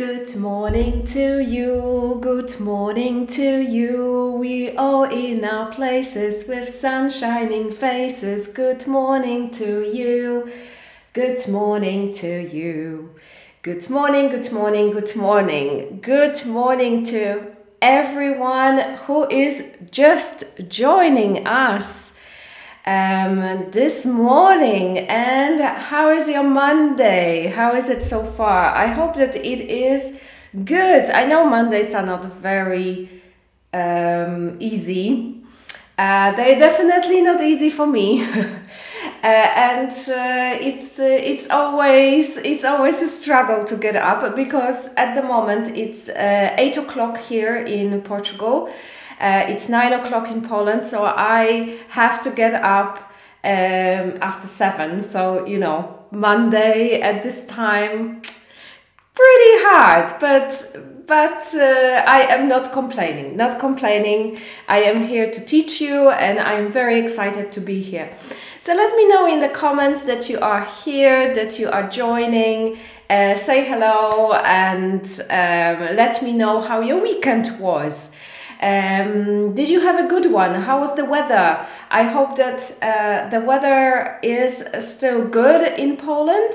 Good 0.00 0.34
morning 0.34 1.04
to 1.08 1.40
you, 1.40 2.16
good 2.22 2.58
morning 2.58 3.26
to 3.26 3.60
you. 3.60 4.34
We 4.38 4.74
all 4.74 5.04
in 5.04 5.44
our 5.44 5.70
places 5.70 6.48
with 6.48 6.70
sun 6.70 7.10
shining 7.10 7.70
faces. 7.70 8.46
Good 8.46 8.86
morning 8.86 9.50
to 9.50 9.82
you, 9.82 10.50
good 11.12 11.46
morning 11.46 12.14
to 12.14 12.40
you. 12.40 13.14
Good 13.60 13.90
morning, 13.90 14.30
good 14.30 14.50
morning, 14.50 14.92
good 14.92 15.14
morning. 15.16 16.00
Good 16.00 16.46
morning 16.46 17.04
to 17.04 17.54
everyone 17.82 18.78
who 19.04 19.28
is 19.28 19.76
just 19.90 20.66
joining 20.66 21.46
us 21.46 22.09
um, 22.86 23.70
this 23.70 24.06
morning. 24.06 24.98
And 24.98 25.60
how 25.60 26.10
is 26.10 26.28
your 26.28 26.42
Monday? 26.42 27.48
How 27.48 27.74
is 27.74 27.88
it 27.88 28.02
so 28.02 28.24
far? 28.24 28.74
I 28.74 28.86
hope 28.86 29.16
that 29.16 29.36
it 29.36 29.60
is 29.60 30.18
good. 30.64 31.10
I 31.10 31.24
know 31.26 31.48
Mondays 31.48 31.94
are 31.94 32.06
not 32.06 32.24
very 32.24 33.22
um, 33.72 34.56
easy. 34.60 35.42
Uh, 35.98 36.32
they're 36.32 36.58
definitely 36.58 37.20
not 37.20 37.40
easy 37.40 37.70
for 37.70 37.86
me. 37.86 38.26
Uh, 39.22 39.26
and 39.26 39.90
uh, 39.90 40.64
it's 40.66 40.98
uh, 40.98 41.04
it's 41.04 41.50
always 41.50 42.38
it's 42.38 42.64
always 42.64 43.02
a 43.02 43.08
struggle 43.08 43.62
to 43.62 43.76
get 43.76 43.94
up 43.94 44.34
because 44.34 44.88
at 44.96 45.14
the 45.14 45.22
moment 45.22 45.76
it's 45.76 46.08
uh, 46.08 46.54
eight 46.56 46.78
o'clock 46.78 47.18
here 47.18 47.56
in 47.56 48.00
Portugal, 48.00 48.70
uh, 49.20 49.44
it's 49.48 49.68
nine 49.68 49.92
o'clock 49.92 50.30
in 50.30 50.42
Poland, 50.42 50.86
so 50.86 51.04
I 51.04 51.78
have 51.88 52.22
to 52.22 52.30
get 52.30 52.54
up 52.54 53.12
um, 53.44 54.18
after 54.20 54.46
seven. 54.46 55.02
So 55.02 55.46
you 55.46 55.58
know 55.58 56.06
Monday 56.10 57.00
at 57.00 57.22
this 57.22 57.44
time, 57.46 58.22
pretty 59.14 59.54
hard, 59.66 60.12
but 60.20 61.06
but 61.06 61.42
uh, 61.54 62.02
I 62.06 62.26
am 62.30 62.48
not 62.48 62.72
complaining. 62.72 63.36
Not 63.36 63.58
complaining. 63.58 64.38
I 64.68 64.78
am 64.82 65.06
here 65.06 65.30
to 65.30 65.44
teach 65.44 65.80
you, 65.80 66.10
and 66.10 66.38
I 66.38 66.54
am 66.54 66.72
very 66.72 66.98
excited 66.98 67.52
to 67.52 67.60
be 67.60 67.80
here. 67.80 68.10
So 68.60 68.74
let 68.74 68.94
me 68.94 69.08
know 69.08 69.26
in 69.26 69.40
the 69.40 69.48
comments 69.48 70.04
that 70.04 70.28
you 70.28 70.38
are 70.38 70.64
here, 70.84 71.34
that 71.34 71.58
you 71.58 71.70
are 71.70 71.88
joining. 71.88 72.78
Uh, 73.08 73.34
say 73.34 73.64
hello 73.64 74.34
and 74.34 75.02
um, 75.30 75.96
let 75.96 76.22
me 76.22 76.32
know 76.32 76.60
how 76.60 76.80
your 76.80 77.02
weekend 77.02 77.58
was. 77.58 78.09
Um, 78.62 79.54
did 79.54 79.70
you 79.70 79.80
have 79.80 79.98
a 79.98 80.06
good 80.06 80.30
one? 80.30 80.54
How 80.54 80.80
was 80.80 80.94
the 80.94 81.04
weather? 81.04 81.66
I 81.90 82.02
hope 82.02 82.36
that 82.36 82.60
uh, 82.82 83.28
the 83.30 83.40
weather 83.40 84.18
is 84.22 84.64
still 84.80 85.26
good 85.26 85.78
in 85.78 85.96
Poland. 85.96 86.52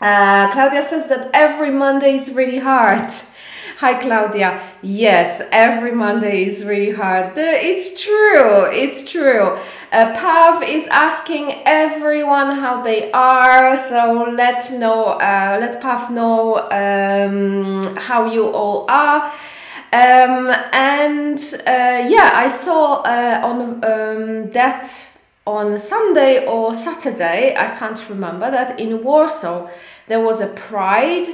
Uh, 0.00 0.50
Claudia 0.50 0.82
says 0.82 1.08
that 1.08 1.30
every 1.34 1.70
Monday 1.70 2.16
is 2.16 2.32
really 2.32 2.58
hard. 2.58 3.12
Hi, 3.78 3.94
Claudia. 3.94 4.60
Yes, 4.82 5.40
every 5.52 5.92
Monday 5.92 6.44
is 6.44 6.64
really 6.64 6.90
hard. 6.92 7.32
It's 7.36 8.02
true. 8.02 8.66
It's 8.72 9.10
true. 9.10 9.56
Uh, 9.92 10.12
Pav 10.14 10.62
is 10.62 10.86
asking 10.88 11.62
everyone 11.64 12.56
how 12.56 12.82
they 12.82 13.10
are. 13.12 13.76
So 13.88 14.28
let 14.30 14.70
know. 14.72 15.12
Uh, 15.12 15.58
let 15.60 15.80
Pav 15.80 16.10
know 16.10 16.58
um, 16.70 17.96
how 17.96 18.26
you 18.26 18.48
all 18.48 18.84
are. 18.88 19.32
Um, 19.92 20.54
and 20.72 21.38
uh, 21.66 22.06
yeah, 22.08 22.30
I 22.34 22.48
saw 22.48 23.02
uh, 23.02 23.40
on 23.44 23.84
um, 23.84 24.50
that 24.50 25.06
on 25.46 25.78
Sunday 25.78 26.46
or 26.46 26.74
Saturday. 26.74 27.56
I 27.56 27.74
can't 27.74 28.08
remember 28.08 28.50
that 28.50 28.78
in 28.78 29.02
Warsaw 29.02 29.68
there 30.06 30.20
was 30.20 30.40
a 30.40 30.48
Pride 30.48 31.26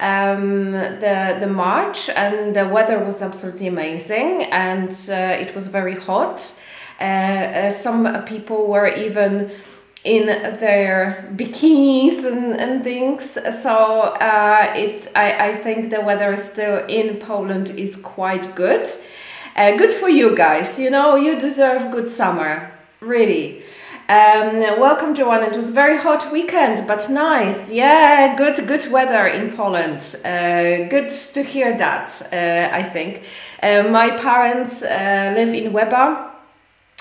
um, 0.00 0.72
the 0.72 1.36
the 1.40 1.46
march 1.46 2.08
and 2.08 2.56
the 2.56 2.66
weather 2.66 2.98
was 2.98 3.22
absolutely 3.22 3.66
amazing 3.66 4.44
and 4.44 4.90
uh, 5.10 5.38
it 5.38 5.54
was 5.54 5.66
very 5.66 5.94
hot. 5.94 6.52
Uh, 7.00 7.04
uh, 7.04 7.70
some 7.70 8.24
people 8.24 8.66
were 8.66 8.88
even 8.88 9.50
in 10.04 10.26
their 10.26 11.28
bikinis 11.36 12.24
and, 12.24 12.58
and 12.58 12.82
things. 12.82 13.38
So 13.62 13.74
uh, 13.74 14.72
it 14.74 15.08
I, 15.14 15.50
I 15.50 15.56
think 15.56 15.90
the 15.90 16.00
weather 16.00 16.36
still 16.36 16.86
in 16.86 17.16
Poland 17.16 17.70
is 17.70 17.96
quite 17.96 18.54
good. 18.54 18.88
Uh, 19.56 19.76
good 19.76 19.92
for 19.92 20.08
you 20.08 20.34
guys. 20.34 20.78
You 20.78 20.90
know 20.90 21.16
you 21.16 21.38
deserve 21.38 21.92
good 21.92 22.08
summer. 22.08 22.70
Really. 23.00 23.62
Um, 24.08 24.58
welcome, 24.80 25.14
Joanna. 25.14 25.46
It 25.46 25.56
was 25.56 25.70
very 25.70 25.96
hot 25.96 26.32
weekend, 26.32 26.84
but 26.88 27.08
nice. 27.08 27.70
Yeah, 27.70 28.34
good, 28.34 28.56
good 28.66 28.90
weather 28.90 29.28
in 29.28 29.52
Poland. 29.52 30.16
Uh, 30.24 30.88
good 30.88 31.08
to 31.34 31.44
hear 31.44 31.76
that. 31.78 32.20
Uh, 32.32 32.74
I 32.76 32.82
think 32.82 33.22
uh, 33.62 33.84
my 33.84 34.16
parents 34.16 34.82
uh, 34.82 35.32
live 35.36 35.54
in 35.54 35.72
Łeba, 35.72 36.28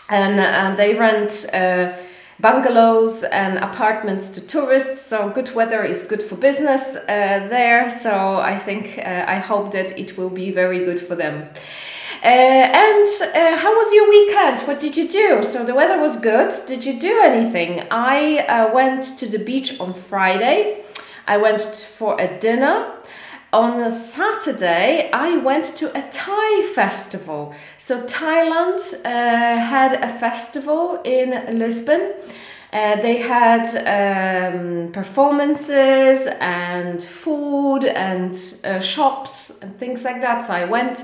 and 0.10 0.40
and 0.40 0.78
they 0.78 0.94
rent 0.94 1.48
uh, 1.52 1.94
bungalows 2.40 3.24
and 3.24 3.58
apartments 3.58 4.30
to 4.30 4.42
tourists. 4.46 5.06
So 5.06 5.30
good 5.30 5.54
weather 5.54 5.84
is 5.84 6.04
good 6.04 6.24
for 6.24 6.36
business 6.36 6.96
uh, 6.96 7.06
there. 7.50 7.90
So 7.90 8.38
I 8.38 8.58
think 8.58 8.98
I 9.00 9.40
hope 9.40 9.72
that 9.72 9.98
it 9.98 10.18
will 10.18 10.30
be 10.30 10.52
very 10.52 10.86
good 10.86 11.00
for 11.00 11.16
them. 11.16 11.50
Uh, 12.22 12.26
and 12.26 13.08
uh, 13.22 13.56
how 13.56 13.74
was 13.74 13.94
your 13.94 14.10
weekend? 14.10 14.60
What 14.68 14.78
did 14.78 14.98
you 14.98 15.08
do? 15.08 15.42
So 15.42 15.64
the 15.64 15.74
weather 15.74 16.02
was 16.02 16.20
good. 16.20 16.54
Did 16.68 16.84
you 16.84 17.00
do 17.00 17.22
anything? 17.22 17.88
I 17.92 18.40
uh, 18.40 18.74
went 18.74 19.04
to 19.20 19.26
the 19.26 19.40
beach 19.40 19.80
on 19.80 19.94
Friday. 19.94 20.84
I 21.28 21.38
went 21.38 21.62
for 21.62 22.20
a 22.20 22.38
dinner. 22.40 22.99
On 23.52 23.82
a 23.82 23.92
Saturday, 23.92 25.10
I 25.12 25.38
went 25.38 25.66
to 25.78 25.90
a 25.98 26.08
Thai 26.12 26.64
festival. 26.76 27.56
So 27.80 28.04
Thailand 28.04 28.80
uh, 29.04 29.10
had 29.10 29.94
a 29.94 30.08
festival 30.08 31.02
in 31.04 31.58
Lisbon. 31.58 32.14
Uh, 32.72 33.02
they 33.02 33.18
had 33.18 33.66
um, 34.54 34.92
performances 34.92 36.28
and 36.40 37.02
food 37.02 37.86
and 37.86 38.36
uh, 38.64 38.80
shops 38.80 39.52
and 39.64 39.76
things 39.80 40.04
like 40.04 40.22
that. 40.22 40.46
So 40.46 40.54
I 40.54 40.66
went 40.66 41.04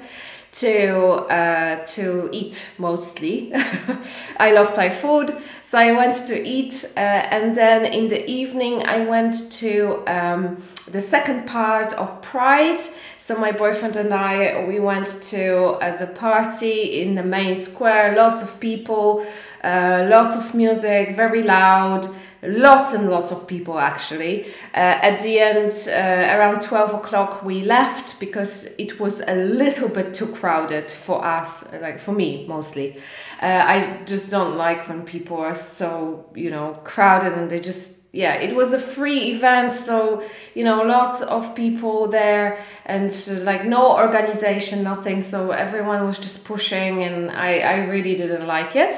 to 0.56 0.98
uh, 1.30 1.86
to 1.86 2.30
eat 2.32 2.66
mostly. 2.78 3.52
I 4.38 4.52
love 4.54 4.74
Thai 4.74 4.90
food, 4.90 5.36
so 5.64 5.78
I 5.78 5.92
went 5.92 6.16
to 6.28 6.48
eat, 6.48 6.86
uh, 6.96 7.00
and 7.00 7.54
then 7.54 7.86
in 7.86 8.08
the 8.08 8.26
evening 8.30 8.88
I 8.88 9.06
went 9.06 9.52
to 9.54 10.04
um, 10.08 10.58
the 10.90 11.02
second 11.02 11.46
part 11.46 11.94
of 11.94 12.22
Pride. 12.22 12.80
So 13.18 13.38
my 13.38 13.52
boyfriend 13.52 13.96
and 13.98 14.14
I 14.14 14.66
we 14.66 14.80
went 14.80 15.08
to 15.24 15.78
uh, 15.82 15.98
the 15.98 16.08
party 16.08 17.02
in 17.02 17.16
the 17.16 17.24
main 17.24 17.56
square. 17.56 18.16
Lots 18.16 18.42
of 18.42 18.60
people, 18.60 19.26
uh, 19.64 20.08
lots 20.10 20.36
of 20.38 20.54
music, 20.54 21.16
very 21.16 21.44
loud 21.44 22.08
lots 22.48 22.94
and 22.94 23.10
lots 23.10 23.32
of 23.32 23.48
people 23.48 23.80
actually. 23.80 24.46
Uh, 24.74 25.10
at 25.10 25.20
the 25.22 25.40
end, 25.40 25.74
uh, 25.88 26.38
around 26.38 26.62
12 26.62 26.94
o'clock, 26.94 27.44
we 27.44 27.62
left 27.64 28.20
because 28.20 28.66
it 28.78 29.00
was 29.00 29.22
a 29.28 29.36
little 29.36 29.90
bit 29.90 30.14
too 30.14 30.28
crowded 30.28 30.90
for 30.92 31.26
us, 31.26 31.72
like 31.82 32.00
for 32.00 32.12
me 32.12 32.46
mostly. 32.48 32.98
Uh, 33.42 33.64
I 33.66 34.00
just 34.06 34.32
don't 34.32 34.58
like 34.58 34.88
when 34.88 35.04
people 35.04 35.38
are 35.38 35.56
so, 35.56 36.26
you 36.36 36.50
know, 36.50 36.80
crowded 36.84 37.34
and 37.34 37.50
they 37.50 37.60
just 37.60 37.92
yeah, 38.12 38.36
it 38.36 38.56
was 38.56 38.72
a 38.72 38.80
free 38.80 39.32
event, 39.32 39.74
so 39.74 40.24
you 40.54 40.64
know, 40.64 40.84
lots 40.84 41.22
of 41.22 41.54
people 41.54 42.08
there, 42.08 42.64
and 42.86 43.12
like 43.44 43.66
no 43.66 43.94
organization, 43.94 44.84
nothing. 44.84 45.20
So 45.22 45.52
everyone 45.52 46.06
was 46.06 46.18
just 46.18 46.46
pushing, 46.46 47.04
and 47.04 47.30
I, 47.30 47.58
I 47.58 47.76
really 47.88 48.16
didn't 48.16 48.48
like 48.48 48.78
it 48.78 48.96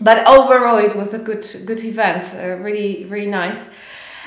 but 0.00 0.26
overall 0.26 0.78
it 0.78 0.94
was 0.94 1.14
a 1.14 1.18
good 1.18 1.46
good 1.64 1.82
event 1.84 2.24
uh, 2.34 2.56
really 2.62 3.04
really 3.04 3.30
nice. 3.30 3.68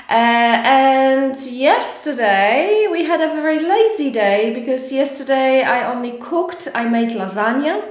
Uh, 0.10 0.64
and 0.66 1.40
yesterday 1.46 2.88
we 2.90 3.06
had 3.06 3.22
a 3.22 3.28
very 3.28 3.60
lazy 3.60 4.10
day 4.10 4.52
because 4.56 4.92
yesterday 4.92 5.62
I 5.62 5.86
only 5.94 6.14
cooked 6.18 6.68
I 6.74 6.86
made 6.86 7.10
lasagna. 7.10 7.84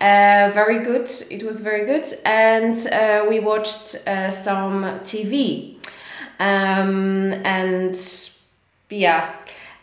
Uh, 0.00 0.50
very 0.54 0.82
good 0.84 1.10
it 1.28 1.42
was 1.42 1.60
very 1.60 1.84
good. 1.86 2.06
And 2.24 2.76
uh, 2.86 3.26
we 3.28 3.40
watched 3.40 3.96
uh, 4.06 4.30
some 4.30 4.84
TV 5.00 5.74
um, 6.38 7.32
and 7.44 7.96
yeah 8.88 9.34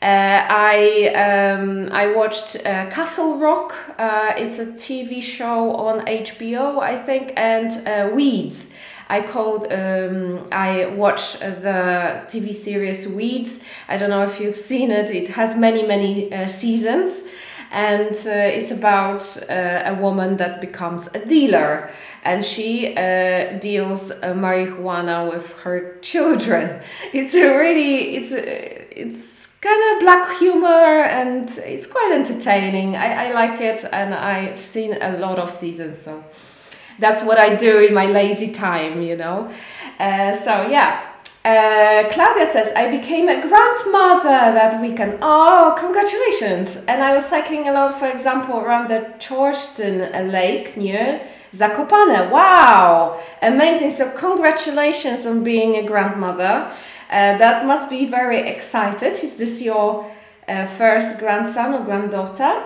uh, 0.02 0.06
I 0.06 1.08
um, 1.16 1.90
I 1.92 2.14
watched 2.14 2.56
uh, 2.58 2.88
Castle 2.92 3.40
Rock. 3.40 3.74
Uh, 3.98 4.34
it's 4.38 4.60
a 4.60 4.68
TV 4.68 5.22
show 5.22 5.76
on 5.76 6.06
HBO, 6.06 6.80
I 6.80 6.96
think, 6.98 7.34
and 7.36 7.88
uh, 7.88 8.14
Weeds. 8.14 8.70
I 9.10 9.22
called 9.22 9.72
um, 9.72 10.46
I 10.52 10.86
watched 10.88 11.40
the 11.40 12.26
TV 12.28 12.54
series 12.54 13.08
Weeds. 13.08 13.62
I 13.88 13.98
don't 13.98 14.12
know 14.12 14.24
if 14.24 14.40
you've 14.40 14.56
seen 14.72 14.92
it. 14.92 15.10
It 15.10 15.30
has 15.30 15.58
many 15.58 15.88
many 15.88 16.32
uh, 16.32 16.48
seasons 16.48 17.24
and 17.72 18.14
uh, 18.14 18.58
it's 18.58 18.72
about 18.72 19.22
uh, 19.50 19.82
a 19.86 19.94
woman 19.96 20.38
that 20.38 20.62
becomes 20.62 21.08
a 21.14 21.26
dealer 21.26 21.90
and 22.24 22.44
she 22.44 22.96
uh, 22.96 23.58
deals 23.60 24.12
marijuana 24.22 25.30
with 25.30 25.52
her 25.64 25.98
children 26.02 26.82
it's 27.12 27.34
a 27.36 27.58
really 27.58 28.16
it's 28.16 28.32
a, 28.32 29.02
it's 29.02 29.37
kind 29.68 29.84
of 29.92 30.00
black 30.00 30.40
humor 30.40 31.04
and 31.20 31.50
it's 31.74 31.88
quite 31.88 32.12
entertaining. 32.14 32.96
I, 32.96 33.28
I 33.28 33.34
like 33.34 33.60
it 33.60 33.84
and 33.92 34.14
I've 34.14 34.60
seen 34.60 34.98
a 35.02 35.18
lot 35.18 35.40
of 35.40 35.50
seasons, 35.52 36.02
so 36.02 36.24
that's 37.00 37.22
what 37.24 37.38
I 37.38 37.56
do 37.56 37.80
in 37.88 37.94
my 37.94 38.06
lazy 38.06 38.54
time, 38.54 39.02
you 39.02 39.18
know. 39.18 39.52
Uh, 40.00 40.32
so 40.32 40.68
yeah. 40.68 41.04
Uh, 41.46 42.04
Claudia 42.12 42.46
says, 42.46 42.74
I 42.76 42.92
became 42.92 43.30
a 43.30 43.40
grandmother 43.48 44.40
that 44.60 44.82
weekend. 44.82 45.18
Oh, 45.22 45.76
congratulations! 45.80 46.76
And 46.90 47.02
I 47.02 47.14
was 47.14 47.24
cycling 47.26 47.70
a 47.70 47.72
lot, 47.72 47.98
for 47.98 48.08
example, 48.08 48.60
around 48.60 48.90
the 48.90 49.00
Czorsztyn 49.18 50.30
lake 50.30 50.76
near 50.76 51.22
Zakopane. 51.54 52.30
Wow! 52.30 53.18
Amazing. 53.42 53.92
So, 53.92 54.12
congratulations 54.12 55.26
on 55.26 55.46
being 55.46 55.78
a 55.78 55.84
grandmother. 55.88 56.70
Uh, 57.10 57.38
that 57.38 57.66
must 57.66 57.90
be 57.90 58.06
very 58.06 58.48
excited. 58.50 59.14
Is 59.14 59.38
this 59.38 59.62
your 59.62 60.12
uh, 60.48 60.66
first 60.66 61.20
grandson 61.20 61.74
or 61.74 61.86
granddaughter? 61.86 62.66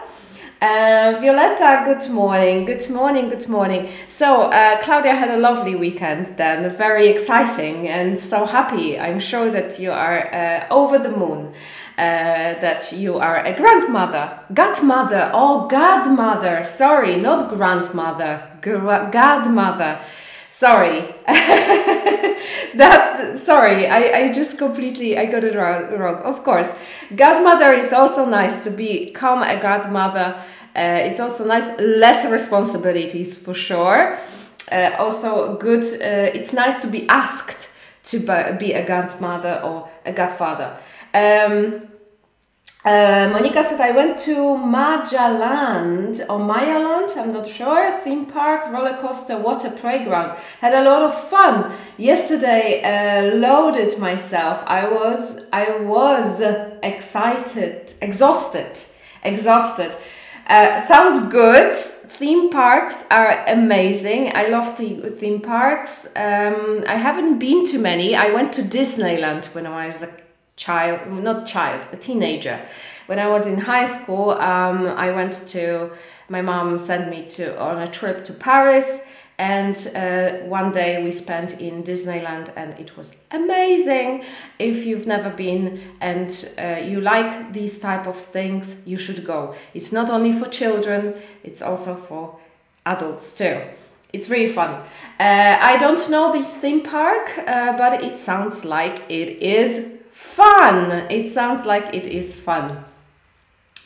Uh, 0.62 1.18
Violetta, 1.20 1.82
good 1.86 2.08
morning, 2.12 2.66
good 2.66 2.88
morning, 2.92 3.30
good 3.30 3.48
morning. 3.50 3.90
So, 4.10 4.44
uh, 4.44 4.80
Claudia 4.84 5.16
had 5.16 5.32
a 5.32 5.38
lovely 5.38 5.74
weekend 5.74 6.38
then, 6.38 6.76
very 6.78 7.08
exciting 7.08 7.88
and 7.88 8.20
so 8.20 8.46
happy. 8.46 9.00
I'm 9.00 9.20
sure 9.20 9.50
that 9.50 9.80
you 9.80 9.92
are 9.92 10.32
uh, 10.32 10.68
over 10.70 11.00
the 11.00 11.10
moon, 11.10 11.54
uh, 11.98 12.62
that 12.62 12.94
you 12.94 13.18
are 13.18 13.44
a 13.44 13.56
grandmother, 13.56 14.40
godmother, 14.54 15.32
oh, 15.34 15.68
godmother, 15.68 16.64
sorry, 16.64 17.16
not 17.16 17.50
grandmother, 17.50 18.44
godmother. 18.62 20.00
Sorry. 20.52 21.16
that 22.76 23.40
sorry, 23.40 23.88
I, 23.88 24.20
I 24.20 24.32
just 24.32 24.58
completely 24.58 25.18
I 25.18 25.26
got 25.26 25.46
it 25.46 25.56
wrong, 25.56 25.98
wrong. 25.98 26.16
Of 26.18 26.44
course. 26.44 26.70
Godmother 27.16 27.72
is 27.72 27.94
also 27.94 28.26
nice 28.26 28.64
to 28.66 28.70
become 28.70 29.44
a 29.44 29.60
godmother. 29.62 30.36
Uh, 30.76 31.08
it's 31.08 31.22
also 31.22 31.46
nice, 31.46 31.70
less 31.80 32.30
responsibilities 32.30 33.36
for 33.38 33.54
sure. 33.54 34.18
Uh, 34.70 34.92
also 35.00 35.58
good, 35.58 35.84
uh, 35.84 36.38
it's 36.38 36.54
nice 36.54 36.82
to 36.82 36.88
be 36.88 37.08
asked 37.08 37.70
to 38.04 38.20
be 38.60 38.74
a 38.74 38.86
godmother 38.86 39.62
or 39.64 39.90
a 40.06 40.12
godfather. 40.12 40.78
Um, 41.14 41.91
uh, 42.84 43.30
Monica 43.32 43.64
said, 43.64 43.80
I 43.80 43.92
went 43.92 44.18
to 44.20 44.36
Majaland 44.58 46.22
or 46.28 46.40
Mayaland, 46.40 47.16
I'm 47.16 47.32
not 47.32 47.46
sure, 47.46 47.92
theme 48.00 48.26
park, 48.26 48.72
roller 48.72 48.98
coaster, 48.98 49.38
water 49.38 49.70
playground. 49.70 50.40
Had 50.60 50.74
a 50.74 50.84
lot 50.84 51.04
of 51.04 51.30
fun. 51.30 51.74
Yesterday, 51.98 52.82
uh, 52.82 53.36
loaded 53.36 54.00
myself. 54.00 54.64
I 54.66 54.90
was, 54.90 55.46
I 55.54 55.78
was 55.78 56.42
excited, 56.82 57.94
exhausted, 58.02 58.80
exhausted. 59.24 59.96
Uh, 60.48 60.82
sounds 60.82 61.28
good. 61.32 61.76
Theme 61.76 62.50
parks 62.50 63.04
are 63.10 63.46
amazing. 63.48 64.36
I 64.36 64.48
love 64.48 64.78
the 64.78 65.10
theme 65.12 65.40
parks. 65.40 66.08
Um, 66.16 66.84
I 66.88 66.96
haven't 66.96 67.40
been 67.40 67.66
to 67.68 67.78
many. 67.78 68.16
I 68.16 68.32
went 68.32 68.54
to 68.54 68.64
Disneyland 68.64 69.46
when 69.54 69.66
I 69.66 69.86
was 69.86 70.04
a 70.04 70.21
child, 70.62 71.12
not 71.12 71.48
child, 71.48 71.82
a 71.92 71.98
teenager. 71.98 72.60
When 73.08 73.20
I 73.20 73.28
was 73.28 73.48
in 73.48 73.58
high 73.58 73.86
school, 73.98 74.32
um, 74.32 74.86
I 75.06 75.12
went 75.12 75.34
to, 75.50 75.92
my 76.30 76.42
mom 76.42 76.78
sent 76.78 77.10
me 77.10 77.26
to 77.38 77.60
on 77.60 77.82
a 77.82 77.88
trip 77.88 78.24
to 78.26 78.34
Paris 78.34 79.02
and 79.38 79.76
uh, 79.96 80.46
one 80.48 80.72
day 80.72 81.04
we 81.04 81.10
spent 81.10 81.60
in 81.60 81.84
Disneyland 81.84 82.54
and 82.56 82.80
it 82.80 82.96
was 82.96 83.16
amazing. 83.32 84.24
If 84.60 84.86
you've 84.86 85.08
never 85.08 85.32
been 85.32 85.82
and 86.00 86.30
uh, 86.60 86.82
you 86.92 87.02
like 87.02 87.52
these 87.52 87.80
type 87.80 88.06
of 88.06 88.18
things, 88.18 88.76
you 88.86 88.98
should 88.98 89.26
go. 89.26 89.56
It's 89.74 89.92
not 89.92 90.12
only 90.12 90.32
for 90.32 90.48
children, 90.48 91.16
it's 91.44 91.64
also 91.64 91.96
for 91.96 92.38
adults 92.86 93.34
too. 93.34 93.62
It's 94.14 94.30
really 94.30 94.54
fun. 94.54 94.72
Uh, 95.20 95.58
I 95.72 95.78
don't 95.80 96.08
know 96.12 96.32
this 96.32 96.58
theme 96.58 96.84
park, 96.84 97.26
uh, 97.40 97.76
but 97.78 98.04
it 98.04 98.20
sounds 98.20 98.64
like 98.64 99.02
it 99.10 99.30
is 99.42 100.01
fun. 100.22 100.92
It 101.10 101.32
sounds 101.32 101.66
like 101.66 101.94
it 101.94 102.08
is 102.08 102.36
fun. 102.36 102.86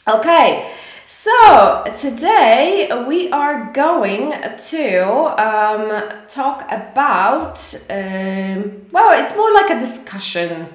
Okay, 0.07 0.69
so 1.07 1.83
today 1.95 2.89
we 3.07 3.31
are 3.31 3.71
going 3.73 4.33
to 4.69 5.03
um, 5.41 5.87
talk 6.27 6.65
about, 6.69 7.57
um, 7.89 8.85
well, 8.91 9.11
it's 9.19 9.35
more 9.35 9.51
like 9.53 9.71
a 9.71 9.79
discussion. 9.79 10.67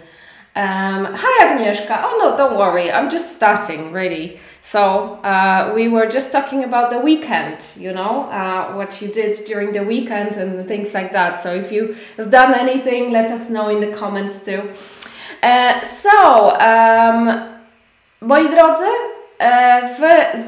Um, 0.56 1.14
hi 1.14 1.44
Agnieszka. 1.44 2.00
Oh 2.02 2.16
no, 2.18 2.36
don't 2.36 2.58
worry. 2.58 2.90
I'm 2.90 3.08
just 3.08 3.36
starting, 3.36 3.92
really. 3.92 4.40
So 4.62 5.14
uh, 5.22 5.72
we 5.74 5.88
were 5.88 6.06
just 6.06 6.32
talking 6.32 6.64
about 6.64 6.90
the 6.90 6.98
weekend, 6.98 7.64
you 7.76 7.92
know, 7.92 8.24
uh, 8.30 8.72
what 8.74 9.00
you 9.00 9.08
did 9.08 9.44
during 9.46 9.72
the 9.72 9.84
weekend 9.84 10.36
and 10.36 10.66
things 10.66 10.92
like 10.92 11.12
that. 11.12 11.38
So 11.38 11.54
if 11.54 11.70
you 11.70 11.94
have 12.16 12.30
done 12.30 12.54
anything, 12.54 13.12
let 13.12 13.30
us 13.30 13.48
know 13.48 13.68
in 13.68 13.80
the 13.80 13.96
comments 13.96 14.44
too. 14.44 14.72
Uh, 15.42 15.86
so, 15.86 16.52
um, 16.58 17.40
moi 18.20 18.48
drodzy, 18.48 18.84
E, 19.40 19.88
w, 19.88 20.00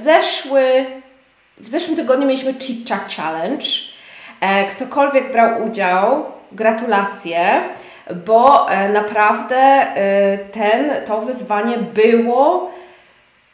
zeszły, 0.03 0.87
w 1.59 1.69
zeszłym 1.69 1.97
tygodniu 1.97 2.27
mieliśmy 2.27 2.55
Chit 2.55 2.89
Chat 2.89 3.13
Challenge. 3.13 3.67
E, 4.41 4.65
ktokolwiek 4.65 5.33
brał 5.33 5.65
udział, 5.65 6.25
gratulacje, 6.53 7.63
bo 8.27 8.71
e, 8.71 8.89
naprawdę 8.89 9.87
ten, 10.53 10.91
to 11.07 11.21
wyzwanie 11.21 11.79
było 11.79 12.71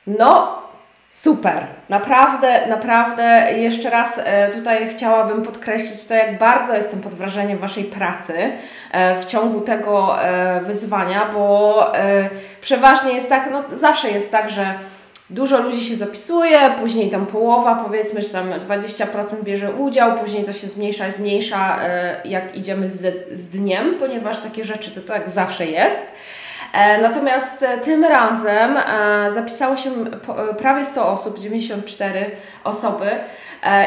no 0.07 0.63
super. 1.11 1.67
Naprawdę, 1.89 2.67
naprawdę 2.67 3.53
jeszcze 3.57 3.91
raz 3.91 4.21
tutaj 4.55 4.89
chciałabym 4.89 5.43
podkreślić 5.43 6.05
to, 6.05 6.15
jak 6.15 6.39
bardzo 6.39 6.75
jestem 6.75 7.01
pod 7.01 7.15
wrażeniem 7.15 7.59
Waszej 7.59 7.85
pracy 7.85 8.33
w 9.21 9.25
ciągu 9.25 9.61
tego 9.61 10.17
wyzwania, 10.63 11.31
bo 11.35 11.93
przeważnie 12.61 13.13
jest 13.13 13.29
tak, 13.29 13.49
no 13.53 13.65
zawsze 13.77 14.11
jest 14.11 14.31
tak, 14.31 14.51
że 14.51 14.75
dużo 15.31 15.63
ludzi 15.63 15.85
się 15.85 15.97
zapisuje, 15.97 16.75
później 16.81 17.11
tam 17.11 17.27
połowa, 17.27 17.85
powiedzmy, 17.85 18.23
że 18.23 18.29
tam 18.29 18.51
20% 18.51 19.45
bierze 19.45 19.73
udział, 19.73 20.19
później 20.19 20.45
to 20.45 20.53
się 20.53 20.67
zmniejsza, 20.67 21.11
zmniejsza, 21.11 21.79
e, 21.83 22.21
jak 22.25 22.57
idziemy 22.57 22.89
z, 22.89 23.15
z 23.39 23.47
dniem, 23.47 23.95
ponieważ 23.99 24.39
takie 24.39 24.65
rzeczy 24.65 24.91
to 24.91 25.01
tak 25.01 25.31
zawsze 25.31 25.67
jest. 25.67 26.07
E, 26.73 27.03
natomiast 27.03 27.63
e, 27.63 27.79
tym 27.79 28.05
razem 28.05 28.79
zapisało 29.35 29.77
się 29.77 29.91
prawie 30.59 30.85
100 30.85 31.09
osób, 31.09 31.39
94 31.39 32.31
osoby. 32.65 33.11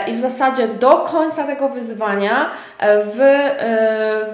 I 0.07 0.13
w 0.13 0.19
zasadzie 0.19 0.67
do 0.67 0.97
końca 0.97 1.43
tego 1.43 1.69
wyzwania 1.69 2.50
w, 2.79 3.50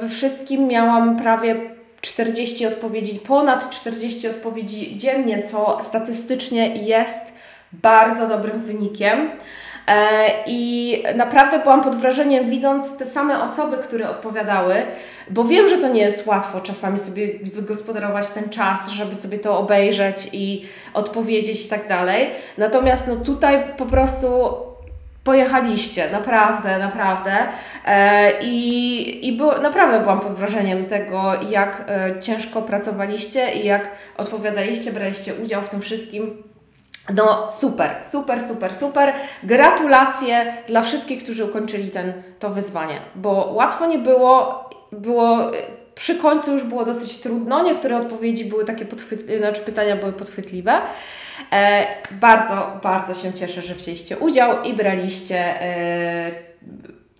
w 0.01 0.13
wszystkim 0.13 0.67
miałam 0.67 1.17
prawie 1.17 1.55
40 2.01 2.65
odpowiedzi, 2.65 3.19
ponad 3.19 3.69
40 3.69 4.27
odpowiedzi 4.27 4.97
dziennie, 4.97 5.43
co 5.43 5.77
statystycznie 5.81 6.75
jest 6.75 7.33
bardzo 7.73 8.27
dobrym 8.27 8.59
wynikiem. 8.59 9.29
E, 9.87 10.27
I 10.47 11.03
naprawdę 11.15 11.59
byłam 11.59 11.83
pod 11.83 11.95
wrażeniem, 11.95 12.49
widząc 12.49 12.97
te 12.97 13.05
same 13.05 13.43
osoby, 13.43 13.77
które 13.77 14.09
odpowiadały, 14.09 14.75
bo 15.29 15.43
wiem, 15.43 15.69
że 15.69 15.77
to 15.77 15.87
nie 15.87 16.01
jest 16.01 16.27
łatwo 16.27 16.61
czasami 16.61 16.99
sobie 16.99 17.39
wygospodarować 17.39 18.29
ten 18.29 18.49
czas, 18.49 18.89
żeby 18.89 19.15
sobie 19.15 19.37
to 19.37 19.57
obejrzeć 19.57 20.29
i 20.33 20.65
odpowiedzieć 20.93 21.65
i 21.65 21.69
tak 21.69 21.87
dalej. 21.87 22.29
Natomiast 22.57 23.07
no 23.07 23.15
tutaj 23.15 23.63
po 23.77 23.85
prostu 23.85 24.27
pojechaliście, 25.23 26.11
naprawdę, 26.11 26.79
naprawdę. 26.79 27.37
E, 27.85 28.31
I, 28.41 29.27
i 29.27 29.37
bo, 29.37 29.57
naprawdę 29.57 29.99
byłam 29.99 30.19
pod 30.19 30.33
wrażeniem 30.33 30.85
tego, 30.85 31.33
jak 31.49 31.85
e, 31.87 32.19
ciężko 32.21 32.61
pracowaliście 32.61 33.51
i 33.53 33.65
jak 33.65 33.89
odpowiadaliście, 34.17 34.91
braliście 34.91 35.33
udział 35.33 35.61
w 35.61 35.69
tym 35.69 35.81
wszystkim. 35.81 36.43
No 37.15 37.51
super, 37.51 37.95
super, 38.11 38.41
super, 38.47 38.73
super. 38.73 39.13
Gratulacje 39.43 40.53
dla 40.67 40.81
wszystkich, 40.81 41.23
którzy 41.23 41.45
ukończyli 41.45 41.91
ten, 41.91 42.13
to 42.39 42.49
wyzwanie, 42.49 42.99
bo 43.15 43.31
łatwo 43.53 43.85
nie 43.85 43.97
było, 43.97 44.69
było 44.91 45.51
przy 45.95 46.15
końcu 46.15 46.53
już 46.53 46.63
było 46.63 46.85
dosyć 46.85 47.17
trudno. 47.17 47.63
Niektóre 47.63 47.97
odpowiedzi 47.97 48.45
były 48.45 48.65
takie, 48.65 48.85
podchwyt- 48.85 49.37
znaczy 49.37 49.61
pytania 49.61 49.95
były 49.95 50.13
podchwytliwe. 50.13 50.81
E, 51.53 51.87
bardzo, 52.11 52.79
bardzo 52.83 53.13
się 53.13 53.33
cieszę, 53.33 53.61
że 53.61 53.75
wzięliście 53.75 54.17
udział 54.17 54.61
i 54.63 54.73
braliście 54.73 55.61
e, 55.61 56.31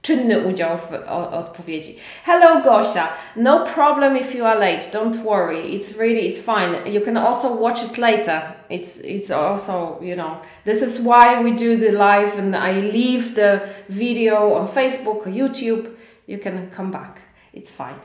czynny 0.07 0.39
udział 0.39 0.77
w 0.77 1.09
o, 1.09 1.31
odpowiedzi. 1.31 1.95
Hello 2.25 2.61
Gosia, 2.61 3.07
no 3.35 3.59
problem 3.59 4.17
if 4.17 4.37
you 4.37 4.45
are 4.45 4.59
late, 4.59 4.91
don't 4.91 5.23
worry, 5.23 5.75
it's 5.75 5.97
really, 5.97 6.29
it's 6.29 6.39
fine. 6.39 6.91
You 6.93 7.01
can 7.01 7.17
also 7.17 7.61
watch 7.61 7.83
it 7.83 7.97
later. 7.97 8.41
It's, 8.69 9.01
it's 9.05 9.31
also, 9.31 9.99
you 10.01 10.15
know, 10.15 10.37
this 10.65 10.81
is 10.81 10.99
why 10.99 11.43
we 11.43 11.51
do 11.51 11.77
the 11.77 11.91
live 11.91 12.39
and 12.39 12.55
I 12.55 12.71
leave 12.71 13.35
the 13.35 13.59
video 13.89 14.53
on 14.53 14.67
Facebook 14.67 15.27
or 15.27 15.31
YouTube. 15.31 15.89
You 16.27 16.37
can 16.37 16.71
come 16.75 16.91
back, 16.91 17.19
it's 17.53 17.71
fine. 17.71 17.95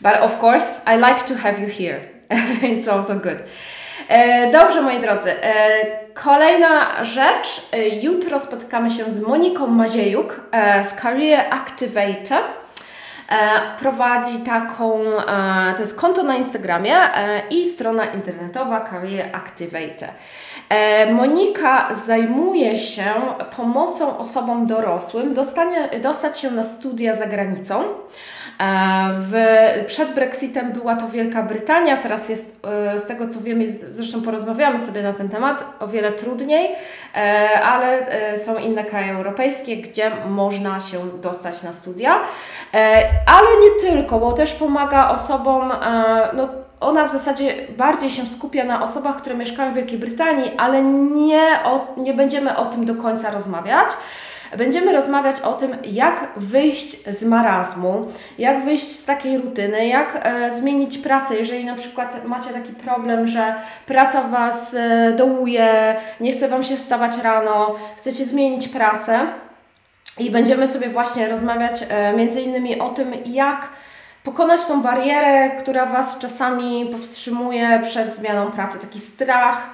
But 0.00 0.16
of 0.22 0.38
course, 0.40 0.80
I 0.86 0.96
like 0.96 1.24
to 1.26 1.34
have 1.34 1.60
you 1.60 1.68
here. 1.68 2.10
It's 2.62 2.88
also 2.88 3.18
good. 3.18 3.44
E, 4.08 4.50
dobrze, 4.50 4.82
moi 4.82 5.00
drodzy. 5.00 5.30
E, 5.42 5.54
kolejna 6.14 7.04
rzecz. 7.04 7.68
E, 7.72 7.88
jutro 7.88 8.40
spotykamy 8.40 8.90
się 8.90 9.04
z 9.04 9.20
Moniką 9.20 9.66
Maziejuk 9.66 10.40
z 10.84 10.94
Career 11.02 11.44
Activator. 11.50 12.42
Prowadzi 13.78 14.38
taką, 14.38 15.04
to 15.74 15.80
jest 15.80 16.00
konto 16.00 16.22
na 16.22 16.36
Instagramie 16.36 16.96
i 17.50 17.66
strona 17.66 18.04
internetowa 18.06 18.80
Career 18.80 19.36
Activator. 19.36 20.08
Monika 21.12 21.94
zajmuje 22.06 22.76
się 22.76 23.04
pomocą 23.56 24.18
osobom 24.18 24.66
dorosłym 24.66 25.34
dostanie, 25.34 25.88
dostać 26.02 26.38
się 26.38 26.50
na 26.50 26.64
studia 26.64 27.16
za 27.16 27.26
granicą. 27.26 27.84
E, 28.60 29.10
w, 29.14 29.34
przed 29.86 30.14
Brexitem 30.14 30.72
była 30.72 30.96
to 30.96 31.08
Wielka 31.08 31.42
Brytania, 31.42 31.96
teraz 31.96 32.28
jest, 32.28 32.66
e, 32.66 32.98
z 32.98 33.06
tego 33.06 33.28
co 33.28 33.40
wiemy, 33.40 33.70
zresztą 33.70 34.22
porozmawiamy 34.22 34.78
sobie 34.78 35.02
na 35.02 35.12
ten 35.12 35.28
temat, 35.28 35.64
o 35.80 35.88
wiele 35.88 36.12
trudniej, 36.12 36.70
e, 37.16 37.60
ale 37.62 38.06
są 38.36 38.56
inne 38.58 38.84
kraje 38.84 39.12
europejskie, 39.12 39.76
gdzie 39.76 40.10
można 40.28 40.80
się 40.80 40.98
dostać 41.22 41.62
na 41.62 41.72
studia. 41.72 42.20
Ale 43.26 43.48
nie 43.62 43.90
tylko, 43.90 44.18
bo 44.18 44.32
też 44.32 44.52
pomaga 44.52 45.08
osobom, 45.08 45.72
no, 46.32 46.48
ona 46.80 47.08
w 47.08 47.12
zasadzie 47.12 47.54
bardziej 47.78 48.10
się 48.10 48.26
skupia 48.26 48.64
na 48.64 48.82
osobach, 48.82 49.16
które 49.16 49.34
mieszkają 49.34 49.72
w 49.72 49.74
Wielkiej 49.74 49.98
Brytanii, 49.98 50.52
ale 50.56 50.82
nie, 50.82 51.58
o, 51.64 51.86
nie 51.96 52.14
będziemy 52.14 52.56
o 52.56 52.66
tym 52.66 52.86
do 52.86 52.94
końca 52.94 53.30
rozmawiać. 53.30 53.88
Będziemy 54.58 54.92
rozmawiać 54.92 55.40
o 55.40 55.52
tym, 55.52 55.76
jak 55.84 56.28
wyjść 56.36 57.04
z 57.04 57.24
marazmu, 57.24 58.06
jak 58.38 58.64
wyjść 58.64 58.98
z 58.98 59.04
takiej 59.04 59.38
rutyny, 59.38 59.86
jak 59.86 60.20
e, 60.22 60.52
zmienić 60.52 60.98
pracę, 60.98 61.36
jeżeli 61.36 61.64
na 61.64 61.74
przykład 61.74 62.24
macie 62.24 62.50
taki 62.50 62.72
problem, 62.72 63.28
że 63.28 63.54
praca 63.86 64.22
Was 64.22 64.74
e, 64.74 65.12
dołuje, 65.12 65.96
nie 66.20 66.32
chce 66.32 66.48
Wam 66.48 66.64
się 66.64 66.76
wstawać 66.76 67.12
rano, 67.22 67.74
chcecie 67.96 68.24
zmienić 68.24 68.68
pracę. 68.68 69.20
I 70.18 70.30
będziemy 70.30 70.68
sobie 70.68 70.88
właśnie 70.88 71.28
rozmawiać 71.28 71.84
e, 71.88 72.12
między 72.12 72.40
innymi 72.40 72.80
o 72.80 72.88
tym, 72.88 73.12
jak 73.26 73.68
pokonać 74.24 74.64
tą 74.64 74.82
barierę, 74.82 75.50
która 75.50 75.86
Was 75.86 76.18
czasami 76.18 76.86
powstrzymuje 76.92 77.80
przed 77.84 78.14
zmianą 78.14 78.50
pracy, 78.50 78.78
taki 78.78 79.00
strach. 79.00 79.70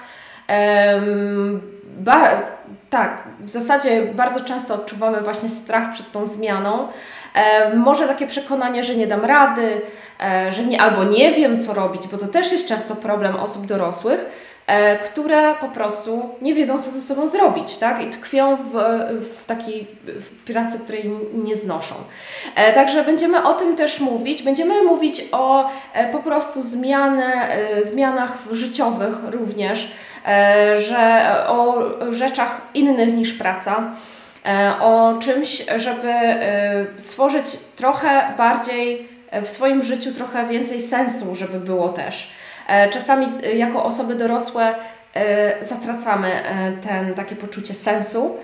Tak, 2.90 3.23
w 3.40 3.49
zasadzie 3.49 4.02
bardzo 4.14 4.40
często 4.40 4.75
odczuwamy 4.75 5.21
właśnie 5.21 5.49
strach 5.49 5.92
przed 5.92 6.12
tą 6.12 6.26
zmianą. 6.26 6.88
E, 7.35 7.75
może 7.76 8.09
takie 8.09 8.26
przekonanie, 8.26 8.85
że 8.85 8.95
nie 8.95 9.07
dam 9.07 9.25
rady, 9.25 9.80
e, 10.21 10.52
że 10.52 10.64
nie, 10.64 10.80
albo 10.80 11.04
nie 11.04 11.33
wiem, 11.33 11.64
co 11.64 11.75
robić, 11.75 12.09
bo 12.09 12.19
to 12.19 12.26
też 12.26 12.52
jest 12.52 12.69
często 12.69 12.97
problem 12.97 13.37
osób 13.37 13.66
dorosłych, 13.66 14.26
e, 14.66 14.99
które 14.99 15.54
po 15.54 15.69
prostu 15.69 16.28
nie 16.42 16.54
wiedzą, 16.54 16.83
co 16.83 16.90
ze 16.90 17.00
sobą 17.00 17.28
zrobić, 17.28 17.78
tak? 17.78 18.02
I 18.02 18.11
tkwią 18.11 18.57
w, 18.57 18.73
w 19.40 19.45
takiej 19.47 19.87
w 20.04 20.52
pracy, 20.52 20.78
której 20.78 21.11
nie 21.35 21.57
znoszą. 21.57 21.95
E, 22.54 22.73
także 22.73 23.04
będziemy 23.04 23.42
o 23.42 23.54
tym 23.54 23.76
też 23.76 24.00
mówić. 24.00 24.42
Będziemy 24.42 24.83
mówić 24.83 25.25
o 25.33 25.71
e, 25.92 26.12
po 26.12 26.19
prostu 26.19 26.62
zmianę, 26.62 27.49
e, 27.49 27.83
zmianach 27.83 28.38
życiowych 28.52 29.14
również 29.30 29.92
że 30.75 31.35
o 31.49 31.85
rzeczach 32.11 32.61
innych 32.75 33.15
niż 33.15 33.33
praca, 33.33 33.83
e, 34.47 34.75
o 34.81 35.19
czymś, 35.21 35.65
żeby 35.77 36.11
e, 36.11 36.87
stworzyć 36.97 37.47
trochę 37.77 38.35
bardziej 38.39 39.09
w 39.43 39.49
swoim 39.49 39.83
życiu 39.83 40.12
trochę 40.12 40.47
więcej 40.47 40.83
sensu, 40.83 41.37
żeby 41.37 41.61
było 41.61 41.89
też. 41.89 42.31
Czasami 42.91 43.27
jako 43.55 43.85
osoby 43.85 44.15
dorosłe 44.15 44.75
zatracamy 45.62 46.43
ten 46.89 47.15
takie 47.15 47.37
poczucie 47.37 47.75
sensu 47.75 48.37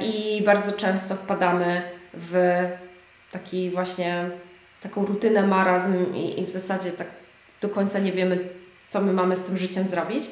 i 0.00 0.42
bardzo 0.44 0.72
często 0.72 1.14
wpadamy 1.14 1.82
w 2.14 2.62
taki 3.32 3.70
właśnie 3.70 4.24
taką 4.82 5.06
rutynę, 5.06 5.42
marazm 5.42 6.14
i, 6.14 6.40
i 6.40 6.46
w 6.46 6.50
zasadzie 6.50 6.92
tak 6.92 7.06
do 7.60 7.68
końca 7.68 7.98
nie 7.98 8.12
wiemy, 8.12 8.38
co 8.86 9.00
my 9.00 9.12
mamy 9.12 9.36
z 9.36 9.42
tym 9.42 9.56
życiem 9.56 9.86
zrobić. 9.86 10.24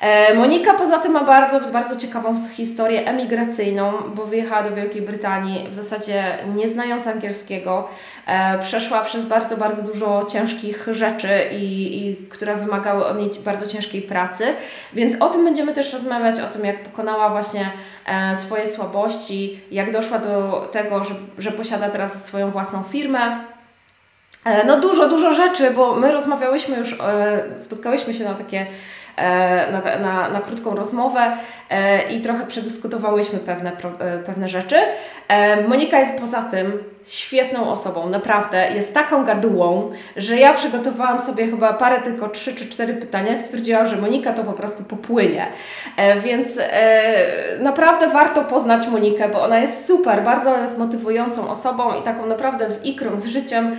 E, 0.00 0.34
Monika 0.34 0.74
poza 0.74 0.98
tym 0.98 1.12
ma 1.12 1.24
bardzo, 1.24 1.60
bardzo 1.60 1.96
ciekawą 1.96 2.36
historię 2.52 3.06
emigracyjną, 3.06 3.92
bo 4.14 4.26
wyjechała 4.26 4.62
do 4.62 4.76
Wielkiej 4.76 5.02
Brytanii 5.02 5.68
w 5.68 5.74
zasadzie 5.74 6.38
nie 6.56 6.68
znając 6.68 7.06
angielskiego. 7.06 7.88
E, 8.26 8.58
przeszła 8.58 9.04
przez 9.04 9.24
bardzo, 9.24 9.56
bardzo 9.56 9.82
dużo 9.82 10.26
ciężkich 10.32 10.86
rzeczy, 10.90 11.28
i, 11.52 11.98
i 11.98 12.16
które 12.16 12.56
wymagały 12.56 13.06
od 13.06 13.18
niej 13.18 13.30
bardzo 13.44 13.66
ciężkiej 13.66 14.02
pracy. 14.02 14.44
Więc 14.92 15.22
o 15.22 15.28
tym 15.28 15.44
będziemy 15.44 15.74
też 15.74 15.92
rozmawiać, 15.92 16.40
o 16.40 16.46
tym 16.46 16.64
jak 16.64 16.82
pokonała 16.82 17.30
właśnie 17.30 17.70
e, 18.06 18.36
swoje 18.36 18.66
słabości, 18.66 19.60
jak 19.70 19.92
doszła 19.92 20.18
do 20.18 20.68
tego, 20.72 21.04
że, 21.04 21.14
że 21.38 21.52
posiada 21.52 21.88
teraz 21.88 22.24
swoją 22.24 22.50
własną 22.50 22.82
firmę. 22.82 23.44
No 24.66 24.80
dużo, 24.80 25.08
dużo 25.08 25.32
rzeczy, 25.32 25.70
bo 25.70 25.94
my 25.94 26.12
rozmawiałyśmy 26.12 26.78
już, 26.78 26.98
spotkałyśmy 27.58 28.14
się 28.14 28.24
na 28.24 28.34
takie 28.34 28.66
na, 29.72 29.98
na, 29.98 30.28
na 30.28 30.40
krótką 30.40 30.74
rozmowę 30.74 31.32
e, 31.70 32.12
i 32.12 32.20
trochę 32.20 32.46
przedyskutowałyśmy 32.46 33.38
pewne, 33.38 33.72
e, 33.98 34.18
pewne 34.18 34.48
rzeczy. 34.48 34.76
Monika 35.68 35.98
jest 35.98 36.20
poza 36.20 36.42
tym 36.42 36.72
świetną 37.06 37.70
osobą, 37.70 38.08
naprawdę. 38.08 38.72
Jest 38.74 38.94
taką 38.94 39.24
gadułą, 39.24 39.90
że 40.16 40.36
ja 40.36 40.54
przygotowałam 40.54 41.18
sobie 41.18 41.46
chyba 41.46 41.72
parę, 41.72 42.00
tylko 42.00 42.28
trzy 42.28 42.54
czy 42.54 42.66
cztery 42.66 42.94
pytania. 42.94 43.36
Stwierdziłam, 43.36 43.86
że 43.86 43.96
Monika 43.96 44.32
to 44.32 44.44
po 44.44 44.52
prostu 44.52 44.84
popłynie. 44.84 45.46
Więc 46.22 46.58
naprawdę 47.60 48.08
warto 48.08 48.44
poznać 48.44 48.86
Monikę, 48.86 49.28
bo 49.28 49.42
ona 49.42 49.58
jest 49.58 49.86
super, 49.86 50.22
bardzo 50.22 50.58
jest 50.58 50.78
motywującą 50.78 51.50
osobą 51.50 52.00
i 52.00 52.02
taką 52.02 52.26
naprawdę 52.26 52.70
z 52.70 52.84
ikrą, 52.84 53.18
z 53.18 53.26
życiem. 53.26 53.76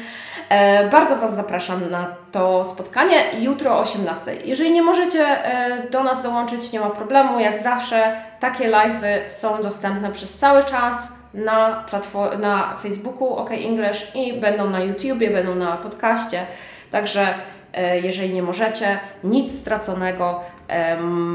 E, 0.52 0.90
bardzo 0.90 1.16
Was 1.16 1.36
zapraszam 1.36 1.90
na 1.90 2.16
to 2.32 2.64
spotkanie 2.64 3.16
jutro 3.40 3.76
o 3.76 3.80
18. 3.80 4.36
Jeżeli 4.46 4.72
nie 4.72 4.82
możecie 4.82 5.46
e, 5.46 5.90
do 5.90 6.04
nas 6.04 6.24
dołączyć, 6.24 6.72
nie 6.72 6.80
ma 6.80 6.90
problemu. 6.90 7.40
Jak 7.40 7.64
zawsze 7.64 8.16
takie 8.40 8.72
live'y 8.72 9.30
są 9.30 9.62
dostępne 9.62 10.12
przez 10.12 10.38
cały 10.38 10.64
czas 10.64 11.12
na, 11.34 11.86
platform- 11.92 12.40
na 12.40 12.78
Facebooku 12.78 13.36
OK 13.36 13.52
English 13.52 14.16
i 14.16 14.34
będą 14.34 14.70
na 14.70 14.80
YouTubie, 14.80 15.30
będą 15.30 15.56
na 15.56 15.78
podcaście. 15.78 16.46
Także 16.92 17.28
e, 17.74 18.00
jeżeli 18.00 18.34
nie 18.34 18.44
możecie, 18.44 19.00
nic 19.24 19.60
straconego, 19.60 20.40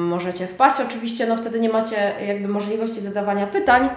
możecie 0.08 0.46
wpaść. 0.46 0.76
Oczywiście 0.80 1.26
no 1.26 1.36
wtedy 1.36 1.60
nie 1.60 1.68
macie 1.68 2.12
jakby 2.26 2.48
możliwości 2.48 3.00
zadawania 3.00 3.46
pytań, 3.46 3.88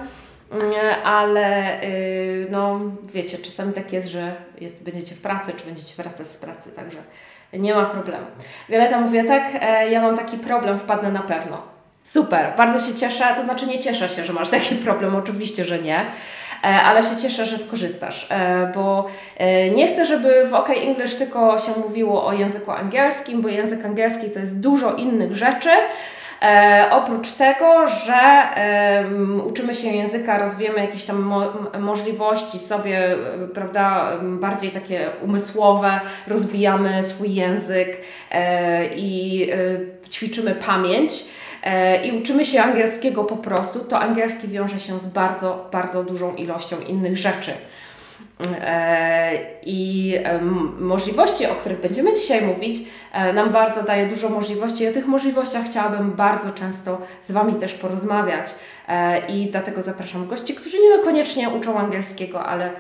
ale 1.04 1.84
y, 1.84 2.48
no 2.50 2.80
wiecie, 3.14 3.38
czasami 3.38 3.74
tak 3.74 3.94
jest, 3.94 4.08
że 4.08 4.36
jest, 4.62 4.84
będziecie 4.84 5.16
w 5.16 5.22
pracy, 5.22 5.54
czy 5.58 5.66
będziecie 5.66 6.04
wracać 6.04 6.28
z 6.28 6.38
pracy, 6.38 6.72
także 6.72 6.98
nie 7.54 7.74
ma 7.74 7.86
problemu. 7.86 8.26
Wioleta 8.70 9.02
mówi, 9.02 9.26
tak, 9.26 9.44
e, 9.62 9.92
ja 9.92 10.02
mam 10.02 10.18
taki 10.18 10.38
problem, 10.38 10.80
wpadnę 10.80 11.12
na 11.12 11.22
pewno. 11.22 11.62
Super, 12.04 12.54
bardzo 12.58 12.88
się 12.88 12.94
cieszę, 12.96 13.26
to 13.36 13.44
znaczy 13.44 13.68
nie 13.68 13.80
cieszę 13.80 14.10
się, 14.10 14.24
że 14.24 14.34
masz 14.34 14.50
taki 14.60 14.76
problem, 14.76 15.16
oczywiście, 15.16 15.66
że 15.66 15.80
nie, 15.80 16.00
e, 16.64 16.68
ale 16.68 17.04
się 17.04 17.16
cieszę, 17.22 17.46
że 17.46 17.58
skorzystasz, 17.58 18.28
e, 18.32 18.72
bo 18.76 19.06
nie 19.76 19.88
chcę, 19.88 20.06
żeby 20.06 20.48
w 20.48 20.54
OK 20.54 20.70
English 20.70 21.16
tylko 21.16 21.60
się 21.60 21.72
mówiło 21.88 22.26
o 22.26 22.34
języku 22.34 22.72
angielskim, 22.72 23.42
bo 23.42 23.48
język 23.48 23.86
angielski 23.86 24.30
to 24.30 24.40
jest 24.40 24.60
dużo 24.60 24.96
innych 24.96 25.36
rzeczy, 25.36 25.70
E, 26.42 26.88
oprócz 26.92 27.32
tego, 27.32 27.88
że 27.88 28.14
e, 28.14 29.06
uczymy 29.48 29.76
się 29.76 29.88
języka, 29.88 30.38
rozwijamy 30.38 30.80
jakieś 30.80 31.06
tam 31.06 31.22
mo 31.22 31.54
możliwości 31.80 32.60
sobie, 32.60 33.18
prawda, 33.54 34.12
bardziej 34.22 34.72
takie 34.72 35.10
umysłowe, 35.22 36.00
rozwijamy 36.28 37.04
swój 37.04 37.36
język 37.36 37.98
e, 38.32 38.96
i 38.96 39.44
e, 39.52 39.56
ćwiczymy 40.10 40.56
pamięć 40.56 41.14
e, 41.64 42.06
i 42.06 42.22
uczymy 42.22 42.46
się 42.46 42.62
angielskiego 42.62 43.24
po 43.24 43.38
prostu, 43.38 43.80
to 43.80 44.00
angielski 44.00 44.48
wiąże 44.48 44.80
się 44.80 45.00
z 45.00 45.08
bardzo, 45.08 45.70
bardzo 45.72 46.04
dużą 46.04 46.36
ilością 46.36 46.76
innych 46.88 47.18
rzeczy. 47.18 47.52
E, 48.62 49.32
I 49.64 50.16
możliwości, 50.80 51.46
o 51.46 51.56
których 51.56 51.82
będziemy 51.82 52.14
dzisiaj 52.14 52.42
mówić, 52.42 52.76
e, 53.14 53.34
nam 53.34 53.52
bardzo 53.52 53.84
daje 53.84 54.08
dużo 54.08 54.30
możliwości. 54.30 54.84
I 54.84 54.88
o 54.88 54.94
tych 54.94 55.08
możliwościach 55.08 55.66
chciałabym 55.66 56.12
bardzo 56.12 56.52
często 56.52 57.02
z 57.28 57.32
Wami 57.32 57.56
też 57.56 57.74
porozmawiać. 57.74 58.48
E, 58.88 59.28
I 59.28 59.52
dlatego 59.52 59.82
zapraszam 59.82 60.28
gości, 60.28 60.56
którzy 60.56 60.78
nie 60.80 61.04
koniecznie 61.04 61.50
uczą 61.50 61.78
angielskiego, 61.78 62.46
ale 62.46 62.72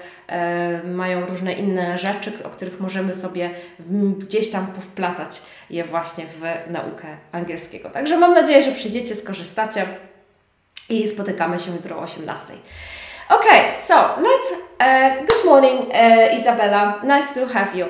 mają 0.93 1.25
różne 1.25 1.53
inne 1.53 1.97
rzeczy, 1.97 2.31
o 2.43 2.49
których 2.49 2.79
możemy 2.79 3.13
sobie 3.13 3.49
gdzieś 4.17 4.51
tam 4.51 4.67
powplatać 4.67 5.41
je 5.69 5.83
właśnie 5.83 6.25
w 6.25 6.71
naukę 6.71 7.07
angielskiego. 7.31 7.89
Także 7.89 8.17
mam 8.17 8.33
nadzieję, 8.33 8.61
że 8.61 8.71
przyjdziecie, 8.71 9.15
skorzystacie 9.15 9.85
i 10.89 11.07
spotykamy 11.07 11.59
się 11.59 11.71
jutro 11.71 11.97
o 11.97 12.01
18. 12.01 12.53
Okay, 13.31 13.75
so 13.77 14.15
let's. 14.19 14.53
Uh, 14.79 15.23
good 15.23 15.45
morning, 15.45 15.91
uh, 15.93 16.29
Isabella. 16.33 16.99
Nice 17.03 17.31
to 17.35 17.45
have 17.45 17.75
you. 17.75 17.85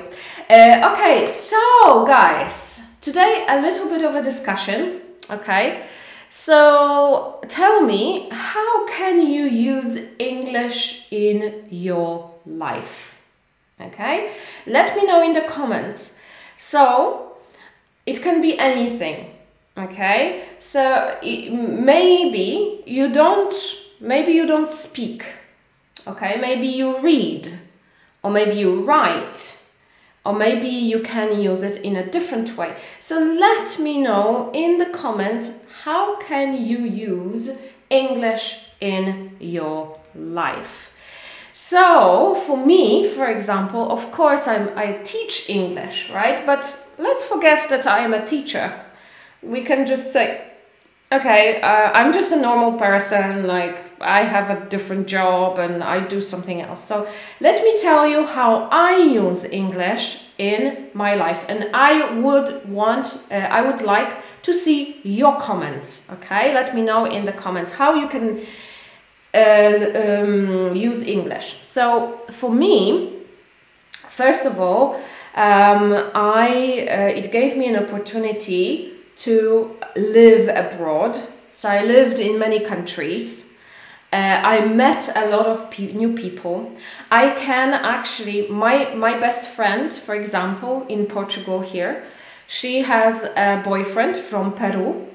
Uh, 0.50 0.92
okay, 0.92 1.26
so 1.26 2.04
guys, 2.04 2.82
today 3.00 3.46
a 3.48 3.58
little 3.58 3.88
bit 3.88 4.02
of 4.02 4.14
a 4.16 4.22
discussion. 4.22 5.00
Okay, 5.30 5.86
so 6.28 7.40
tell 7.48 7.80
me, 7.80 8.28
how 8.30 8.86
can 8.86 9.26
you 9.26 9.46
use 9.46 9.98
English 10.18 11.06
in 11.10 11.64
your 11.70 12.32
life? 12.44 13.16
Okay, 13.80 14.32
let 14.66 14.94
me 14.94 15.06
know 15.06 15.22
in 15.22 15.32
the 15.32 15.48
comments. 15.48 16.18
So 16.58 17.38
it 18.04 18.20
can 18.20 18.42
be 18.42 18.58
anything. 18.58 19.30
Okay, 19.78 20.44
so 20.58 21.16
maybe 21.22 22.82
you 22.84 23.10
don't, 23.10 23.54
maybe 24.00 24.32
you 24.32 24.46
don't 24.46 24.70
speak. 24.70 25.24
Okay, 26.06 26.38
maybe 26.40 26.66
you 26.66 26.98
read, 26.98 27.48
or 28.22 28.30
maybe 28.30 28.56
you 28.56 28.84
write 28.84 29.60
or 30.24 30.34
maybe 30.34 30.68
you 30.68 31.00
can 31.00 31.40
use 31.40 31.62
it 31.62 31.82
in 31.82 31.96
a 31.96 32.06
different 32.06 32.56
way. 32.56 32.76
So 32.98 33.18
let 33.18 33.78
me 33.78 34.00
know 34.00 34.50
in 34.52 34.78
the 34.78 34.86
comment 34.86 35.50
how 35.84 36.20
can 36.20 36.64
you 36.66 36.80
use 36.80 37.50
English 37.88 38.66
in 38.80 39.36
your 39.40 39.98
life. 40.14 40.94
So 41.52 42.34
for 42.46 42.56
me, 42.56 43.08
for 43.08 43.30
example, 43.30 43.90
of 43.90 44.12
course 44.12 44.46
I'm, 44.46 44.70
I 44.76 45.00
teach 45.04 45.48
English, 45.48 46.10
right? 46.10 46.44
But 46.44 46.86
let's 46.98 47.24
forget 47.24 47.68
that 47.70 47.86
I 47.86 48.00
am 48.00 48.14
a 48.14 48.24
teacher. 48.24 48.72
We 49.42 49.62
can 49.62 49.86
just 49.86 50.12
say, 50.12 50.42
okay, 51.10 51.60
uh, 51.62 51.92
I'm 51.92 52.12
just 52.12 52.32
a 52.32 52.36
normal 52.36 52.72
person, 52.78 53.46
like 53.46 53.89
I 54.00 54.24
have 54.24 54.50
a 54.50 54.68
different 54.68 55.06
job 55.06 55.58
and 55.58 55.84
I 55.84 56.00
do 56.00 56.20
something 56.20 56.60
else. 56.60 56.82
So 56.82 57.06
let 57.40 57.62
me 57.62 57.78
tell 57.80 58.06
you 58.06 58.24
how 58.24 58.68
I 58.70 58.96
use 58.96 59.44
English 59.44 60.22
in 60.38 60.88
my 60.94 61.14
life 61.14 61.44
and 61.48 61.70
I 61.74 62.14
would 62.14 62.68
want, 62.68 63.18
uh, 63.30 63.34
I 63.34 63.60
would 63.60 63.82
like 63.82 64.14
to 64.42 64.54
see 64.54 64.96
your 65.02 65.36
comments, 65.36 66.06
okay? 66.10 66.54
Let 66.54 66.74
me 66.74 66.80
know 66.82 67.04
in 67.04 67.26
the 67.26 67.32
comments 67.32 67.72
how 67.72 67.94
you 67.94 68.08
can 68.08 68.40
uh, 69.34 70.22
um, 70.22 70.74
use 70.74 71.02
English. 71.02 71.58
So 71.62 72.18
for 72.32 72.50
me, 72.50 73.18
first 74.08 74.46
of 74.46 74.58
all, 74.58 74.94
um, 75.34 76.10
I, 76.14 76.88
uh, 76.90 77.18
it 77.18 77.30
gave 77.30 77.56
me 77.56 77.68
an 77.68 77.76
opportunity 77.76 78.92
to 79.18 79.76
live 79.94 80.48
abroad. 80.48 81.18
So 81.52 81.68
I 81.68 81.84
lived 81.84 82.18
in 82.18 82.38
many 82.38 82.60
countries. 82.60 83.49
Uh, 84.12 84.16
I 84.16 84.64
met 84.64 85.08
a 85.14 85.28
lot 85.28 85.46
of 85.46 85.70
pe 85.70 85.92
new 85.92 86.14
people. 86.14 86.72
I 87.12 87.30
can 87.30 87.74
actually, 87.74 88.48
my, 88.48 88.92
my 88.94 89.18
best 89.18 89.48
friend, 89.48 89.92
for 89.92 90.16
example, 90.16 90.84
in 90.88 91.06
Portugal 91.06 91.60
here, 91.60 92.02
she 92.48 92.82
has 92.82 93.24
a 93.36 93.62
boyfriend 93.64 94.16
from 94.16 94.52
Peru 94.52 95.06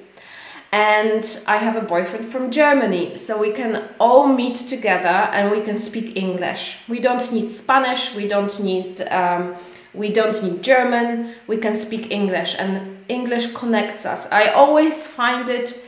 and 0.71 1.39
I 1.45 1.57
have 1.57 1.75
a 1.75 1.81
boyfriend 1.81 2.25
from 2.27 2.51
Germany. 2.51 3.17
So 3.17 3.37
we 3.37 3.51
can 3.51 3.83
all 3.99 4.27
meet 4.27 4.55
together 4.55 5.29
and 5.33 5.51
we 5.51 5.61
can 5.61 5.77
speak 5.77 6.15
English. 6.15 6.79
We 6.87 6.99
don't 6.99 7.29
need 7.33 7.51
Spanish, 7.51 8.15
we 8.15 8.29
don't 8.29 8.57
need, 8.63 9.01
um, 9.09 9.55
we 9.93 10.09
don't 10.09 10.41
need 10.41 10.63
German, 10.63 11.33
we 11.47 11.57
can 11.57 11.75
speak 11.75 12.11
English 12.11 12.55
and 12.57 12.97
English 13.09 13.51
connects 13.53 14.05
us. 14.05 14.31
I 14.31 14.47
always 14.49 15.05
find 15.05 15.49
it 15.49 15.81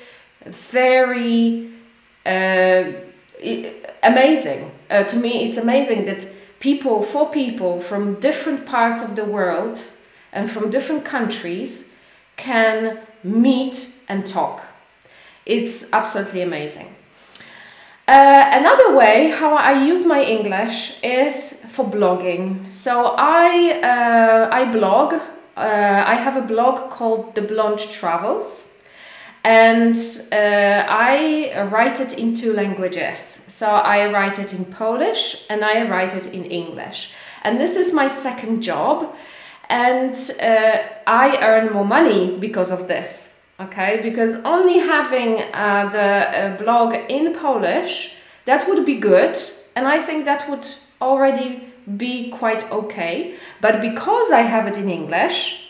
very 0.45 1.76
amazing. 4.03 4.71
Uh, 4.89 5.03
to 5.03 5.15
me, 5.17 5.47
it's 5.49 5.57
amazing 5.57 6.05
that 6.05 6.27
people, 6.59 7.03
four 7.03 7.29
people 7.29 7.79
from 7.81 8.19
different 8.19 8.65
parts 8.65 9.01
of 9.01 9.15
the 9.15 9.25
world 9.25 9.79
and 10.31 10.49
from 10.49 10.69
different 10.69 11.05
countries 11.05 11.89
can 12.35 12.99
meet 13.23 13.89
and 14.07 14.25
talk. 14.25 14.63
It's 15.45 15.85
absolutely 15.93 16.41
amazing. 16.41 16.95
Uh, 18.07 18.49
another 18.53 18.95
way 18.95 19.31
how 19.31 19.55
I 19.55 19.83
use 19.85 20.05
my 20.05 20.23
English 20.23 21.01
is 21.03 21.53
for 21.67 21.85
blogging. 21.85 22.73
So 22.73 23.15
I 23.17 23.81
uh, 23.83 24.49
I 24.49 24.71
blog 24.71 25.13
uh, 25.57 26.03
I 26.07 26.15
have 26.15 26.37
a 26.37 26.41
blog 26.41 26.89
called 26.89 27.35
The 27.35 27.41
Blonde 27.41 27.79
Travels, 27.79 28.69
and 29.47 29.95
uh, 30.33 30.83
I 30.89 31.69
write 31.71 32.01
it 32.01 32.19
in 32.19 32.35
two 32.35 32.51
languages. 32.51 33.39
So 33.47 33.65
I 33.65 34.11
write 34.11 34.39
it 34.39 34.53
in 34.53 34.65
Polish 34.65 35.45
and 35.49 35.63
I 35.63 35.87
write 35.87 36.13
it 36.13 36.27
in 36.33 36.43
English. 36.43 37.11
And 37.43 37.57
this 37.57 37.77
is 37.77 37.93
my 37.93 38.09
second 38.09 38.61
job, 38.61 39.15
and 39.69 40.13
uh, 40.41 40.79
I 41.07 41.37
earn 41.41 41.71
more 41.71 41.85
money 41.85 42.37
because 42.37 42.71
of 42.71 42.87
this. 42.89 43.33
Okay, 43.59 44.01
because 44.03 44.35
only 44.43 44.79
having 44.79 45.41
uh, 45.53 45.89
the 45.91 46.09
uh, 46.09 46.57
blog 46.57 46.93
in 47.09 47.33
Polish 47.33 48.15
that 48.45 48.67
would 48.67 48.85
be 48.85 48.95
good, 48.95 49.37
and 49.75 49.87
I 49.87 49.99
think 49.99 50.25
that 50.25 50.49
would 50.49 50.67
already 50.99 51.61
be 51.95 52.29
quite 52.31 52.69
okay. 52.69 53.35
But 53.61 53.81
because 53.81 54.29
I 54.31 54.41
have 54.41 54.67
it 54.67 54.75
in 54.75 54.89
English, 54.89 55.69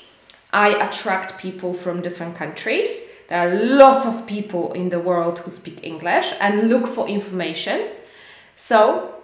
I 0.51 0.69
attract 0.87 1.37
people 1.37 1.73
from 1.73 2.01
different 2.01 2.35
countries. 2.35 3.06
There 3.27 3.39
are 3.39 3.55
lots 3.55 4.05
of 4.05 4.25
people 4.25 4.73
in 4.73 4.89
the 4.89 4.99
world 4.99 5.39
who 5.39 5.51
speak 5.51 5.83
English 5.83 6.33
and 6.39 6.69
look 6.69 6.87
for 6.87 7.07
information. 7.07 7.89
So 8.55 9.15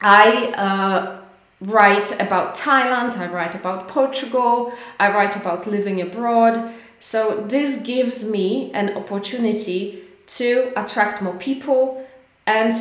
I 0.00 0.48
uh, 0.48 1.20
write 1.60 2.12
about 2.20 2.54
Thailand, 2.54 3.16
I 3.16 3.26
write 3.26 3.54
about 3.54 3.88
Portugal, 3.88 4.72
I 5.00 5.10
write 5.10 5.36
about 5.36 5.66
living 5.66 6.00
abroad. 6.00 6.72
So 7.00 7.44
this 7.48 7.78
gives 7.82 8.24
me 8.24 8.70
an 8.72 8.96
opportunity 8.96 10.02
to 10.38 10.72
attract 10.76 11.22
more 11.22 11.34
people 11.34 12.06
and 12.46 12.74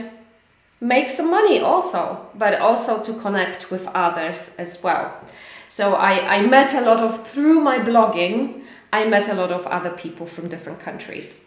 make 0.82 1.10
some 1.10 1.32
money 1.32 1.60
also, 1.60 2.28
but 2.36 2.60
also 2.60 3.02
to 3.02 3.14
connect 3.14 3.72
with 3.72 3.88
others 3.88 4.56
as 4.58 4.84
well. 4.84 5.14
So 5.70 5.96
I, 5.96 6.38
I 6.38 6.42
met 6.42 6.74
a 6.74 6.82
lot 6.82 7.00
of, 7.00 7.28
through 7.28 7.62
my 7.62 7.80
blogging, 7.80 8.64
I 8.92 9.06
met 9.06 9.28
a 9.30 9.34
lot 9.34 9.52
of 9.52 9.66
other 9.68 9.92
people 9.92 10.26
from 10.26 10.48
different 10.48 10.80
countries. 10.80 11.44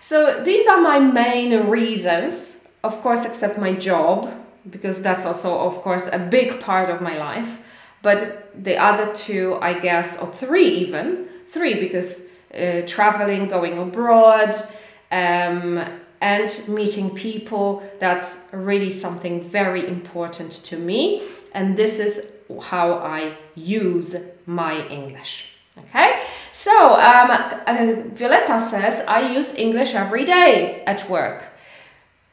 So 0.00 0.42
these 0.44 0.66
are 0.66 0.80
my 0.80 0.98
main 0.98 1.68
reasons, 1.68 2.64
of 2.84 3.00
course, 3.02 3.24
except 3.24 3.58
my 3.58 3.72
job, 3.74 4.32
because 4.70 5.02
that's 5.02 5.24
also, 5.24 5.58
of 5.58 5.76
course, 5.82 6.08
a 6.12 6.18
big 6.18 6.60
part 6.60 6.90
of 6.90 7.00
my 7.00 7.16
life. 7.16 7.58
But 8.02 8.50
the 8.64 8.76
other 8.76 9.14
two, 9.14 9.58
I 9.62 9.78
guess, 9.78 10.18
or 10.18 10.26
three 10.26 10.68
even, 10.68 11.28
three, 11.46 11.78
because 11.78 12.24
uh, 12.52 12.82
traveling, 12.86 13.48
going 13.48 13.78
abroad, 13.78 14.54
um, 15.10 15.84
and 16.22 16.68
meeting 16.68 17.10
people 17.10 17.82
that's 17.98 18.44
really 18.52 18.88
something 18.88 19.42
very 19.42 19.86
important 19.86 20.52
to 20.52 20.78
me 20.78 21.22
and 21.52 21.76
this 21.76 21.98
is 21.98 22.32
how 22.62 22.94
I 22.94 23.36
use 23.56 24.16
my 24.46 24.86
English 24.86 25.51
okay? 25.78 26.22
So 26.52 26.94
um, 26.94 27.30
uh, 27.30 28.58
says 28.60 29.04
I 29.06 29.32
use 29.32 29.54
English 29.54 29.94
every 29.94 30.24
day 30.24 30.82
at 30.86 31.08
work. 31.08 31.44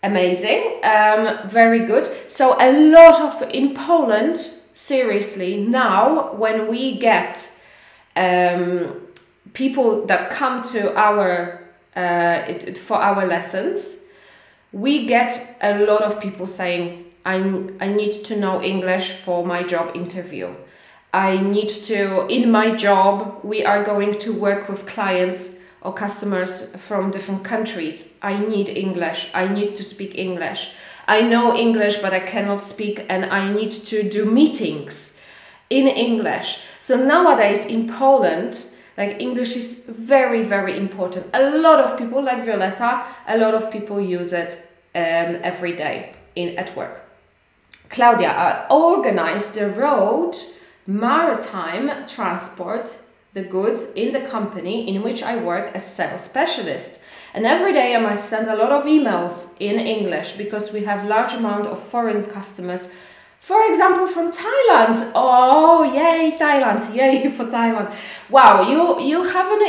Amazing. 0.02 0.80
Um, 0.84 1.47
very 1.47 1.80
good. 1.86 2.08
So 2.30 2.56
a 2.60 2.71
lot 2.71 3.21
of 3.21 3.49
in 3.49 3.73
Poland 3.73 4.38
seriously 4.73 5.58
now 5.58 6.34
when 6.36 6.67
we 6.67 6.97
get 6.97 7.52
um, 8.15 9.08
people 9.54 10.06
that 10.06 10.30
come 10.30 10.63
to 10.63 10.95
our 10.97 11.60
uh, 11.95 12.54
for 12.75 12.97
our 12.97 13.25
lessons, 13.28 13.97
we 14.71 15.06
get 15.06 15.58
a 15.62 15.80
lot 15.80 16.02
of 16.02 16.19
people 16.21 16.47
saying, 16.47 17.06
I, 17.25 17.36
I 17.82 17.88
need 17.88 18.12
to 18.25 18.38
know 18.38 18.62
English 18.62 19.13
for 19.13 19.45
my 19.45 19.63
job 19.63 19.95
interview. 19.95 20.54
I 21.13 21.38
need 21.38 21.69
to, 21.69 22.28
in 22.28 22.52
my 22.52 22.76
job, 22.76 23.39
we 23.43 23.65
are 23.65 23.84
going 23.84 24.19
to 24.19 24.34
work 24.34 24.69
with 24.69 24.86
clients 24.86 25.52
or 25.82 25.93
customers 25.93 26.76
from 26.76 27.10
different 27.10 27.43
countries. 27.43 28.13
I 28.22 28.38
need 28.38 28.69
English. 28.69 29.32
I 29.34 29.48
need 29.48 29.76
to 29.76 29.84
speak 29.84 30.15
English. 30.15 30.72
I 31.08 31.22
know 31.22 31.56
English, 31.56 31.98
but 31.98 32.13
I 32.13 32.19
cannot 32.19 32.62
speak, 32.62 33.06
and 33.10 33.26
I 33.26 33.52
need 33.52 33.72
to 33.72 34.08
do 34.08 34.26
meetings 34.26 35.17
in 35.69 35.88
English. 35.88 36.60
So 36.80 36.95
nowadays 36.95 37.65
in 37.65 37.88
Poland, 37.88 38.63
like 38.98 39.19
English 39.19 39.56
is 39.56 39.86
very, 39.88 40.43
very 40.43 40.78
important. 40.78 41.26
A 41.34 41.50
lot 41.58 41.80
of 41.80 41.98
people, 41.98 42.22
like 42.22 42.43
Violetta, 42.43 43.04
a 43.28 43.38
lot 43.38 43.56
of 43.56 43.72
people 43.72 44.00
use 44.00 44.34
it 44.34 44.62
um, 44.93 45.39
every 45.41 45.76
day 45.76 46.13
in 46.36 46.58
at 46.58 46.76
work. 46.76 47.02
Claudia, 47.89 48.30
I 48.30 48.67
organize 48.69 49.48
the 49.52 49.69
road 49.72 50.36
maritime 50.89 52.08
transport 52.08 52.97
the 53.34 53.43
goods 53.43 53.91
in 53.95 54.12
the 54.12 54.21
company 54.21 54.88
in 54.89 55.04
which 55.04 55.21
I 55.21 55.38
work 55.38 55.71
as 55.75 55.86
sales 55.86 56.21
specialist. 56.21 56.99
And 57.34 57.45
every 57.45 57.73
day 57.73 57.95
I 57.95 57.99
must 57.99 58.28
send 58.28 58.47
a 58.47 58.56
lot 58.56 58.71
of 58.71 58.86
emails 58.86 59.56
in 59.60 59.80
English 59.80 60.32
because 60.34 60.73
we 60.73 60.84
have 60.86 61.06
large 61.06 61.34
amount 61.34 61.67
of 61.67 61.80
foreign 61.80 62.23
customers 62.25 62.89
For 63.39 63.65
example, 63.69 64.08
from 64.08 64.32
Thailand. 64.32 65.12
Oh, 65.15 65.84
yay, 65.84 66.36
Thailand! 66.38 66.93
Yay 66.99 67.32
for 67.32 67.45
Thailand! 67.45 67.93
Wow, 68.30 68.69
you 68.69 68.99
you 68.99 69.23
have 69.23 69.49
an, 69.56 69.62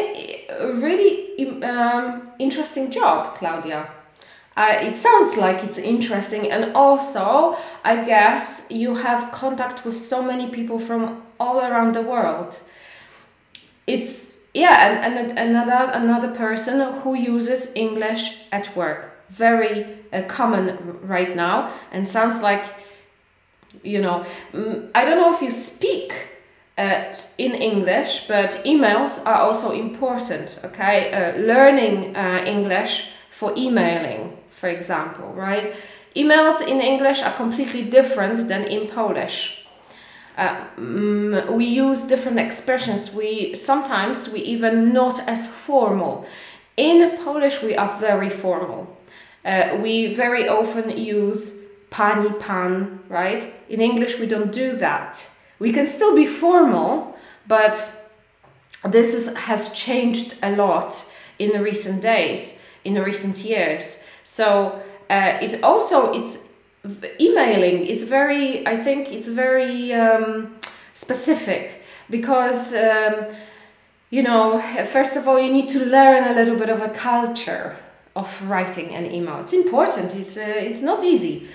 a 0.49 0.73
really 0.75 1.63
um, 1.63 2.31
interesting 2.39 2.91
job, 2.91 3.37
Claudia. 3.37 3.89
Uh, 4.57 4.77
it 4.81 4.97
sounds 4.97 5.37
like 5.37 5.63
it's 5.63 5.79
interesting, 5.79 6.51
and 6.51 6.75
also, 6.75 7.57
I 7.85 8.05
guess 8.05 8.67
you 8.69 8.97
have 8.97 9.31
contact 9.31 9.85
with 9.85 9.99
so 9.99 10.23
many 10.23 10.49
people 10.49 10.79
from 10.79 11.23
all 11.39 11.61
around 11.61 11.95
the 11.95 12.03
world. 12.03 12.59
It's 13.87 14.37
yeah, 14.53 15.05
and, 15.05 15.17
and 15.17 15.39
another 15.39 15.93
another 15.93 16.29
person 16.35 16.81
who 17.01 17.15
uses 17.15 17.71
English 17.75 18.39
at 18.51 18.75
work, 18.77 19.11
very 19.31 19.87
uh, 20.13 20.23
common 20.23 20.99
right 21.03 21.35
now, 21.37 21.73
and 21.93 22.07
sounds 22.07 22.43
like 22.43 22.65
you 23.85 24.03
know. 24.03 24.25
Mm, 24.53 24.91
I 24.95 25.05
don't 25.05 25.17
know 25.17 25.33
if 25.33 25.41
you 25.41 25.53
speak 25.53 26.13
uh, 26.77 27.15
in 27.39 27.55
English, 27.55 28.27
but 28.27 28.51
emails 28.65 29.25
are 29.25 29.37
also 29.37 29.71
important. 29.71 30.59
Okay, 30.65 31.13
uh, 31.13 31.39
learning 31.39 32.17
uh, 32.17 32.43
English 32.45 33.11
for 33.31 33.55
emailing 33.57 34.37
for 34.61 34.69
example, 34.69 35.33
right? 35.33 35.75
Emails 36.15 36.61
in 36.61 36.81
English 36.81 37.23
are 37.23 37.33
completely 37.33 37.83
different 37.83 38.49
than 38.49 38.65
in 38.65 38.87
Polish. 38.89 39.65
Uh, 40.37 40.57
mm, 40.77 41.51
we 41.51 41.65
use 41.65 42.05
different 42.05 42.39
expressions. 42.39 43.15
We 43.15 43.55
sometimes 43.55 44.29
we 44.29 44.41
even 44.41 44.93
not 44.93 45.21
as 45.27 45.47
formal. 45.47 46.27
In 46.77 47.17
Polish, 47.25 47.63
we 47.63 47.75
are 47.77 47.99
very 47.99 48.31
formal. 48.31 48.97
Uh, 49.45 49.79
we 49.81 50.15
very 50.15 50.49
often 50.49 50.97
use 50.97 51.59
pani, 51.91 52.31
pan, 52.35 53.01
right? 53.09 53.43
In 53.69 53.81
English, 53.81 54.19
we 54.19 54.27
don't 54.27 54.53
do 54.53 54.77
that. 54.77 55.31
We 55.59 55.73
can 55.73 55.87
still 55.87 56.15
be 56.15 56.27
formal, 56.27 57.17
but 57.47 57.75
this 58.85 59.15
is, 59.15 59.35
has 59.37 59.73
changed 59.73 60.37
a 60.43 60.57
lot 60.57 61.07
in 61.39 61.63
recent 61.63 62.03
days, 62.03 62.59
in 62.85 62.95
recent 62.95 63.39
years. 63.45 64.03
So 64.25 64.81
uh, 65.09 65.39
it 65.41 65.63
also 65.63 66.13
it's 66.13 66.39
emailing 67.21 67.87
is 67.87 68.05
very 68.05 68.67
I 68.67 68.77
think 68.77 69.13
it's 69.13 69.29
very 69.29 69.93
um, 69.93 70.57
specific 70.93 71.83
because 72.09 72.73
um, 72.73 73.27
you 74.11 74.23
know 74.23 74.61
first 74.87 75.17
of 75.17 75.29
all 75.29 75.39
you 75.39 75.53
need 75.53 75.69
to 75.71 75.85
learn 75.85 76.25
a 76.25 76.35
little 76.35 76.57
bit 76.57 76.69
of 76.69 76.83
a 76.83 76.89
culture 76.89 77.77
of 78.17 78.51
writing 78.51 78.95
an 78.95 79.07
email. 79.07 79.41
It's 79.41 79.53
important. 79.53 80.15
It's 80.15 80.37
uh, 80.37 80.41
it's 80.69 80.83
not 80.83 81.05
easy. 81.05 81.49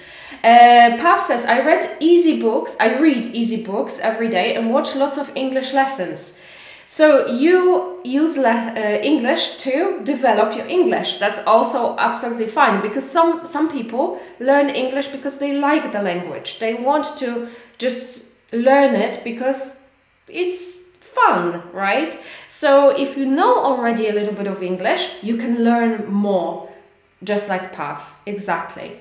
Uh, 0.44 1.18
says 1.18 1.46
I 1.46 1.62
read 1.62 1.86
easy 2.00 2.42
books. 2.42 2.76
I 2.80 2.98
read 3.00 3.26
easy 3.26 3.64
books 3.64 4.00
every 4.00 4.30
day 4.30 4.56
and 4.56 4.72
watch 4.72 4.96
lots 4.96 5.18
of 5.18 5.32
English 5.36 5.74
lessons. 5.74 6.34
So 6.88 7.28
you 7.28 8.00
use 8.04 8.38
uh, 8.38 9.00
English 9.02 9.58
to 9.58 10.02
develop 10.04 10.56
your 10.56 10.68
English. 10.68 11.18
That's 11.18 11.40
also 11.46 11.98
absolutely 11.98 12.48
fine 12.48 12.82
because 12.82 13.10
some 13.10 13.46
some 13.46 13.70
people 13.70 14.20
learn 14.40 14.70
English 14.70 15.08
because 15.08 15.38
they 15.38 15.58
like 15.58 15.92
the 15.92 16.02
language. 16.02 16.60
They 16.60 16.76
want 16.76 17.18
to 17.18 17.48
just 17.78 18.32
learn 18.52 18.96
it 18.96 19.22
because 19.24 19.80
it's 20.28 20.86
fun, 21.00 21.64
right? 21.74 22.18
So 22.50 22.90
if 22.90 23.18
you 23.18 23.26
know 23.26 23.64
already 23.64 24.08
a 24.08 24.14
little 24.14 24.34
bit 24.34 24.48
of 24.48 24.62
English, 24.62 25.10
you 25.24 25.38
can 25.38 25.64
learn 25.64 26.12
more, 26.12 26.70
just 27.24 27.50
like 27.50 27.74
Pav, 27.74 28.14
exactly. 28.26 29.00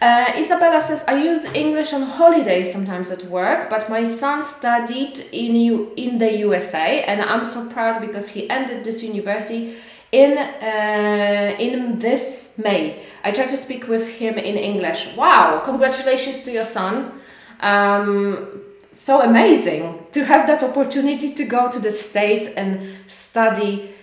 Uh, 0.00 0.32
Isabella 0.36 0.80
says, 0.80 1.04
I 1.08 1.14
use 1.22 1.44
English 1.54 1.92
on 1.92 2.02
holidays 2.02 2.72
sometimes 2.72 3.10
at 3.10 3.24
work, 3.24 3.68
but 3.68 3.88
my 3.88 4.04
son 4.04 4.42
studied 4.42 5.18
in, 5.32 5.56
U- 5.56 5.92
in 5.96 6.18
the 6.18 6.38
USA 6.38 7.02
and 7.04 7.20
I'm 7.22 7.44
so 7.44 7.68
proud 7.68 8.00
because 8.00 8.28
he 8.30 8.48
ended 8.48 8.84
this 8.84 9.02
university 9.02 9.76
in, 10.12 10.38
uh, 10.38 11.56
in 11.58 11.98
this 11.98 12.54
May. 12.58 13.04
I 13.24 13.32
try 13.32 13.46
to 13.46 13.56
speak 13.56 13.88
with 13.88 14.06
him 14.08 14.38
in 14.38 14.56
English. 14.56 15.16
Wow, 15.16 15.62
congratulations 15.64 16.42
to 16.44 16.52
your 16.52 16.64
son. 16.64 17.20
Um, 17.60 18.62
so 18.92 19.22
amazing 19.22 20.06
to 20.12 20.24
have 20.24 20.46
that 20.46 20.62
opportunity 20.62 21.32
to 21.34 21.44
go 21.44 21.70
to 21.70 21.78
the 21.78 21.90
States 21.90 22.46
and 22.56 22.96
study 23.06 23.94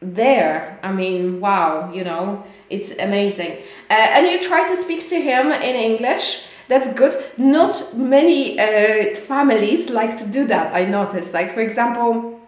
there. 0.00 0.78
I 0.82 0.92
mean, 0.92 1.40
wow, 1.40 1.92
you 1.92 2.04
know 2.04 2.44
it's 2.72 2.92
amazing. 2.98 3.52
Uh, 3.90 4.14
and 4.14 4.26
you 4.26 4.40
try 4.40 4.66
to 4.68 4.76
speak 4.76 5.06
to 5.08 5.20
him 5.20 5.52
in 5.52 5.76
English. 5.76 6.44
That's 6.68 6.92
good. 6.94 7.14
Not 7.36 7.94
many 7.94 8.58
uh, 8.58 9.14
families 9.14 9.90
like 9.90 10.16
to 10.18 10.26
do 10.26 10.46
that. 10.46 10.74
I 10.74 10.86
noticed. 10.86 11.34
Like 11.34 11.52
for 11.52 11.60
example, 11.60 12.40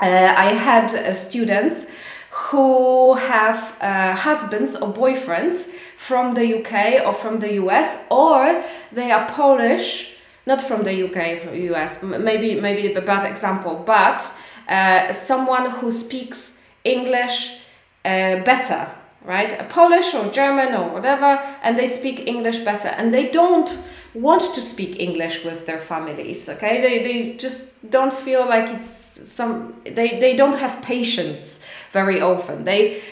uh, 0.00 0.34
I 0.36 0.54
had 0.54 0.94
uh, 0.94 1.12
students 1.12 1.86
who 2.30 3.14
have 3.14 3.76
uh, 3.80 4.14
husbands 4.14 4.76
or 4.76 4.92
boyfriends 4.92 5.72
from 5.96 6.34
the 6.34 6.60
UK 6.60 7.04
or 7.04 7.12
from 7.12 7.40
the 7.40 7.54
US, 7.54 7.98
or 8.10 8.64
they 8.92 9.10
are 9.10 9.28
Polish, 9.28 10.16
not 10.46 10.62
from 10.62 10.84
the 10.84 11.04
UK, 11.04 11.42
from 11.42 11.54
US. 11.74 12.02
Maybe 12.02 12.60
maybe 12.60 12.94
a 12.94 13.02
bad 13.02 13.24
example, 13.30 13.82
but 13.84 14.20
uh, 14.68 15.12
someone 15.12 15.70
who 15.70 15.90
speaks 15.90 16.58
English 16.84 17.58
better 18.02 18.88
right? 19.24 19.52
A 19.60 19.64
Polish 19.64 20.14
or 20.14 20.30
German 20.30 20.74
or 20.74 20.88
whatever, 20.90 21.40
and 21.62 21.78
they 21.78 21.86
speak 21.86 22.26
English 22.26 22.60
better. 22.60 22.88
And 22.88 23.12
they 23.12 23.30
don't 23.30 23.70
want 24.14 24.42
to 24.54 24.60
speak 24.60 24.98
English 24.98 25.44
with 25.44 25.66
their 25.66 25.78
families, 25.78 26.48
okay? 26.48 26.80
They, 26.80 27.02
they 27.02 27.36
just 27.36 27.90
don't 27.90 28.12
feel 28.12 28.48
like 28.48 28.68
it's 28.70 29.30
some, 29.30 29.80
they, 29.84 30.18
they 30.18 30.34
don't 30.34 30.56
have 30.56 30.82
patience 30.82 31.60
very 31.92 32.20
often. 32.20 32.64
They 32.64 33.02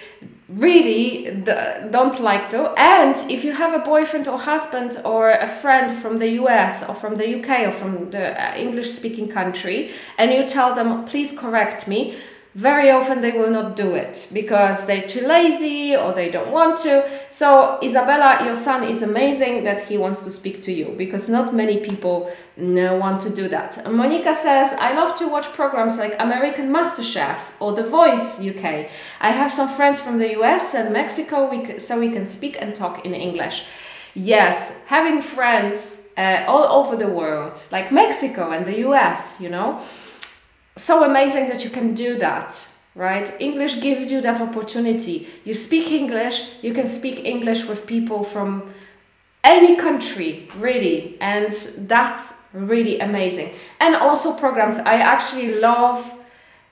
really 0.49 1.31
don't 1.45 2.21
like 2.21 2.49
to. 2.51 2.73
And 2.79 3.15
if 3.31 3.45
you 3.45 3.53
have 3.53 3.75
a 3.75 3.81
boyfriend 3.81 4.29
or 4.29 4.39
husband 4.39 4.99
or 5.05 5.31
a 5.31 5.49
friend 5.49 5.95
from 5.95 6.19
the 6.19 6.29
US 6.43 6.83
or 6.89 6.95
from 6.95 7.17
the 7.17 7.39
UK 7.39 7.69
or 7.69 7.73
from 7.73 8.11
the 8.11 8.59
English 8.59 8.91
speaking 8.91 9.29
country, 9.29 9.91
and 10.17 10.33
you 10.33 10.49
tell 10.49 10.75
them, 10.75 11.05
please 11.05 11.39
correct 11.39 11.87
me, 11.87 12.17
very 12.55 12.91
often 12.91 13.21
they 13.21 13.33
will 13.33 13.51
not 13.51 13.77
do 13.77 13.95
it 13.95 14.29
because 14.33 14.87
they're 14.87 15.07
too 15.07 15.27
lazy 15.27 15.95
or 15.95 16.13
they 16.13 16.31
don't 16.31 16.51
want 16.51 16.79
to. 16.81 17.09
So, 17.31 17.79
Isabella, 17.83 18.45
your 18.45 18.57
son 18.57 18.85
is 18.85 19.03
amazing 19.03 19.65
that 19.65 19.85
he 19.85 19.99
wants 19.99 20.25
to 20.25 20.31
speak 20.31 20.63
to 20.63 20.73
you 20.73 20.95
because 20.97 21.29
not 21.29 21.55
many 21.55 21.79
people 21.79 22.33
want 22.57 23.21
to 23.21 23.31
do 23.31 23.49
that. 23.49 23.91
Monica 23.91 24.35
says, 24.35 24.73
I 24.81 24.95
love 24.95 25.17
to 25.19 25.29
watch 25.29 25.47
programs 25.53 25.99
like 25.99 26.17
American 26.19 26.73
MasterChef 26.73 27.39
or 27.61 27.75
The 27.75 27.85
Voice 27.85 28.41
UK. 28.41 28.89
I 29.21 29.31
have 29.31 29.53
some 29.53 29.69
friends 29.69 30.01
from 30.01 30.19
the 30.19 30.33
US 30.41 30.75
and 30.75 30.93
Mexico 30.93 31.51
so 31.79 32.01
we 32.01 32.11
can 32.11 32.25
speak 32.25 32.57
and 32.61 32.75
talk 32.75 33.05
in 33.05 33.15
English. 33.15 33.67
Yes, 34.15 34.81
having 34.87 35.21
friends 35.21 35.99
uh, 36.17 36.45
all 36.49 36.65
over 36.65 36.97
the 36.97 37.09
world, 37.09 37.63
like 37.71 37.93
Mexico 37.93 38.51
and 38.51 38.67
the 38.67 38.79
US, 38.89 39.41
you 39.41 39.51
know 39.51 39.81
so 40.79 41.05
amazing 41.05 41.49
that 41.49 41.65
you 41.65 41.71
can 41.71 41.95
do 41.95 42.19
that 42.19 42.69
right? 42.95 43.33
English 43.39 43.81
gives 43.81 44.11
you 44.11 44.21
that 44.23 44.41
opportunity. 44.41 45.29
You 45.45 45.55
speak 45.55 45.93
english 45.93 46.37
you 46.63 46.75
can 46.75 46.87
speak 46.87 47.25
english 47.25 47.65
with 47.67 47.87
people 47.87 48.25
from 48.25 48.75
any 49.45 49.77
country 49.77 50.51
really 50.59 51.17
and 51.21 51.53
that's 51.87 52.35
really 52.53 52.99
amazing. 52.99 53.55
And 53.81 53.95
also 53.95 54.33
programs. 54.33 54.79
I 54.79 54.97
actually 54.97 55.55
love 55.61 56.01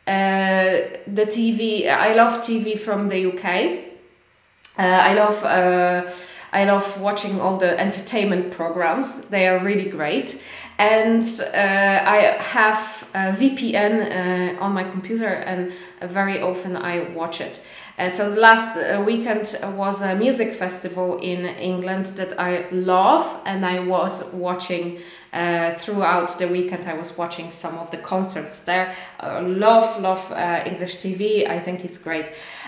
uh, 0.06 1.02
the 1.08 1.26
tv 1.26 1.88
i 1.88 2.14
love 2.14 2.40
tv 2.40 2.78
from 2.78 3.08
the 3.08 3.26
uk 3.26 3.44
uh, 3.44 4.82
i 4.82 5.14
love 5.14 5.42
uh, 5.44 6.08
I 6.52 6.64
love 6.64 7.00
watching 7.00 7.38
all 7.40 7.58
the 7.58 7.78
entertainment 7.78 8.52
programs. 8.52 9.22
They 9.26 9.46
are 9.46 9.58
really 9.58 9.90
great 9.90 10.40
and 10.78 11.24
uh, 11.40 11.56
I 11.56 12.36
have 12.40 13.08
a 13.14 13.32
VPN 13.32 14.56
uh, 14.58 14.62
on 14.62 14.72
my 14.72 14.84
computer, 14.84 15.28
and 15.28 15.72
very 16.02 16.40
often 16.42 16.76
I 16.76 17.08
watch 17.14 17.40
it. 17.40 17.62
Uh, 17.98 18.10
so 18.10 18.30
the 18.30 18.40
last 18.40 18.76
uh, 18.76 19.02
weekend 19.02 19.58
was 19.74 20.02
a 20.02 20.14
music 20.14 20.54
festival 20.54 21.18
in 21.18 21.46
England 21.46 22.06
that 22.16 22.38
I 22.38 22.66
love, 22.70 23.26
and 23.46 23.64
I 23.64 23.80
was 23.80 24.34
watching 24.34 25.00
uh, 25.32 25.74
throughout 25.74 26.38
the 26.38 26.48
weekend. 26.48 26.86
I 26.86 26.94
was 26.94 27.16
watching 27.16 27.50
some 27.50 27.78
of 27.78 27.90
the 27.90 27.98
concerts 27.98 28.62
there. 28.62 28.94
love, 29.22 30.00
love 30.00 30.32
uh, 30.32 30.62
English 30.66 30.96
TV. 30.96 31.48
I 31.48 31.58
think 31.60 31.84
it's 31.84 31.98
great. 31.98 32.26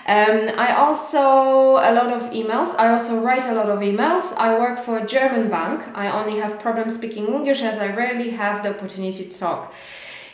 Um, 0.08 0.48
I 0.56 0.74
also 0.74 1.76
a 1.76 1.92
lot 1.92 2.10
of 2.14 2.30
emails. 2.30 2.74
I 2.78 2.88
also 2.88 3.20
write 3.20 3.44
a 3.44 3.52
lot 3.52 3.68
of 3.68 3.80
emails. 3.80 4.34
I 4.38 4.58
work 4.58 4.78
for 4.78 4.96
a 4.96 5.06
German 5.06 5.50
bank. 5.50 5.82
I 5.94 6.10
only 6.10 6.40
have 6.40 6.58
problems 6.58 6.94
speaking 6.94 7.26
English 7.26 7.60
as 7.60 7.78
I 7.78 7.88
rarely 7.94 8.30
have 8.30 8.62
the 8.62 8.70
opportunity 8.70 9.24
to 9.24 9.38
talk. 9.38 9.74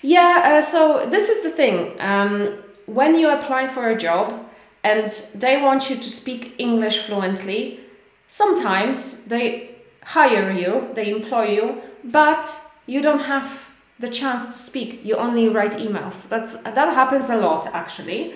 Yeah, 0.00 0.42
uh, 0.44 0.62
so 0.62 1.08
this 1.10 1.28
is 1.28 1.42
the 1.42 1.50
thing. 1.50 2.00
Um, 2.00 2.58
when 2.86 3.16
you 3.16 3.30
apply 3.30 3.66
for 3.66 3.88
a 3.88 3.96
job 3.96 4.46
and 4.84 5.10
they 5.34 5.60
want 5.60 5.90
you 5.90 5.96
to 5.96 6.08
speak 6.08 6.54
English 6.58 6.98
fluently, 6.98 7.80
sometimes 8.28 9.24
they 9.24 9.70
hire 10.04 10.52
you, 10.52 10.88
they 10.94 11.10
employ 11.10 11.48
you, 11.48 11.82
but 12.04 12.48
you 12.86 13.00
don't 13.00 13.22
have 13.22 13.70
the 13.98 14.08
chance 14.08 14.46
to 14.46 14.52
speak. 14.52 15.04
You 15.04 15.16
only 15.16 15.48
write 15.48 15.72
emails. 15.72 16.28
That's 16.28 16.56
that 16.58 16.94
happens 16.94 17.30
a 17.30 17.36
lot 17.36 17.66
actually, 17.72 18.34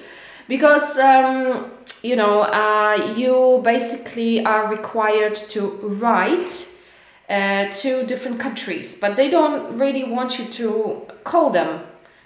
because 0.49 0.99
um, 0.99 1.71
you 2.03 2.17
know 2.17 2.43
uh, 2.43 3.15
you 3.17 3.61
basically 3.65 4.45
are 4.45 4.69
required 4.69 5.35
to 5.35 5.71
write 5.83 6.69
uh, 7.29 7.67
to 7.67 8.07
different 8.07 8.41
countries, 8.41 8.95
but 8.95 9.17
they 9.17 9.29
don't 9.29 9.77
really 9.77 10.05
want 10.05 10.39
you 10.39 10.47
to 10.47 11.03
call 11.25 11.51
them. 11.51 11.81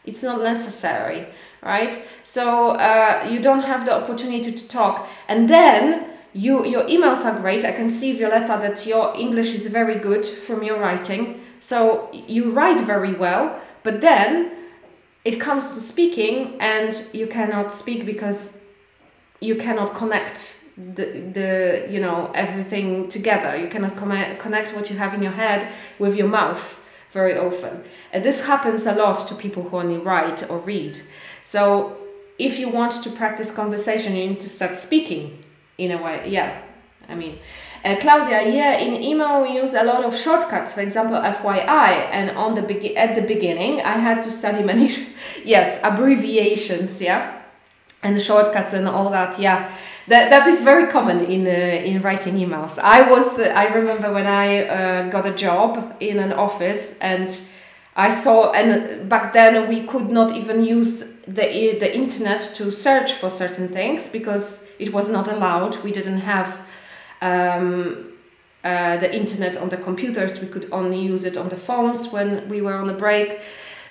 It's 0.04 0.22
not 0.22 0.42
necessary, 0.42 1.26
right? 1.62 2.02
So 2.24 2.70
uh, 2.70 3.26
you 3.30 3.40
don't 3.40 3.62
have 3.64 3.84
the 3.84 3.94
opportunity 3.94 4.52
to 4.52 4.68
talk, 4.68 5.08
and 5.28 5.48
then 5.48 6.11
you 6.32 6.66
your 6.66 6.84
emails 6.84 7.24
are 7.24 7.38
great. 7.40 7.64
I 7.64 7.72
can 7.72 7.90
see 7.90 8.16
Violetta 8.16 8.58
that 8.62 8.86
your 8.86 9.14
English 9.16 9.54
is 9.54 9.66
very 9.66 9.98
good 9.98 10.24
from 10.26 10.62
your 10.62 10.78
writing. 10.78 11.40
So 11.60 12.08
you 12.12 12.52
write 12.52 12.80
very 12.80 13.14
well, 13.14 13.60
but 13.82 14.00
then 14.00 14.50
it 15.24 15.40
comes 15.40 15.74
to 15.74 15.80
speaking, 15.80 16.56
and 16.60 16.92
you 17.12 17.26
cannot 17.26 17.72
speak 17.72 18.04
because 18.06 18.58
you 19.40 19.56
cannot 19.56 19.94
connect 19.94 20.62
the, 20.76 21.04
the 21.32 21.86
you 21.90 22.00
know 22.00 22.30
everything 22.34 23.08
together 23.08 23.56
you 23.56 23.68
cannot 23.68 23.96
connect 23.96 24.74
what 24.74 24.88
you 24.88 24.96
have 24.96 25.12
in 25.12 25.22
your 25.22 25.32
head 25.32 25.68
with 25.98 26.16
your 26.16 26.28
mouth 26.28 26.80
very 27.10 27.36
often 27.36 27.84
and 28.12 28.24
this 28.24 28.46
happens 28.46 28.86
a 28.86 28.94
lot 28.94 29.16
to 29.28 29.34
people 29.34 29.62
who 29.64 29.76
only 29.76 29.98
write 29.98 30.48
or 30.50 30.58
read 30.60 30.98
so 31.44 31.96
if 32.38 32.58
you 32.58 32.70
want 32.70 32.92
to 32.92 33.10
practice 33.10 33.54
conversation 33.54 34.16
you 34.16 34.28
need 34.28 34.40
to 34.40 34.48
start 34.48 34.76
speaking 34.76 35.41
in 35.78 35.90
a 35.90 36.02
way 36.02 36.28
yeah 36.28 36.60
i 37.08 37.14
mean 37.14 37.38
uh, 37.84 37.96
Claudia, 37.96 38.48
yeah, 38.48 38.78
in 38.78 39.02
email 39.02 39.42
we 39.42 39.56
use 39.56 39.74
a 39.74 39.82
lot 39.82 40.04
of 40.04 40.16
shortcuts. 40.16 40.72
For 40.72 40.82
example, 40.82 41.16
FYI, 41.16 42.10
and 42.12 42.30
on 42.36 42.54
the 42.54 42.62
be- 42.62 42.96
at 42.96 43.16
the 43.16 43.22
beginning 43.22 43.80
I 43.80 43.98
had 43.98 44.22
to 44.22 44.30
study 44.30 44.62
many, 44.62 44.88
yes, 45.44 45.80
abbreviations, 45.82 47.02
yeah, 47.02 47.40
and 48.04 48.22
shortcuts 48.22 48.72
and 48.72 48.86
all 48.86 49.10
that. 49.10 49.36
Yeah, 49.36 49.68
that, 50.06 50.30
that 50.30 50.46
is 50.46 50.62
very 50.62 50.90
common 50.90 51.24
in 51.24 51.46
uh, 51.46 51.50
in 51.50 52.02
writing 52.02 52.34
emails. 52.34 52.78
I 52.78 53.10
was 53.10 53.38
uh, 53.38 53.52
I 53.54 53.74
remember 53.74 54.12
when 54.12 54.26
I 54.28 54.64
uh, 54.64 55.08
got 55.08 55.26
a 55.26 55.32
job 55.32 55.96
in 55.98 56.20
an 56.20 56.32
office 56.32 56.98
and 57.00 57.36
I 57.96 58.10
saw 58.10 58.52
and 58.52 59.08
back 59.08 59.32
then 59.32 59.68
we 59.68 59.86
could 59.86 60.08
not 60.08 60.32
even 60.32 60.64
use 60.64 61.11
the 61.26 61.78
the 61.78 61.94
internet 61.94 62.40
to 62.54 62.70
search 62.72 63.12
for 63.12 63.30
certain 63.30 63.68
things 63.68 64.08
because 64.08 64.66
it 64.78 64.92
was 64.92 65.08
not 65.08 65.28
allowed. 65.28 65.82
We 65.82 65.92
didn't 65.92 66.20
have 66.20 66.60
um, 67.20 68.12
uh, 68.64 68.96
the 68.98 69.14
internet 69.14 69.56
on 69.56 69.68
the 69.68 69.76
computers. 69.76 70.40
We 70.40 70.48
could 70.48 70.68
only 70.72 71.00
use 71.00 71.24
it 71.24 71.36
on 71.36 71.48
the 71.48 71.56
phones 71.56 72.12
when 72.12 72.48
we 72.48 72.60
were 72.60 72.74
on 72.74 72.90
a 72.90 72.94
break. 72.94 73.40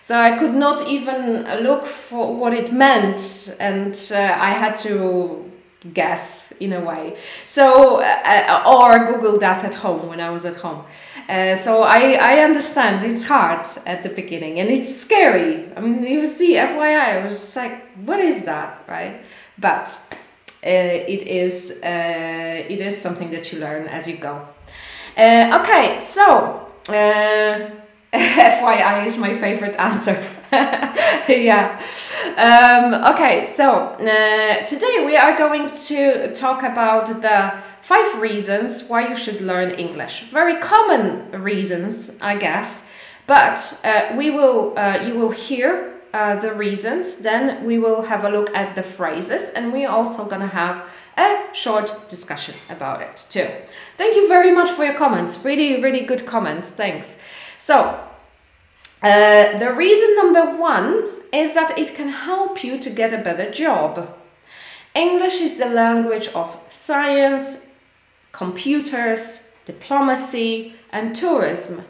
So 0.01 0.17
I 0.17 0.37
could 0.37 0.53
not 0.53 0.87
even 0.87 1.43
look 1.63 1.85
for 1.85 2.35
what 2.35 2.53
it 2.53 2.73
meant, 2.73 3.55
and 3.59 3.95
uh, 4.11 4.17
I 4.17 4.49
had 4.49 4.75
to 4.79 5.50
guess 5.93 6.53
in 6.59 6.73
a 6.73 6.79
way. 6.79 7.17
So, 7.45 8.01
uh, 8.01 8.63
or 8.65 9.05
Google 9.11 9.39
that 9.39 9.63
at 9.63 9.75
home 9.75 10.07
when 10.07 10.19
I 10.19 10.29
was 10.29 10.45
at 10.45 10.57
home. 10.57 10.83
Uh, 11.27 11.55
so 11.55 11.83
I, 11.83 12.13
I 12.13 12.43
understand 12.43 13.03
it's 13.03 13.25
hard 13.25 13.65
at 13.85 14.03
the 14.03 14.09
beginning 14.09 14.59
and 14.59 14.69
it's 14.69 14.95
scary. 14.95 15.71
I 15.75 15.79
mean, 15.81 16.03
you 16.03 16.25
see, 16.27 16.53
FYI, 16.53 17.17
I 17.17 17.23
was 17.23 17.33
just 17.33 17.55
like, 17.55 17.87
what 17.97 18.19
is 18.19 18.43
that, 18.45 18.83
right? 18.87 19.21
But 19.57 19.97
uh, 20.63 20.67
it 20.67 21.23
is 21.23 21.71
uh, 21.71 22.65
it 22.69 22.81
is 22.81 22.95
something 23.01 23.31
that 23.31 23.51
you 23.51 23.59
learn 23.59 23.87
as 23.87 24.07
you 24.07 24.17
go. 24.17 24.47
Uh, 25.17 25.59
okay, 25.61 25.99
so 25.99 26.71
uh, 26.89 27.69
FYI 28.13 29.05
is 29.05 29.17
my 29.17 29.35
favorite 29.37 29.75
answer. 29.77 30.23
yeah. 31.29 31.81
Um, 32.35 33.13
okay, 33.13 33.49
so 33.55 33.71
uh, 33.71 34.65
today 34.65 35.05
we 35.05 35.15
are 35.15 35.37
going 35.37 35.69
to 35.87 36.33
talk 36.33 36.63
about 36.63 37.07
the 37.21 37.53
five 37.81 38.21
reasons 38.21 38.83
why 38.83 39.07
you 39.07 39.15
should 39.15 39.39
learn 39.39 39.71
English. 39.71 40.23
Very 40.29 40.59
common 40.59 41.31
reasons, 41.41 42.11
I 42.19 42.35
guess, 42.35 42.85
but 43.27 43.79
uh, 43.85 44.13
we 44.17 44.29
will 44.29 44.77
uh, 44.77 45.01
you 45.05 45.15
will 45.15 45.31
hear 45.31 45.93
uh, 46.13 46.35
the 46.35 46.53
reasons. 46.53 47.19
Then 47.19 47.63
we 47.63 47.79
will 47.79 48.01
have 48.01 48.25
a 48.25 48.29
look 48.29 48.53
at 48.53 48.75
the 48.75 48.83
phrases, 48.83 49.51
and 49.51 49.71
we're 49.71 49.89
also 49.89 50.25
gonna 50.25 50.47
have 50.47 50.83
a 51.17 51.45
short 51.53 52.09
discussion 52.09 52.55
about 52.69 53.01
it 53.01 53.25
too. 53.29 53.47
Thank 53.95 54.17
you 54.17 54.27
very 54.27 54.51
much 54.51 54.69
for 54.71 54.83
your 54.83 54.95
comments. 54.95 55.39
Really, 55.45 55.81
really 55.81 56.01
good 56.01 56.25
comments. 56.25 56.67
Thanks. 56.67 57.17
So 57.57 58.10
uh, 59.01 59.57
the 59.57 59.73
reason 59.73 60.15
number 60.15 60.57
one 60.57 61.09
is 61.33 61.53
that 61.53 61.77
it 61.77 61.95
can 61.95 62.09
help 62.09 62.63
you 62.63 62.77
to 62.77 62.89
get 62.89 63.13
a 63.13 63.17
better 63.17 63.49
job. 63.49 64.15
English 64.93 65.41
is 65.41 65.57
the 65.57 65.65
language 65.65 66.27
of 66.35 66.57
science, 66.69 67.67
computers, 68.31 69.49
diplomacy, 69.65 70.75
and 70.91 71.15
tourism. 71.15 71.83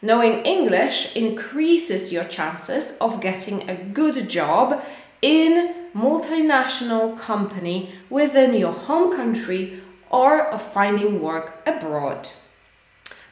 Knowing 0.00 0.44
English 0.44 1.14
increases 1.16 2.12
your 2.12 2.24
chances 2.24 2.96
of 2.98 3.20
getting 3.20 3.68
a 3.68 3.74
good 3.74 4.28
job 4.28 4.82
in 5.22 5.74
multinational 5.94 7.18
company 7.18 7.92
within 8.10 8.54
your 8.54 8.72
home 8.72 9.14
country 9.16 9.80
or 10.10 10.46
of 10.46 10.62
finding 10.62 11.20
work 11.20 11.62
abroad. 11.66 12.28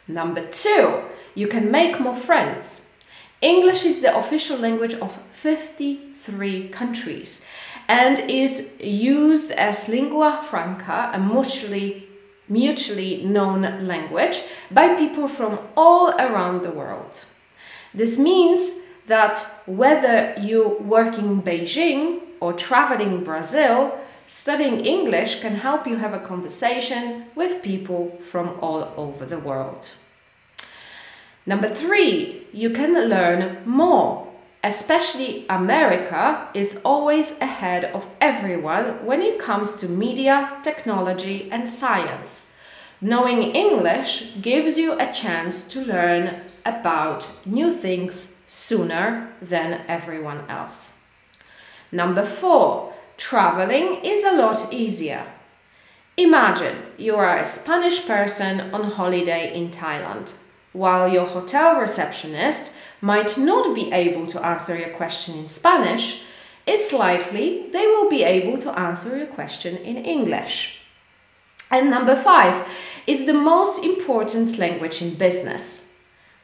Number 0.09 0.47
two, 0.47 1.03
you 1.35 1.47
can 1.47 1.71
make 1.71 2.01
more 2.01 2.17
friends. 2.17 2.89
English 3.43 3.85
is 3.85 4.01
the 4.01 4.17
official 4.17 4.57
language 4.57 4.95
of 4.95 5.21
53 5.33 6.69
countries 6.69 7.45
and 7.89 8.21
is 8.21 8.71
used 8.81 9.51
as 9.51 9.89
lingua 9.89 10.41
franca, 10.49 11.11
a 11.13 11.19
mutually, 11.19 12.07
mutually 12.49 13.25
known 13.25 13.87
language, 13.87 14.43
by 14.71 14.95
people 14.95 15.27
from 15.27 15.59
all 15.77 16.11
around 16.11 16.63
the 16.63 16.71
world. 16.71 17.25
This 17.93 18.17
means 18.17 18.79
that 19.09 19.39
whether 19.67 20.35
you 20.41 20.79
work 20.79 21.19
in 21.19 21.43
Beijing 21.43 22.21
or 22.41 22.53
traveling 22.53 23.25
Brazil, 23.25 23.99
studying 24.29 24.87
English 24.87 25.41
can 25.41 25.57
help 25.57 25.87
you 25.87 25.97
have 25.97 26.15
a 26.15 26.21
conversation 26.21 27.25
with 27.35 27.63
people 27.63 28.17
from 28.31 28.57
all 28.61 28.95
over 28.97 29.27
the 29.27 29.41
world. 29.41 29.91
Number 31.45 31.69
three, 31.69 32.47
you 32.53 32.71
can 32.71 33.09
learn 33.09 33.59
more. 33.67 34.29
Especially 34.65 35.45
America 35.49 36.49
is 36.55 36.81
always 36.85 37.33
ahead 37.41 37.85
of 37.87 38.07
everyone 38.21 39.05
when 39.05 39.21
it 39.21 39.41
comes 39.41 39.75
to 39.75 39.89
media, 39.89 40.61
technology, 40.63 41.49
and 41.51 41.69
science. 41.69 42.53
Knowing 43.01 43.43
English 43.43 44.35
gives 44.41 44.79
you 44.79 44.97
a 45.01 45.13
chance 45.13 45.65
to 45.65 45.85
learn 45.85 46.43
about 46.65 47.29
new 47.45 47.73
things 47.73 48.37
sooner 48.47 49.29
than 49.43 49.81
everyone 49.89 50.49
else. 50.49 50.93
Number 51.91 52.25
four, 52.25 52.95
traveling 53.17 54.05
is 54.05 54.23
a 54.23 54.37
lot 54.37 54.73
easier. 54.73 55.25
Imagine 56.17 56.77
you 56.97 57.17
are 57.17 57.37
a 57.37 57.45
Spanish 57.45 58.07
person 58.07 58.73
on 58.73 58.85
holiday 58.85 59.53
in 59.53 59.71
Thailand. 59.73 60.35
While 60.73 61.09
your 61.09 61.27
hotel 61.27 61.81
receptionist 61.81 62.73
might 63.01 63.37
not 63.37 63.75
be 63.75 63.93
able 63.93 64.27
to 64.29 64.45
answer 64.45 64.77
your 64.77 64.91
question 64.91 65.39
in 65.39 65.49
Spanish, 65.49 66.23
it's 66.67 66.93
likely 66.93 67.69
they 67.73 67.87
will 67.87 68.09
be 68.09 68.23
able 68.23 68.59
to 68.59 68.79
answer 68.79 69.17
your 69.17 69.27
question 69.27 69.77
in 69.77 69.97
English. 69.97 70.81
And 71.71 71.91
number 71.91 72.15
five, 72.15 72.69
it's 73.07 73.27
the 73.27 73.33
most 73.33 73.83
important 73.83 74.59
language 74.59 75.03
in 75.03 75.15
business. 75.15 75.91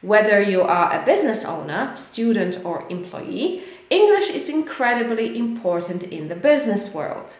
Whether 0.01 0.41
you 0.41 0.61
are 0.61 0.93
a 0.93 1.05
business 1.05 1.45
owner, 1.45 1.95
student, 1.95 2.63
or 2.63 2.85
employee, 2.89 3.63
English 3.89 4.29
is 4.29 4.49
incredibly 4.49 5.37
important 5.37 6.03
in 6.03 6.27
the 6.27 6.35
business 6.35 6.93
world. 6.93 7.35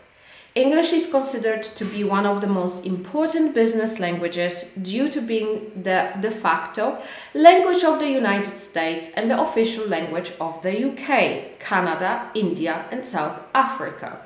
English 0.55 0.93
is 0.93 1.11
considered 1.11 1.61
to 1.61 1.85
be 1.85 2.03
one 2.03 2.25
of 2.25 2.41
the 2.41 2.47
most 2.47 2.83
important 2.83 3.53
business 3.53 3.99
languages 3.99 4.73
due 4.81 5.07
to 5.07 5.21
being 5.21 5.71
the 5.83 6.11
de 6.19 6.31
facto 6.31 6.97
language 7.35 7.83
of 7.83 7.99
the 7.99 8.09
United 8.09 8.57
States 8.57 9.11
and 9.15 9.29
the 9.29 9.39
official 9.39 9.87
language 9.87 10.31
of 10.41 10.59
the 10.63 10.73
UK, 10.89 11.59
Canada, 11.59 12.31
India, 12.33 12.85
and 12.91 13.05
South 13.05 13.39
Africa. 13.53 14.17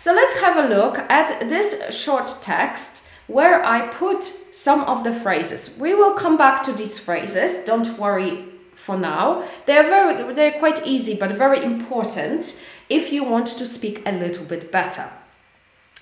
So 0.00 0.14
let's 0.14 0.38
have 0.40 0.56
a 0.56 0.68
look 0.68 0.98
at 1.10 1.48
this 1.50 1.94
short 1.94 2.38
text 2.40 3.06
where 3.26 3.62
I 3.64 3.88
put 3.88 4.22
some 4.22 4.80
of 4.84 5.04
the 5.04 5.12
phrases. 5.12 5.76
We 5.78 5.94
will 5.94 6.14
come 6.14 6.38
back 6.38 6.62
to 6.64 6.72
these 6.72 6.98
phrases, 6.98 7.64
don't 7.64 7.98
worry 7.98 8.44
for 8.74 8.96
now. 8.96 9.44
They're 9.66 9.82
very 9.82 10.32
they're 10.32 10.58
quite 10.58 10.86
easy 10.86 11.14
but 11.14 11.32
very 11.32 11.62
important 11.62 12.58
if 12.88 13.12
you 13.12 13.24
want 13.24 13.46
to 13.58 13.66
speak 13.66 14.02
a 14.06 14.12
little 14.12 14.44
bit 14.44 14.72
better. 14.72 15.10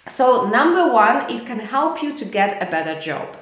So, 0.08 0.48
number 0.48 0.92
one, 0.92 1.30
it 1.30 1.46
can 1.46 1.60
help 1.60 2.02
you 2.02 2.12
to 2.14 2.24
get 2.24 2.60
a 2.60 2.70
better 2.70 2.98
job. 2.98 3.36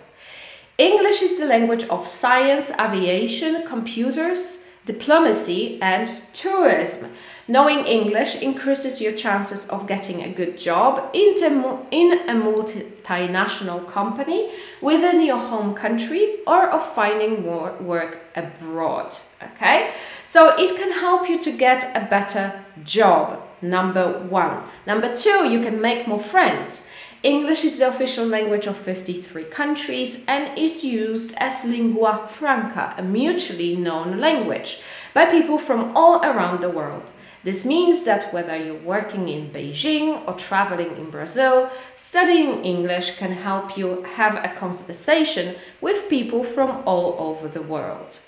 English 0.77 1.23
is 1.23 1.38
the 1.38 1.46
language 1.46 1.85
of 1.88 2.07
science, 2.07 2.70
aviation, 2.79 3.66
computers, 3.66 4.59
diplomacy, 4.87 5.79
and 5.83 6.11
tourism. 6.33 7.12
Knowing 7.49 7.85
English 7.87 8.37
increases 8.42 9.01
your 9.01 9.12
chances 9.12 9.68
of 9.70 9.87
getting 9.87 10.23
a 10.23 10.33
good 10.33 10.57
job 10.57 11.11
in 11.12 11.35
a 11.42 12.35
multinational 12.35 13.87
company 13.88 14.53
within 14.81 15.20
your 15.20 15.38
home 15.38 15.75
country 15.75 16.37
or 16.46 16.70
of 16.70 16.94
finding 16.94 17.44
work 17.44 18.18
abroad. 18.37 19.16
Okay, 19.42 19.90
so 20.29 20.55
it 20.57 20.77
can 20.77 20.92
help 20.92 21.29
you 21.29 21.38
to 21.40 21.51
get 21.51 21.90
a 21.96 22.07
better 22.09 22.62
job. 22.85 23.42
Number 23.62 24.18
one. 24.29 24.62
Number 24.87 25.14
two, 25.14 25.49
you 25.49 25.61
can 25.61 25.81
make 25.81 26.09
more 26.09 26.20
friends. 26.20 26.87
English 27.23 27.64
is 27.64 27.79
the 27.79 27.88
official 27.88 28.25
language 28.25 28.66
of 28.66 28.77
53 28.77 29.44
countries 29.44 30.25
and 30.27 30.57
is 30.59 30.83
used 30.83 31.35
as 31.37 31.64
lingua 31.66 32.27
franca, 32.27 32.94
a 32.96 33.03
mutually 33.03 33.77
known 33.77 34.18
language, 34.18 34.81
by 35.12 35.27
people 35.27 35.59
from 35.59 35.94
all 35.94 36.25
around 36.25 36.62
the 36.62 36.70
world. 36.70 37.03
This 37.44 37.64
means 37.64 38.05
that 38.05 38.33
whether 38.33 38.57
you're 38.57 38.75
working 38.75 39.29
in 39.29 39.51
Beijing 39.51 40.27
or 40.27 40.35
traveling 40.35 40.96
in 40.96 41.11
Brazil, 41.11 41.70
studying 41.96 42.64
English 42.64 43.16
can 43.16 43.33
help 43.33 43.77
you 43.77 44.03
have 44.16 44.37
a 44.37 44.55
conversation 44.55 45.57
with 45.81 46.09
people 46.09 46.42
from 46.42 46.83
all 46.87 47.16
over 47.18 47.49
the 47.49 47.62
world. 47.62 48.18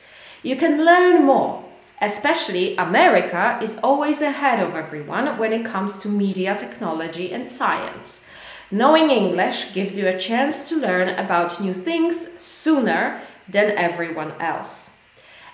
You 0.43 0.57
can 0.57 0.85
learn 0.85 1.25
more. 1.25 1.65
Especially 2.03 2.77
America 2.77 3.59
is 3.63 3.79
always 3.83 4.21
ahead 4.21 4.61
of 4.61 4.75
everyone 4.75 5.39
when 5.39 5.55
it 5.55 5.65
comes 5.65 5.99
to 5.99 6.09
media 6.09 6.55
technology 6.59 7.33
and 7.33 7.49
science. 7.49 8.27
Knowing 8.71 9.11
English 9.11 9.73
gives 9.73 9.97
you 9.97 10.07
a 10.07 10.19
chance 10.19 10.69
to 10.69 10.77
learn 10.77 11.09
about 11.11 11.61
new 11.61 11.73
things 11.73 12.39
sooner 12.39 13.21
than 13.49 13.71
everyone 13.71 14.33
else. 14.41 14.91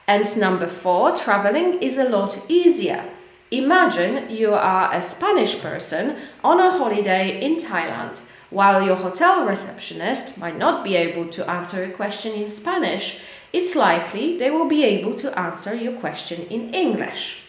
And 0.08 0.24
number 0.37 0.66
four, 0.66 1.14
traveling 1.14 1.82
is 1.82 1.98
a 1.98 2.08
lot 2.08 2.40
easier 2.48 3.04
Imagine 3.50 4.28
you 4.28 4.52
are 4.52 4.92
a 4.92 5.00
Spanish 5.00 5.58
person 5.58 6.16
on 6.44 6.61
a 6.61 6.70
holiday 6.70 7.42
in 7.42 7.56
Thailand. 7.56 8.20
While 8.50 8.82
your 8.82 8.96
hotel 8.96 9.46
receptionist 9.46 10.37
might 10.37 10.58
not 10.58 10.84
be 10.84 10.96
able 10.96 11.30
to 11.30 11.50
answer 11.50 11.82
a 11.82 11.90
question 11.90 12.34
in 12.34 12.46
Spanish, 12.46 13.20
it's 13.52 13.74
likely 13.74 14.38
they 14.38 14.50
will 14.50 14.68
be 14.68 14.84
able 14.84 15.14
to 15.16 15.38
answer 15.38 15.74
your 15.74 15.94
question 15.94 16.46
in 16.48 16.74
English. 16.74 17.42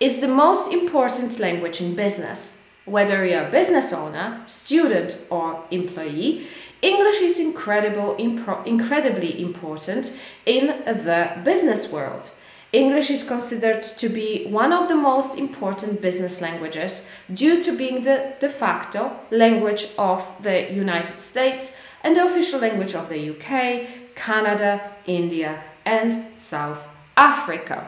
It's 0.00 0.18
the 0.18 0.28
most 0.28 0.72
important 0.72 1.38
language 1.38 1.80
in 1.80 1.94
business. 1.94 2.56
Whether 2.84 3.26
you're 3.26 3.48
a 3.48 3.50
business 3.50 3.92
owner, 3.92 4.42
student, 4.46 5.16
or 5.28 5.64
employee, 5.70 6.46
English 6.80 7.20
is 7.20 7.40
incredible, 7.40 8.14
incredibly 8.16 9.42
important 9.42 10.12
in 10.46 10.68
the 10.86 11.30
business 11.44 11.90
world. 11.90 12.30
English 12.72 13.10
is 13.10 13.24
considered 13.24 13.82
to 13.82 14.08
be 14.08 14.46
one 14.46 14.72
of 14.72 14.88
the 14.88 14.94
most 14.94 15.38
important 15.38 16.02
business 16.02 16.40
languages 16.42 17.04
due 17.32 17.62
to 17.62 17.76
being 17.76 18.02
the 18.02 18.34
de 18.40 18.48
facto 18.48 19.10
language 19.30 19.88
of 19.98 20.22
the 20.42 20.70
United 20.72 21.18
States 21.18 21.76
and 22.04 22.14
the 22.14 22.24
official 22.24 22.60
language 22.60 22.94
of 22.94 23.08
the 23.08 23.30
UK, 23.30 23.88
Canada, 24.18 24.80
India, 25.06 25.62
and 25.84 26.24
South 26.36 26.80
Africa. 27.16 27.86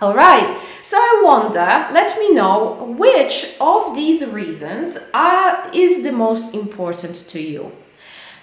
All 0.00 0.14
right, 0.14 0.48
so 0.82 0.96
I 0.96 1.22
wonder, 1.24 1.88
let 1.92 2.18
me 2.18 2.32
know 2.32 2.94
which 2.98 3.56
of 3.60 3.94
these 3.94 4.24
reasons 4.24 4.98
are, 5.14 5.70
is 5.72 6.04
the 6.04 6.12
most 6.12 6.54
important 6.54 7.16
to 7.30 7.40
you. 7.40 7.72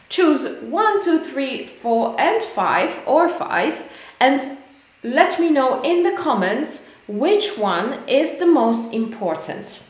Choose 0.10 0.62
one, 0.62 1.04
two, 1.04 1.20
three, 1.24 1.66
four, 1.66 2.20
and 2.20 2.42
5 2.42 3.08
or 3.08 3.30
5 3.30 3.92
and 4.20 4.58
let 5.04 5.40
me 5.40 5.50
know 5.50 5.82
in 5.82 6.04
the 6.04 6.18
comments 6.18 6.90
which 7.08 7.58
one 7.58 8.00
is 8.08 8.38
the 8.38 8.46
most 8.46 8.94
important. 8.94 9.88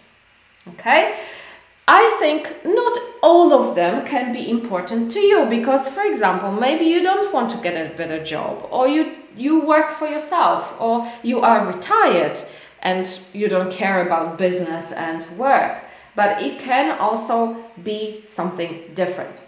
Okay? 0.68 1.18
I 1.88 2.18
think 2.20 2.66
not 2.66 2.98
all 3.22 3.54
of 3.54 3.76
them 3.76 4.06
can 4.08 4.34
be 4.34 4.50
important 4.50 5.12
to 5.12 5.20
you 5.20 5.46
because, 5.46 5.88
for 5.88 6.02
example, 6.02 6.52
maybe 6.52 6.86
you 6.86 7.04
don't 7.04 7.32
want 7.32 7.52
to 7.52 7.58
get 7.58 7.74
a 7.74 7.94
better 7.96 8.24
job 8.24 8.68
or 8.72 8.88
you, 8.88 9.12
you 9.38 9.62
work 9.62 9.92
for 9.92 10.08
yourself 10.08 10.76
or 10.80 11.08
you 11.22 11.42
are 11.42 11.66
retired 11.66 12.40
and 12.82 13.20
you 13.34 13.48
don't 13.48 13.72
care 13.72 14.06
about 14.06 14.38
business 14.38 14.92
and 14.92 15.24
work. 15.38 15.78
But 16.16 16.42
it 16.42 16.60
can 16.60 16.98
also 16.98 17.58
be 17.84 18.24
something 18.28 18.92
different. 18.96 19.42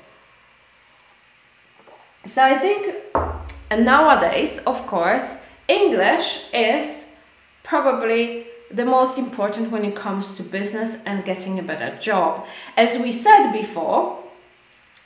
So 2.25 2.43
I 2.43 2.59
think 2.59 2.95
nowadays, 3.71 4.59
of 4.67 4.85
course, 4.85 5.37
English 5.67 6.45
is 6.53 7.09
probably 7.63 8.47
the 8.71 8.85
most 8.85 9.17
important 9.17 9.71
when 9.71 9.85
it 9.85 9.95
comes 9.95 10.35
to 10.37 10.43
business 10.43 10.97
and 11.05 11.23
getting 11.25 11.59
a 11.59 11.63
better 11.63 11.95
job. 11.99 12.45
As 12.75 12.97
we 12.97 13.11
said 13.11 13.51
before, 13.51 14.19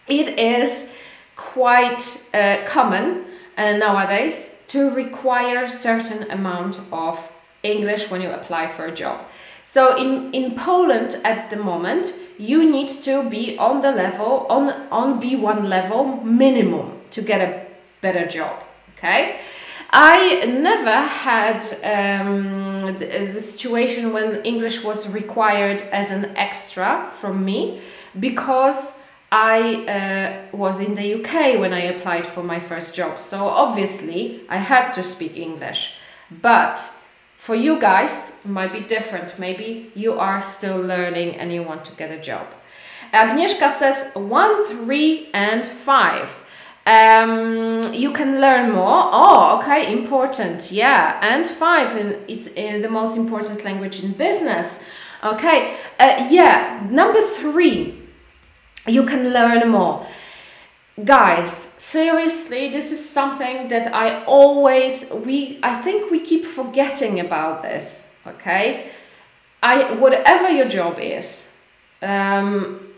it 0.08 0.40
is 0.40 0.90
quite 1.36 2.02
uh, 2.34 2.58
common 2.66 3.26
uh, 3.58 3.74
nowadays 3.78 4.52
to 4.68 4.90
require 4.92 5.68
certain 5.68 6.30
amount 6.32 6.80
of 6.92 7.32
English 7.64 8.10
when 8.10 8.22
you 8.22 8.30
apply 8.30 8.68
for 8.68 8.86
a 8.86 8.92
job. 8.92 9.20
So 9.64 9.96
in, 9.96 10.34
in 10.34 10.56
Poland 10.56 11.16
at 11.24 11.50
the 11.50 11.58
moment, 11.58 12.14
you 12.38 12.70
need 12.70 12.88
to 13.04 13.30
be 13.30 13.58
on 13.58 13.82
the 13.82 13.92
level, 13.92 14.46
on, 14.50 14.70
on 14.92 15.22
B1 15.22 15.68
level 15.68 16.18
minimum 16.24 16.92
to 17.12 17.22
get 17.22 17.42
a 17.42 17.66
better 18.02 18.26
job, 18.28 18.64
okay? 18.98 19.40
I 19.94 20.46
never 20.46 21.02
had 21.02 21.62
um, 21.84 22.98
the, 22.98 23.28
the, 23.34 23.42
situation 23.42 24.14
when 24.14 24.42
English 24.44 24.86
was 24.86 25.10
required 25.10 25.82
as 25.92 26.12
an 26.12 26.26
extra 26.38 27.10
from 27.12 27.44
me 27.44 27.82
because 28.18 28.94
I 29.34 30.44
uh, 30.54 30.58
was 30.58 30.80
in 30.80 30.96
the 30.96 31.16
UK 31.16 31.60
when 31.60 31.74
I 31.74 31.82
applied 31.82 32.26
for 32.26 32.42
my 32.42 32.60
first 32.60 32.96
job. 32.96 33.20
So 33.20 33.48
obviously 33.48 34.42
I 34.48 34.58
had 34.58 34.92
to 34.92 35.04
speak 35.04 35.36
English. 35.36 35.96
But 36.42 36.78
for 37.36 37.56
you 37.56 37.78
guys, 37.78 38.32
it 38.46 38.50
might 38.50 38.72
be 38.72 38.80
different. 38.80 39.38
Maybe 39.40 39.92
you 39.94 40.14
are 40.14 40.42
still 40.42 40.82
learning 40.82 41.36
and 41.36 41.54
you 41.54 41.64
want 41.64 41.84
to 41.86 41.96
get 41.98 42.12
a 42.12 42.22
job. 42.22 42.48
Agnieszka 43.12 43.72
says 43.78 44.12
1, 44.14 44.86
3 44.86 45.30
and 45.34 45.68
5 45.68 46.41
um, 46.86 47.94
you 47.94 48.12
can 48.12 48.42
learn 48.42 48.72
more. 48.72 49.10
Oh, 49.12 49.60
okay, 49.60 49.92
important. 49.92 50.72
Yeah, 50.72 51.20
and 51.22 51.46
five, 51.46 51.96
it's 52.28 52.48
uh, 52.48 52.80
the 52.82 52.90
most 52.90 53.18
important 53.18 53.64
language 53.64 54.04
in 54.04 54.12
business. 54.14 54.82
Okay, 55.24 55.76
uh, 56.00 56.28
yeah, 56.32 56.86
number 56.90 57.22
three, 57.22 57.94
you 58.88 59.04
can 59.04 59.30
learn 59.30 59.70
more. 59.70 60.06
Guys, 61.06 61.70
seriously, 61.78 62.70
this 62.70 62.92
is 62.92 63.08
something 63.08 63.68
that 63.70 63.94
I 63.94 64.24
always, 64.26 65.10
we, 65.12 65.60
I 65.64 65.76
think 65.82 66.12
we 66.12 66.20
keep 66.20 66.46
forgetting 66.46 67.20
about 67.20 67.62
this. 67.62 68.10
Okay, 68.26 68.90
I, 69.62 69.94
whatever 69.94 70.50
your 70.50 70.68
job 70.68 71.00
is, 71.00 71.52
um, 72.02 72.91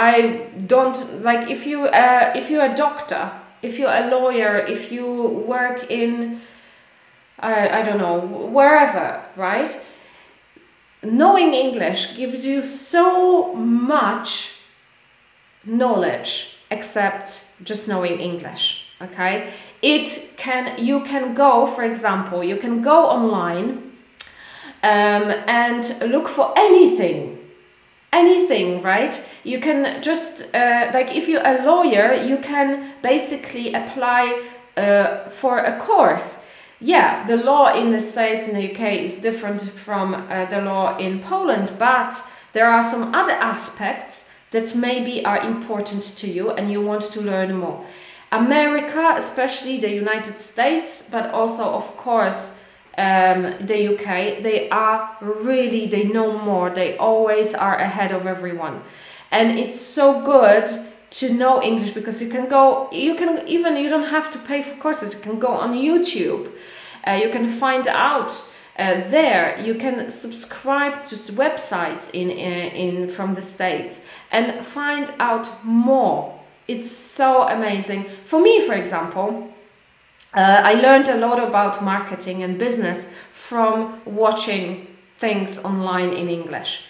I 0.00 0.46
don't 0.66 1.22
like 1.22 1.50
if 1.50 1.66
you 1.66 1.84
uh, 1.84 2.32
if 2.34 2.48
you're 2.50 2.64
a 2.64 2.74
doctor, 2.74 3.30
if 3.60 3.78
you're 3.78 3.92
a 3.92 4.08
lawyer, 4.08 4.56
if 4.56 4.90
you 4.90 5.04
work 5.46 5.90
in 5.90 6.40
I, 7.38 7.80
I 7.80 7.82
don't 7.82 7.98
know 7.98 8.18
wherever, 8.18 9.22
right? 9.36 9.70
Knowing 11.02 11.52
English 11.52 12.16
gives 12.16 12.46
you 12.46 12.62
so 12.62 13.54
much 13.54 14.52
knowledge 15.66 16.56
except 16.70 17.44
just 17.62 17.86
knowing 17.86 18.20
English. 18.20 18.86
Okay, 19.02 19.52
it 19.82 20.32
can 20.38 20.82
you 20.82 21.04
can 21.04 21.34
go, 21.34 21.66
for 21.66 21.84
example, 21.84 22.42
you 22.42 22.56
can 22.56 22.80
go 22.80 23.04
online 23.06 23.68
um, 24.82 25.24
and 25.46 25.84
look 26.06 26.26
for 26.26 26.54
anything 26.56 27.39
anything, 28.12 28.82
right? 28.82 29.14
You 29.44 29.60
can 29.60 30.02
just, 30.02 30.54
uh, 30.54 30.90
like, 30.92 31.14
if 31.14 31.28
you're 31.28 31.46
a 31.46 31.64
lawyer, 31.64 32.14
you 32.14 32.38
can 32.38 32.92
basically 33.02 33.72
apply 33.72 34.42
uh, 34.76 35.28
for 35.28 35.58
a 35.58 35.78
course. 35.78 36.42
Yeah, 36.80 37.26
the 37.26 37.36
law 37.36 37.74
in 37.74 37.90
the 37.90 38.00
States 38.00 38.48
in 38.48 38.54
the 38.54 38.72
UK 38.72 39.00
is 39.00 39.20
different 39.20 39.60
from 39.60 40.14
uh, 40.14 40.46
the 40.46 40.62
law 40.62 40.96
in 40.96 41.20
Poland, 41.20 41.72
but 41.78 42.22
there 42.52 42.66
are 42.66 42.82
some 42.82 43.14
other 43.14 43.34
aspects 43.34 44.30
that 44.50 44.74
maybe 44.74 45.24
are 45.24 45.38
important 45.38 46.02
to 46.16 46.26
you 46.26 46.50
and 46.50 46.72
you 46.72 46.80
want 46.80 47.02
to 47.02 47.20
learn 47.20 47.54
more. 47.54 47.84
America, 48.32 49.14
especially 49.16 49.78
the 49.78 49.92
United 49.92 50.38
States, 50.38 51.04
but 51.10 51.30
also, 51.30 51.64
of 51.64 51.96
course, 51.96 52.54
um, 52.98 53.54
the 53.60 53.94
UK, 53.94 54.42
they 54.42 54.68
are 54.70 55.16
really, 55.20 55.86
they 55.86 56.04
know 56.04 56.38
more. 56.38 56.70
They 56.70 56.96
always 56.96 57.54
are 57.54 57.76
ahead 57.76 58.12
of 58.12 58.26
everyone. 58.26 58.82
And 59.30 59.58
it's 59.58 59.80
so 59.80 60.22
good 60.22 60.68
to 61.10 61.32
know 61.32 61.62
English 61.62 61.92
because 61.92 62.20
you 62.20 62.28
can 62.28 62.48
go, 62.48 62.90
you 62.92 63.14
can 63.14 63.46
even, 63.46 63.76
you 63.76 63.88
don't 63.88 64.10
have 64.10 64.30
to 64.32 64.38
pay 64.38 64.62
for 64.62 64.74
courses, 64.76 65.14
you 65.14 65.20
can 65.20 65.38
go 65.38 65.48
on 65.48 65.74
YouTube, 65.74 66.50
uh, 67.06 67.12
you 67.12 67.30
can 67.30 67.48
find 67.48 67.88
out 67.88 68.32
uh, 68.80 69.08
there. 69.10 69.60
You 69.60 69.74
can 69.74 70.08
subscribe 70.10 71.04
to 71.04 71.14
websites 71.32 72.10
in, 72.14 72.30
in, 72.30 72.70
in 72.72 73.08
from 73.08 73.34
the 73.34 73.42
states 73.42 74.00
and 74.32 74.64
find 74.64 75.10
out 75.18 75.64
more. 75.64 76.40
It's 76.66 76.90
so 76.90 77.46
amazing. 77.48 78.06
For 78.24 78.40
me 78.40 78.66
for 78.66 78.74
example 78.74 79.52
uh, 80.34 80.60
i 80.64 80.74
learned 80.74 81.08
a 81.08 81.16
lot 81.16 81.38
about 81.38 81.82
marketing 81.82 82.42
and 82.42 82.58
business 82.58 83.06
from 83.32 84.00
watching 84.04 84.86
things 85.18 85.58
online 85.64 86.12
in 86.12 86.28
english 86.28 86.84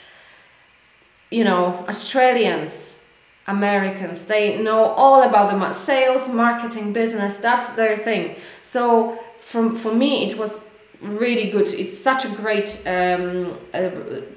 you 1.30 1.44
know 1.44 1.84
australians 1.88 3.02
americans 3.46 4.24
they 4.26 4.62
know 4.62 4.84
all 4.84 5.22
about 5.22 5.50
the 5.50 5.72
sales 5.72 6.32
marketing 6.32 6.92
business 6.92 7.36
that's 7.38 7.72
their 7.72 7.96
thing 7.96 8.36
so 8.62 9.18
from 9.38 9.76
for 9.76 9.94
me 9.94 10.24
it 10.26 10.38
was 10.38 10.70
really 11.00 11.50
good. 11.50 11.68
It's 11.68 11.96
such 11.98 12.24
a 12.24 12.28
great 12.28 12.82
um, 12.86 13.56
uh, 13.72 13.90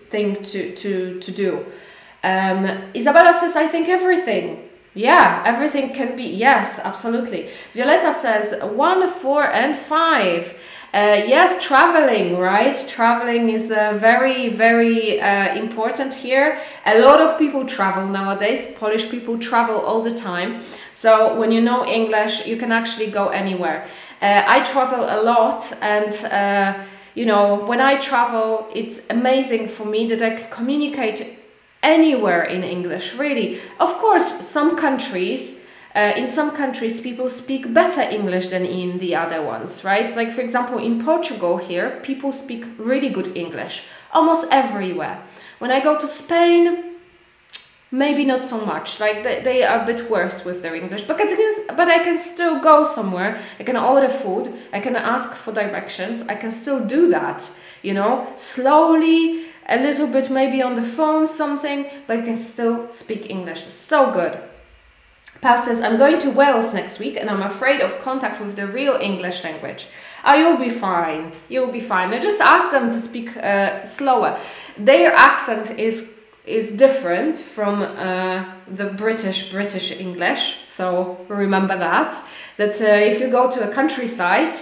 thing 0.10 0.42
to, 0.44 0.76
to, 0.76 1.20
to 1.20 1.32
do. 1.32 1.66
Um, 2.24 2.66
Isabella 2.96 3.38
says, 3.40 3.56
I 3.56 3.68
think 3.68 3.90
everything. 3.90 4.70
Yeah, 4.96 5.42
everything 5.46 5.94
can 5.94 6.16
be. 6.16 6.24
Yes, 6.24 6.80
absolutely. 6.80 7.50
Violeta 7.74 8.14
says, 8.14 8.62
one, 8.62 9.10
four, 9.10 9.44
and 9.44 9.76
five. 9.76 10.56
Uh, 10.94 11.24
yes, 11.26 11.64
traveling, 11.66 12.38
right? 12.38 12.76
Traveling 12.88 13.50
is 13.50 13.72
uh, 13.72 13.94
very, 13.96 14.50
very 14.50 15.20
uh, 15.20 15.56
important 15.56 16.14
here. 16.14 16.60
A 16.86 17.00
lot 17.00 17.20
of 17.20 17.40
people 17.40 17.66
travel 17.66 18.06
nowadays. 18.06 18.68
Polish 18.78 19.10
people 19.10 19.40
travel 19.40 19.80
all 19.80 20.04
the 20.04 20.12
time. 20.12 20.60
So 20.92 21.40
when 21.40 21.52
you 21.52 21.62
know 21.62 21.84
English, 21.88 22.46
you 22.46 22.58
can 22.58 22.72
actually 22.72 23.08
go 23.08 23.30
anywhere. 23.30 23.88
Uh, 24.22 24.44
I 24.46 24.64
travel 24.64 25.04
a 25.04 25.20
lot, 25.24 25.74
and 25.82 26.14
uh, 26.32 26.80
you 27.16 27.26
know, 27.26 27.56
when 27.66 27.82
I 27.82 27.98
travel, 27.98 28.68
it's 28.76 29.02
amazing 29.10 29.70
for 29.70 29.86
me 29.86 30.06
that 30.08 30.22
I 30.22 30.42
can 30.42 30.52
communicate 30.52 31.20
anywhere 31.84 32.44
in 32.44 32.64
English. 32.64 33.14
Really, 33.16 33.60
of 33.80 33.94
course, 34.00 34.44
some 34.46 34.76
countries. 34.76 35.60
Uh, 35.96 36.12
in 36.18 36.26
some 36.26 36.50
countries, 36.50 37.00
people 37.00 37.30
speak 37.30 37.72
better 37.72 38.02
English 38.02 38.48
than 38.48 38.66
in 38.66 38.98
the 38.98 39.16
other 39.16 39.44
ones, 39.44 39.84
right? 39.84 40.16
Like, 40.16 40.32
for 40.32 40.42
example, 40.42 40.80
in 40.80 41.04
Portugal, 41.04 41.58
here, 41.58 42.00
people 42.02 42.32
speak 42.32 42.66
really 42.80 43.10
good 43.10 43.38
English 43.38 43.84
almost 44.12 44.48
everywhere. 44.52 45.20
When 45.60 45.70
I 45.70 45.80
go 45.80 46.00
to 46.00 46.08
Spain, 46.08 46.94
maybe 47.94 48.26
not 48.26 48.44
so 48.44 48.66
much 48.66 49.00
like 49.00 49.22
they, 49.24 49.64
are 49.64 49.84
a 49.84 49.86
bit 49.86 50.10
worse 50.10 50.44
with 50.44 50.64
their 50.64 50.76
english 50.76 51.04
but 51.04 51.22
I, 51.22 51.28
can, 51.28 51.78
but 51.78 51.88
I 51.90 52.04
can 52.04 52.18
still 52.18 52.60
go 52.60 52.84
somewhere 52.84 53.40
i 53.60 53.64
can 53.64 53.78
order 53.78 54.10
food 54.10 54.52
i 54.74 54.80
can 54.80 54.96
ask 54.96 55.36
for 55.36 55.54
directions 55.54 56.24
i 56.24 56.34
can 56.34 56.52
still 56.52 56.84
do 56.84 57.08
that 57.10 57.48
you 57.84 57.94
know 57.94 58.28
slowly 58.36 59.46
a 59.68 59.78
little 59.78 60.08
bit 60.08 60.30
maybe 60.30 60.62
on 60.62 60.76
the 60.76 60.84
phone 60.84 61.28
something 61.28 61.86
but 62.08 62.24
can 62.26 62.38
still 62.38 62.92
speak 62.92 63.30
english 63.30 63.64
so 63.64 64.12
good 64.12 64.38
Pav 65.44 65.60
says, 65.60 65.82
I'm 65.82 65.98
going 65.98 66.20
to 66.20 66.30
Wales 66.32 66.74
next 66.74 67.00
week 67.00 67.18
and 67.18 67.30
I'm 67.30 67.42
afraid 67.42 67.82
of 67.82 68.00
contact 68.00 68.40
with 68.40 68.56
the 68.56 68.66
real 68.66 68.94
English 68.94 69.44
language. 69.44 69.88
Oh, 70.24 70.36
you'll 70.36 70.58
be 70.58 70.70
fine. 70.70 71.34
You'll 71.50 71.72
be 71.72 71.82
fine. 71.82 72.14
I 72.14 72.20
just 72.20 72.40
ask 72.40 72.72
them 72.72 72.90
to 72.92 73.00
speak 73.00 73.36
uh, 73.36 73.84
slower. 73.84 74.40
Their 74.78 75.14
accent 75.14 75.78
is 75.78 76.14
is 76.46 76.72
different 76.72 77.38
from 77.38 77.82
uh, 77.82 78.44
the 78.68 78.86
British 78.86 79.52
British 79.52 79.92
English. 80.00 80.60
So 80.70 81.18
remember 81.28 81.78
that 81.78 82.14
that 82.56 82.82
uh, 82.82 82.86
if 82.86 83.20
you 83.20 83.30
go 83.30 83.52
to 83.52 83.70
a 83.70 83.74
countryside, 83.74 84.54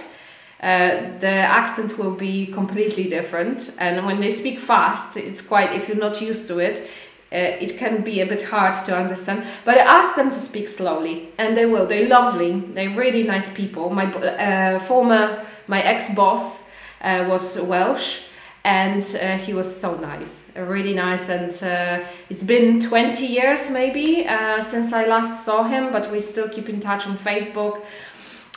uh, 0.62 1.18
the 1.18 1.26
accent 1.26 1.98
will 1.98 2.14
be 2.14 2.46
completely 2.46 3.08
different, 3.08 3.72
and 3.78 4.06
when 4.06 4.20
they 4.20 4.30
speak 4.30 4.60
fast, 4.60 5.16
it's 5.16 5.42
quite 5.42 5.72
if 5.72 5.88
you're 5.88 5.96
not 5.96 6.20
used 6.20 6.46
to 6.46 6.60
it. 6.60 6.88
Uh, 7.32 7.56
it 7.60 7.78
can 7.78 8.02
be 8.02 8.20
a 8.20 8.26
bit 8.26 8.42
hard 8.42 8.74
to 8.84 8.94
understand, 8.94 9.42
but 9.64 9.76
I 9.76 9.80
ask 9.80 10.14
them 10.14 10.30
to 10.30 10.38
speak 10.38 10.68
slowly, 10.68 11.30
and 11.38 11.56
they 11.56 11.66
will. 11.66 11.86
They're 11.86 12.06
lovely. 12.06 12.60
They're 12.60 12.90
really 12.90 13.24
nice 13.24 13.52
people. 13.52 13.90
My 13.90 14.04
uh, 14.04 14.78
former, 14.78 15.44
my 15.66 15.80
ex-boss 15.80 16.62
uh, 17.00 17.24
was 17.28 17.58
Welsh, 17.58 18.20
and 18.64 19.02
uh, 19.20 19.38
he 19.38 19.54
was 19.54 19.80
so 19.80 19.96
nice, 19.96 20.44
really 20.54 20.94
nice. 20.94 21.28
And 21.28 22.04
it's 22.28 22.44
been 22.44 22.80
20 22.80 23.26
years 23.26 23.68
maybe 23.70 24.28
since 24.60 24.92
I 24.92 25.06
last 25.06 25.44
saw 25.44 25.64
him, 25.64 25.90
but 25.90 26.12
we 26.12 26.20
still 26.20 26.48
keep 26.48 26.68
in 26.68 26.78
touch 26.78 27.06
on 27.06 27.16
Facebook. 27.16 27.82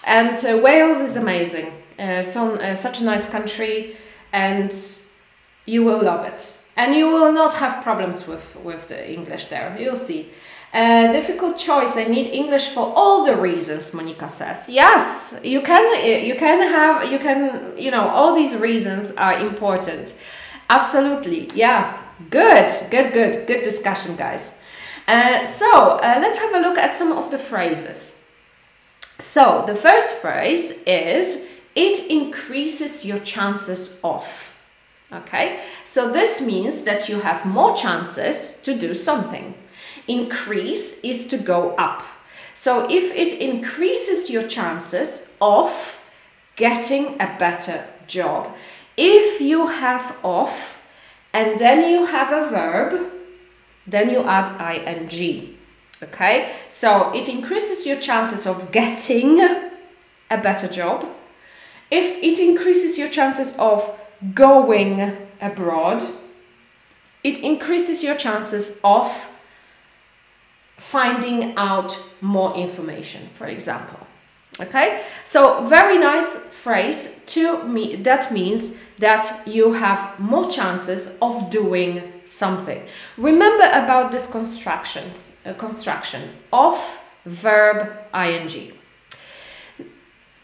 And 0.06 0.38
Wales 0.62 0.98
is 0.98 1.16
amazing, 1.16 1.72
uh, 2.00 2.24
so, 2.24 2.56
uh, 2.56 2.76
such 2.76 3.02
a 3.02 3.04
nice 3.04 3.30
country, 3.30 3.98
and 4.32 4.74
you 5.66 5.84
will 5.84 6.04
love 6.04 6.26
it. 6.26 6.54
And 6.78 6.94
you 6.94 7.08
will 7.08 7.32
not 7.32 7.54
have 7.56 7.84
problems 7.84 8.28
with, 8.28 8.56
with 8.64 8.90
the 8.90 9.10
English 9.10 9.46
there, 9.46 9.76
you'll 9.80 9.96
see. 9.96 10.30
Uh, 10.74 11.14
difficult 11.14 11.58
choice. 11.58 11.96
I 11.96 12.04
need 12.04 12.28
English 12.28 12.68
for 12.70 12.92
all 12.94 13.24
the 13.24 13.38
reasons. 13.38 13.94
Monica 13.94 14.28
says. 14.28 14.68
Yes, 14.68 15.34
you 15.42 15.62
can. 15.62 16.26
You 16.26 16.36
can 16.36 16.62
have. 16.62 17.10
You 17.10 17.18
can. 17.18 17.78
You 17.78 17.92
know, 17.92 18.10
all 18.10 18.36
these 18.36 18.58
reasons 18.58 19.14
are 19.14 19.40
important. 19.40 20.14
Absolutely. 20.70 21.50
Yeah. 21.54 21.98
Good. 22.30 22.74
Good. 22.92 23.14
Good. 23.14 23.48
Good 23.48 23.64
discussion, 23.64 24.18
guys. 24.18 24.52
Uh, 25.08 25.46
so 25.46 25.92
uh, 25.92 26.18
let's 26.20 26.40
have 26.40 26.54
a 26.54 26.60
look 26.60 26.78
at 26.78 26.94
some 26.94 27.14
of 27.14 27.32
the 27.32 27.38
phrases. 27.38 28.20
So 29.18 29.64
the 29.66 29.76
first 29.76 30.16
phrase 30.16 30.72
is 30.86 31.48
it 31.76 32.10
increases 32.10 33.06
your 33.06 33.20
chances 33.20 34.00
of. 34.04 34.54
Okay, 35.14 35.60
so 35.86 36.12
this 36.12 36.42
means 36.42 36.82
that 36.84 37.08
you 37.08 37.20
have 37.20 37.46
more 37.46 37.76
chances 37.76 38.58
to 38.64 38.76
do 38.76 38.94
something. 38.94 39.54
Increase 40.08 41.00
is 41.02 41.28
to 41.28 41.38
go 41.38 41.76
up. 41.76 42.04
So 42.54 42.90
if 42.90 43.14
it 43.14 43.40
increases 43.40 44.30
your 44.30 44.48
chances 44.48 45.34
of 45.40 46.02
getting 46.56 47.22
a 47.22 47.36
better 47.38 47.86
job, 48.08 48.56
if 48.98 49.42
you 49.42 49.68
have 49.68 50.18
off 50.24 50.88
and 51.34 51.60
then 51.60 51.90
you 51.90 52.06
have 52.06 52.32
a 52.32 52.50
verb, 52.50 53.12
then 53.86 54.10
you 54.10 54.24
add 54.24 54.88
ing. 54.88 55.58
Okay, 56.02 56.52
so 56.72 57.14
it 57.14 57.30
increases 57.30 57.86
your 57.86 58.00
chances 58.00 58.48
of 58.48 58.72
getting 58.72 59.40
a 59.40 60.38
better 60.42 60.68
job. 60.68 61.06
If 61.92 62.24
it 62.24 62.40
increases 62.40 62.98
your 62.98 63.10
chances 63.10 63.56
of 63.58 64.00
going 64.34 65.16
abroad, 65.42 66.04
it 67.24 67.38
increases 67.40 68.04
your 68.04 68.16
chances 68.16 68.80
of 68.84 69.10
finding 70.78 71.56
out 71.58 71.98
more 72.22 72.56
information, 72.56 73.28
for 73.34 73.48
example. 73.48 74.00
Okay, 74.60 75.02
so 75.26 75.66
very 75.66 75.98
nice 75.98 76.38
phrase 76.38 77.20
to 77.26 77.64
me 77.64 77.98
that 77.98 78.32
means 78.32 78.74
that 79.00 79.42
you 79.46 79.74
have 79.74 80.18
more 80.20 80.50
chances 80.50 81.18
of 81.22 81.50
doing 81.50 82.02
something. 82.26 82.82
Remember 83.18 83.66
about 83.66 84.12
this 84.12 84.28
constructions, 84.28 85.38
uh, 85.46 85.54
construction 85.54 86.30
of 86.54 86.78
verb 87.26 87.92
ing. 88.14 88.72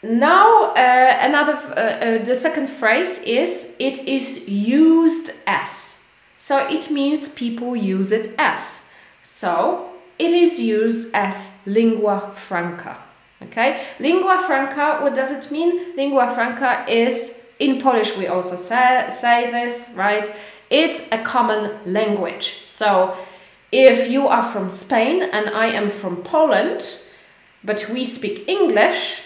Now, 0.03 0.71
uh, 0.71 1.17
another, 1.19 1.53
uh, 1.53 1.79
uh, 1.79 2.25
the 2.25 2.33
second 2.33 2.67
phrase 2.69 3.19
is 3.19 3.75
it 3.77 3.99
is 4.07 4.49
used 4.49 5.31
as. 5.45 6.03
So 6.37 6.57
it 6.57 6.89
means 6.89 7.29
people 7.29 7.75
use 7.75 8.11
it 8.11 8.33
as. 8.39 8.89
So 9.21 9.91
it 10.17 10.33
is 10.33 10.59
used 10.59 11.13
as 11.13 11.57
lingua 11.65 12.31
franca. 12.33 12.97
Okay, 13.43 13.81
lingua 13.99 14.43
franca, 14.45 14.99
what 15.01 15.15
does 15.15 15.31
it 15.31 15.51
mean? 15.51 15.95
Lingua 15.95 16.31
franca 16.33 16.85
is, 16.87 17.39
in 17.59 17.81
Polish 17.81 18.15
we 18.17 18.27
also 18.27 18.55
say, 18.55 19.09
say 19.15 19.51
this, 19.51 19.89
right? 19.95 20.31
It's 20.69 21.01
a 21.11 21.17
common 21.23 21.71
language. 21.85 22.63
So 22.65 23.15
if 23.71 24.09
you 24.09 24.27
are 24.27 24.43
from 24.43 24.71
Spain 24.71 25.23
and 25.23 25.49
I 25.49 25.67
am 25.67 25.89
from 25.89 26.17
Poland, 26.23 27.01
but 27.63 27.87
we 27.89 28.05
speak 28.05 28.47
English, 28.47 29.23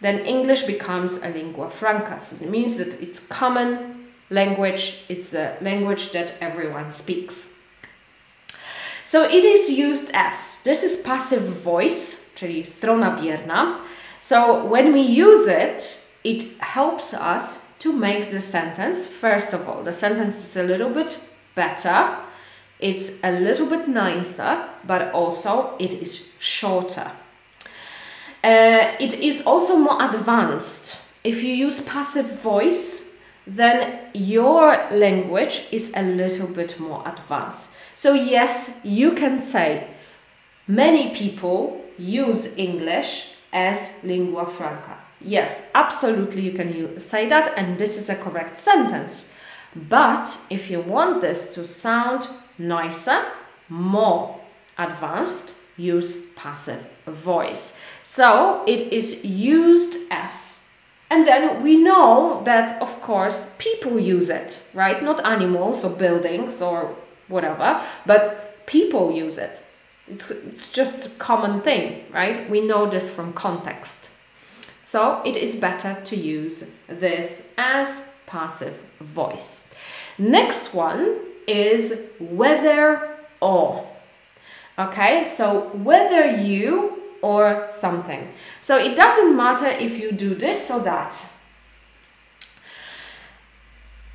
then 0.00 0.20
English 0.20 0.62
becomes 0.62 1.22
a 1.22 1.28
lingua 1.28 1.70
franca. 1.70 2.20
So 2.20 2.36
it 2.36 2.50
means 2.50 2.76
that 2.76 3.00
it's 3.02 3.20
common 3.20 4.08
language, 4.30 5.04
it's 5.08 5.34
a 5.34 5.56
language 5.60 6.12
that 6.12 6.34
everyone 6.40 6.92
speaks. 6.92 7.54
So 9.04 9.24
it 9.24 9.44
is 9.44 9.70
used 9.70 10.10
as, 10.12 10.58
this 10.64 10.82
is 10.82 10.96
passive 10.96 11.42
voice, 11.42 12.16
czyli 12.34 12.64
strona 12.64 13.16
bierna. 13.16 13.80
So 14.20 14.64
when 14.64 14.92
we 14.92 15.00
use 15.00 15.46
it, 15.46 16.04
it 16.24 16.58
helps 16.60 17.14
us 17.14 17.64
to 17.78 17.92
make 17.92 18.30
the 18.30 18.40
sentence. 18.40 19.06
First 19.06 19.54
of 19.54 19.68
all, 19.68 19.82
the 19.82 19.92
sentence 19.92 20.36
is 20.36 20.56
a 20.56 20.62
little 20.62 20.90
bit 20.90 21.18
better 21.54 22.18
It's 22.78 23.18
a 23.24 23.32
little 23.32 23.66
bit 23.66 23.88
nicer, 23.88 24.64
but 24.86 25.12
also 25.12 25.74
it 25.78 25.94
is 25.94 26.28
shorter. 26.38 27.10
Uh, 28.42 28.94
it 29.00 29.14
is 29.14 29.42
also 29.42 29.76
more 29.76 30.02
advanced. 30.02 31.00
If 31.24 31.42
you 31.42 31.52
use 31.52 31.80
passive 31.80 32.40
voice, 32.40 33.04
then 33.46 33.98
your 34.14 34.76
language 34.90 35.66
is 35.72 35.92
a 35.96 36.02
little 36.02 36.46
bit 36.46 36.78
more 36.78 37.02
advanced. 37.06 37.68
So, 37.94 38.12
yes, 38.12 38.78
you 38.84 39.12
can 39.12 39.40
say 39.40 39.88
many 40.68 41.14
people 41.14 41.84
use 41.98 42.56
English 42.56 43.34
as 43.52 43.98
lingua 44.04 44.46
franca. 44.46 44.98
Yes, 45.20 45.62
absolutely, 45.74 46.42
you 46.42 46.52
can 46.52 47.00
say 47.00 47.28
that, 47.28 47.54
and 47.56 47.76
this 47.76 47.96
is 47.96 48.08
a 48.08 48.14
correct 48.14 48.56
sentence. 48.56 49.28
But 49.74 50.38
if 50.48 50.70
you 50.70 50.80
want 50.80 51.20
this 51.20 51.52
to 51.54 51.66
sound 51.66 52.28
nicer, 52.56 53.24
more 53.68 54.38
advanced, 54.78 55.54
use 55.76 56.18
passive 56.36 56.86
voice. 57.06 57.76
So 58.08 58.64
it 58.66 58.90
is 58.90 59.22
used 59.22 60.10
as. 60.10 60.66
And 61.10 61.26
then 61.26 61.62
we 61.62 61.76
know 61.76 62.40
that, 62.44 62.80
of 62.80 63.02
course, 63.02 63.54
people 63.58 63.98
use 64.00 64.30
it, 64.30 64.58
right? 64.72 65.02
Not 65.02 65.22
animals 65.26 65.84
or 65.84 65.90
buildings 65.90 66.62
or 66.62 66.96
whatever, 67.28 67.82
but 68.06 68.64
people 68.64 69.12
use 69.12 69.36
it. 69.36 69.62
It's, 70.10 70.30
it's 70.30 70.72
just 70.72 71.06
a 71.06 71.10
common 71.18 71.60
thing, 71.60 72.06
right? 72.10 72.48
We 72.48 72.62
know 72.62 72.86
this 72.86 73.10
from 73.10 73.34
context. 73.34 74.10
So 74.82 75.20
it 75.26 75.36
is 75.36 75.54
better 75.56 75.94
to 76.02 76.16
use 76.16 76.64
this 76.86 77.46
as 77.58 78.08
passive 78.26 78.80
voice. 79.00 79.68
Next 80.16 80.72
one 80.72 81.18
is 81.46 82.00
whether 82.18 83.06
or. 83.38 83.86
Okay, 84.78 85.24
so 85.24 85.68
whether 85.74 86.24
you 86.24 86.98
or 87.22 87.66
something. 87.70 88.28
So 88.60 88.78
it 88.78 88.96
doesn't 88.96 89.36
matter 89.36 89.66
if 89.66 89.98
you 89.98 90.12
do 90.12 90.34
this 90.34 90.70
or 90.70 90.80
that. 90.80 91.28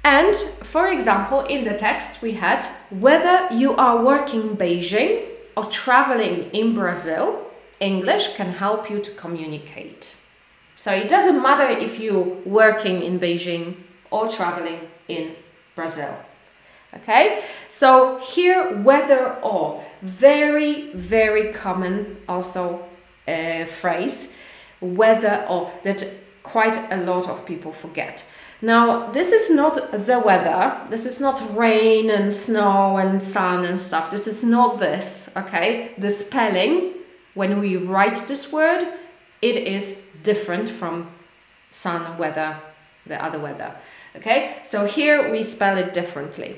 And 0.04 0.36
for 0.36 0.88
example, 0.88 1.46
in 1.46 1.64
the 1.64 1.78
text 1.78 2.22
we 2.22 2.34
had 2.34 2.66
whether 2.90 3.48
you 3.52 3.76
are 3.76 4.04
working 4.04 4.58
Beijing 4.58 5.24
or 5.56 5.66
traveling 5.66 6.50
in 6.52 6.74
Brazil, 6.74 7.40
English 7.80 8.36
can 8.36 8.50
help 8.50 8.90
you 8.90 9.00
to 9.00 9.12
communicate. 9.12 10.16
So 10.76 10.92
it 10.92 11.08
doesn't 11.08 11.42
matter 11.42 11.70
if 11.70 12.00
you're 12.00 12.36
working 12.46 13.04
in 13.04 13.20
Beijing 13.20 13.76
or 14.12 14.28
traveling 14.30 14.80
in 15.08 15.36
Brazil. 15.76 16.14
Okay, 16.96 17.44
so 17.70 18.20
here 18.20 18.78
whether 18.84 19.36
or 19.42 19.84
very 20.02 20.92
very 20.92 21.52
common 21.52 22.18
also 22.30 22.86
uh, 23.28 23.66
phrase 23.66 24.30
whether 24.82 25.46
or 25.50 25.72
that 25.84 26.06
quite 26.44 26.78
a 26.92 26.98
lot 26.98 27.30
of 27.30 27.46
people 27.46 27.72
forget. 27.72 28.26
Now, 28.62 29.12
this 29.12 29.32
is 29.32 29.50
not 29.50 29.92
the 29.92 30.20
weather. 30.20 30.78
This 30.90 31.06
is 31.06 31.20
not 31.20 31.56
rain 31.56 32.10
and 32.10 32.32
snow 32.32 32.98
and 32.98 33.22
sun 33.22 33.66
and 33.66 33.80
stuff. 33.80 34.12
This 34.12 34.28
is 34.28 34.44
not 34.44 34.80
this, 34.80 35.30
okay? 35.36 35.92
The 35.98 36.10
spelling, 36.10 36.94
when 37.34 37.60
we 37.60 37.76
write 37.76 38.28
this 38.28 38.54
word, 38.54 38.84
it 39.42 39.58
is 39.58 40.02
different 40.24 40.70
from 40.70 41.10
sun, 41.72 42.18
weather, 42.18 42.56
the 43.06 43.22
other 43.22 43.40
weather, 43.40 43.74
okay? 44.16 44.58
So 44.64 44.86
here 44.86 45.30
we 45.30 45.44
spell 45.44 45.78
it 45.78 45.94
differently. 45.94 46.56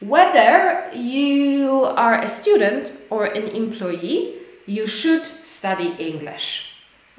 Whether 0.00 0.90
you 0.94 1.84
are 1.84 2.20
a 2.20 2.28
student 2.28 2.92
or 3.08 3.24
an 3.24 3.48
employee, 3.48 4.39
you 4.70 4.86
should 4.86 5.26
study 5.26 5.96
English. 5.98 6.74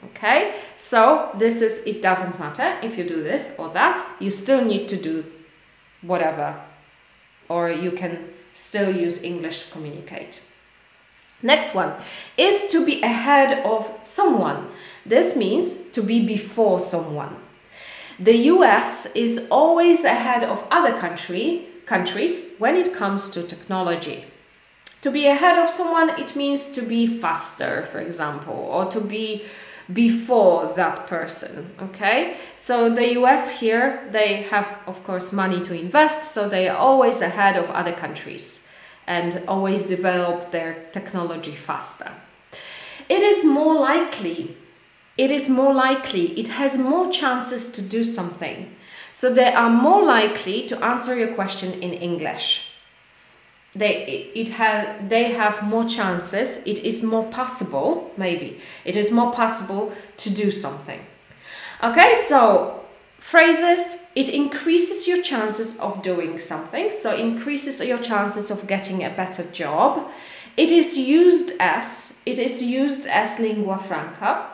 Okay, 0.06 0.56
so 0.78 1.30
this 1.38 1.62
is, 1.62 1.80
it 1.86 2.02
doesn't 2.02 2.39
matter 2.39 2.78
if 2.82 2.97
you 2.97 3.04
do 3.04 3.22
this 3.22 3.54
or 3.58 3.70
that, 3.70 4.04
you 4.20 4.32
still 4.32 4.64
need 4.64 4.88
to 4.88 4.95
do 4.95 5.26
whatever, 6.02 6.56
or 7.49 7.70
you 7.70 7.91
can 7.91 8.30
still 8.54 8.95
use 8.95 9.22
English 9.22 9.66
to 9.66 9.72
communicate. 9.72 10.41
Next 11.43 11.76
one 11.76 11.93
is 12.38 12.68
to 12.68 12.86
be 12.86 13.02
ahead 13.02 13.66
of 13.66 13.99
someone. 14.04 14.68
This 15.06 15.36
means 15.36 15.89
to 15.91 16.02
be 16.02 16.26
before 16.26 16.80
someone. 16.80 17.36
The 18.18 18.38
US 18.54 19.08
is 19.14 19.47
always 19.52 20.06
ahead 20.06 20.43
of 20.43 20.66
other 20.72 20.97
country, 20.97 21.68
countries 21.86 22.54
when 22.60 22.76
it 22.76 22.95
comes 22.95 23.30
to 23.32 23.43
technology. 23.43 24.31
To 25.02 25.12
be 25.12 25.28
ahead 25.28 25.58
of 25.58 25.70
someone, 25.70 26.10
it 26.20 26.36
means 26.36 26.70
to 26.72 26.82
be 26.82 27.08
faster, 27.08 27.88
for 27.91 27.99
example, 27.99 28.54
or 28.54 28.86
to 28.91 29.02
be 29.02 29.45
before 29.93 30.74
that 30.76 31.08
person 31.08 31.70
okay? 31.82 32.38
So 32.58 32.93
the 32.93 33.20
us 33.20 33.60
here 33.60 34.08
they 34.12 34.43
have 34.43 34.78
of 34.88 35.04
course 35.04 35.32
money 35.32 35.62
to 35.64 35.74
invest 35.74 36.32
so 36.32 36.47
they 36.47 36.68
are 36.70 36.78
always 36.78 37.22
ahead 37.22 37.58
of 37.58 37.70
other 37.72 37.91
countries 37.91 38.62
and 39.08 39.43
always 39.47 39.84
develop 39.84 40.52
their 40.52 40.78
technology 40.93 41.56
faster. 41.56 42.12
It 43.10 43.22
is 43.22 43.43
more 43.43 43.76
likely 43.80 44.56
it 45.18 45.32
is 45.32 45.49
more 45.49 45.74
likely 45.74 46.39
it 46.39 46.49
has 46.49 46.78
more 46.78 47.12
chances 47.12 47.70
to 47.70 47.82
do 47.82 48.04
something. 48.04 48.76
So 49.12 49.34
they 49.34 49.54
are 49.54 49.70
more 49.70 50.06
likely 50.06 50.68
to 50.68 50.84
answer 50.84 51.18
your 51.18 51.34
question 51.34 51.74
in 51.74 51.93
english 51.93 52.70
they 53.74 54.30
it 54.36 54.49
has 54.49 55.09
they 55.09 55.32
have 55.32 55.63
more 55.63 55.86
chances 55.86 56.61
it 56.65 56.80
is 56.80 57.01
more 57.03 57.24
possible 57.32 58.11
maybe 58.17 58.59
it 58.84 58.97
is 58.97 59.11
more 59.11 59.32
possible 59.32 59.93
to 60.17 60.30
do 60.30 60.51
something. 60.51 60.99
Okay 61.82 62.26
so 62.28 62.84
phrases 63.17 64.03
it 64.13 64.28
increases 64.28 65.07
your 65.07 65.22
chances 65.22 65.80
of 65.80 66.01
doing 66.01 66.38
something 66.38 66.91
so 66.91 67.15
increases 67.15 67.80
your 67.82 67.97
chances 67.97 68.51
of 68.51 68.67
getting 68.67 69.03
a 69.03 69.09
better 69.09 69.43
job. 69.51 70.09
It 70.57 70.69
is 70.69 70.97
used 70.97 71.53
as 71.59 72.22
it 72.26 72.38
is 72.38 72.61
used 72.61 73.07
as 73.07 73.39
lingua 73.39 73.78
franca. 73.78 74.47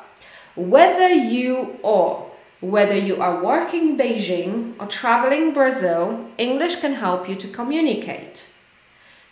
Whether 0.56 1.10
you 1.10 1.80
or 1.82 2.32
whether 2.60 2.96
you 2.96 3.20
are 3.22 3.44
working 3.44 3.98
Beijing 3.98 4.74
or 4.80 4.88
traveling 4.88 5.54
Brazil 5.54 6.30
English 6.38 6.78
can 6.78 6.94
help 6.94 7.28
you 7.28 7.36
to 7.36 7.48
communicate 7.48 8.48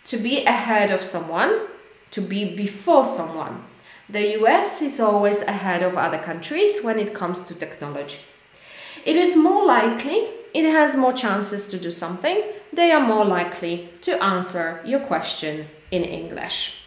to 0.06 0.16
be 0.16 0.44
ahead 0.44 0.90
of 0.90 1.02
someone, 1.02 1.66
to 2.12 2.20
be 2.20 2.56
before 2.56 3.04
someone. 3.04 3.64
The 4.08 4.40
US 4.40 4.82
is 4.82 5.00
always 5.00 5.42
ahead 5.42 5.82
of 5.82 5.96
other 5.96 6.18
countries 6.18 6.82
when 6.82 6.98
it 6.98 7.12
comes 7.12 7.42
to 7.42 7.54
technology. 7.54 8.18
It 9.04 9.16
is 9.16 9.36
more 9.36 9.66
likely, 9.66 10.28
it 10.54 10.64
has 10.64 10.96
more 10.96 11.12
chances 11.12 11.66
to 11.68 11.78
do 11.78 11.90
something, 11.90 12.42
they 12.72 12.92
are 12.92 13.00
more 13.00 13.24
likely 13.24 13.88
to 14.02 14.22
answer 14.22 14.80
your 14.84 15.00
question 15.00 15.66
in 15.90 16.04
English. 16.04 16.82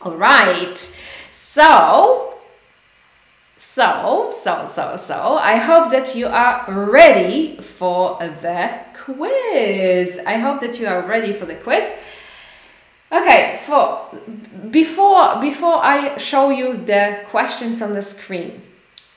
All 0.00 0.16
right, 0.16 0.78
so, 1.32 2.34
so, 3.56 4.32
so, 4.32 4.66
so, 4.72 4.96
so, 4.96 5.38
I 5.38 5.56
hope 5.56 5.90
that 5.90 6.14
you 6.14 6.28
are 6.28 6.64
ready 6.68 7.56
for 7.56 8.18
the 8.20 8.85
quiz. 9.06 10.20
I 10.26 10.36
hope 10.38 10.60
that 10.60 10.78
you 10.80 10.86
are 10.86 11.02
ready 11.02 11.32
for 11.32 11.46
the 11.46 11.54
quiz. 11.54 11.94
Okay, 13.12 13.60
for 13.64 14.04
before 14.70 15.40
before 15.40 15.78
I 15.84 16.18
show 16.18 16.50
you 16.50 16.76
the 16.76 17.20
questions 17.30 17.80
on 17.80 17.94
the 17.94 18.02
screen, 18.02 18.60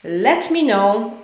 let 0.04 0.50
me 0.50 0.62
know 0.62 1.18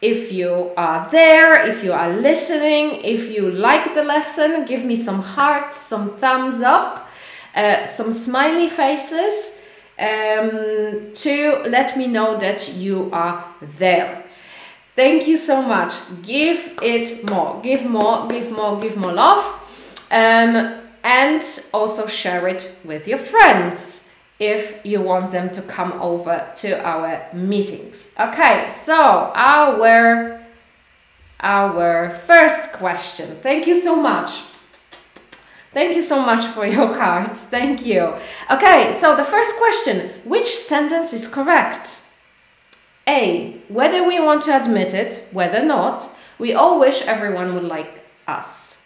if 0.00 0.32
you 0.32 0.70
are 0.76 1.08
there, 1.10 1.66
if 1.66 1.82
you 1.82 1.92
are 1.92 2.12
listening, 2.12 3.00
if 3.02 3.30
you 3.30 3.50
like 3.50 3.94
the 3.94 4.04
lesson, 4.04 4.64
give 4.66 4.84
me 4.84 4.96
some 4.96 5.20
hearts, 5.22 5.76
some 5.76 6.16
thumbs 6.18 6.60
up, 6.60 7.08
uh, 7.54 7.84
some 7.86 8.12
smiley 8.12 8.68
faces 8.68 9.52
um, 9.98 11.12
to 11.14 11.62
let 11.66 11.96
me 11.96 12.06
know 12.06 12.38
that 12.38 12.74
you 12.74 13.10
are 13.12 13.44
there. 13.78 14.21
Thank 14.94 15.26
you 15.26 15.36
so 15.36 15.62
much. 15.62 15.94
Give 16.22 16.78
it 16.82 17.28
more. 17.30 17.60
Give 17.62 17.84
more, 17.86 18.28
give 18.28 18.52
more, 18.52 18.78
give 18.78 18.96
more 18.96 19.12
love. 19.12 19.44
Um, 20.10 20.80
and 21.02 21.42
also 21.72 22.06
share 22.06 22.46
it 22.48 22.76
with 22.84 23.08
your 23.08 23.18
friends 23.18 24.06
if 24.38 24.84
you 24.84 25.00
want 25.00 25.30
them 25.30 25.50
to 25.50 25.62
come 25.62 25.92
over 26.00 26.46
to 26.56 26.84
our 26.84 27.26
meetings. 27.32 28.08
Okay, 28.18 28.68
so 28.68 29.32
our 29.34 30.40
our 31.40 32.10
first 32.10 32.72
question. 32.74 33.36
Thank 33.40 33.66
you 33.66 33.80
so 33.80 33.96
much. 33.96 34.42
Thank 35.72 35.96
you 35.96 36.02
so 36.02 36.20
much 36.20 36.44
for 36.46 36.66
your 36.66 36.94
cards. 36.94 37.40
Thank 37.44 37.86
you. 37.86 38.14
Okay, 38.50 38.92
so 38.92 39.16
the 39.16 39.24
first 39.24 39.56
question, 39.56 40.10
which 40.24 40.46
sentence 40.46 41.12
is 41.12 41.26
correct? 41.26 42.01
A. 43.06 43.60
Whether 43.68 44.06
we 44.06 44.20
want 44.20 44.42
to 44.42 44.56
admit 44.60 44.94
it, 44.94 45.26
whether 45.32 45.62
not, 45.62 46.14
we 46.38 46.52
all 46.52 46.78
wish 46.78 47.02
everyone 47.02 47.54
would 47.54 47.64
like 47.64 48.04
us. 48.26 48.80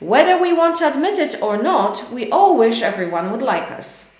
Whether 0.00 0.36
we 0.40 0.52
want 0.52 0.76
to 0.76 0.88
admit 0.88 1.18
it 1.18 1.40
or 1.40 1.62
not, 1.62 2.10
we 2.12 2.30
all 2.30 2.56
wish 2.56 2.82
everyone 2.82 3.30
would 3.30 3.42
like 3.42 3.70
us. 3.70 4.16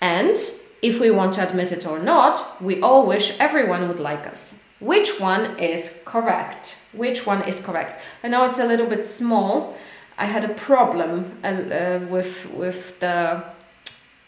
And 0.00 0.36
if 0.82 0.98
we 0.98 1.10
want 1.10 1.34
to 1.34 1.46
admit 1.46 1.72
it 1.72 1.86
or 1.86 1.98
not, 1.98 2.60
we 2.60 2.80
all 2.80 3.06
wish 3.06 3.38
everyone 3.38 3.88
would 3.88 4.00
like 4.00 4.26
us. 4.26 4.58
Which 4.80 5.20
one 5.20 5.58
is 5.58 6.00
correct? 6.06 6.78
Which 6.92 7.26
one 7.26 7.42
is 7.42 7.62
correct? 7.62 8.00
I 8.24 8.28
know 8.28 8.44
it's 8.44 8.58
a 8.58 8.66
little 8.66 8.86
bit 8.86 9.04
small. 9.06 9.76
I 10.16 10.24
had 10.24 10.44
a 10.44 10.54
problem 10.54 11.38
uh, 11.44 11.46
uh 11.48 11.98
with 12.08 12.50
with 12.54 12.98
the 13.00 13.42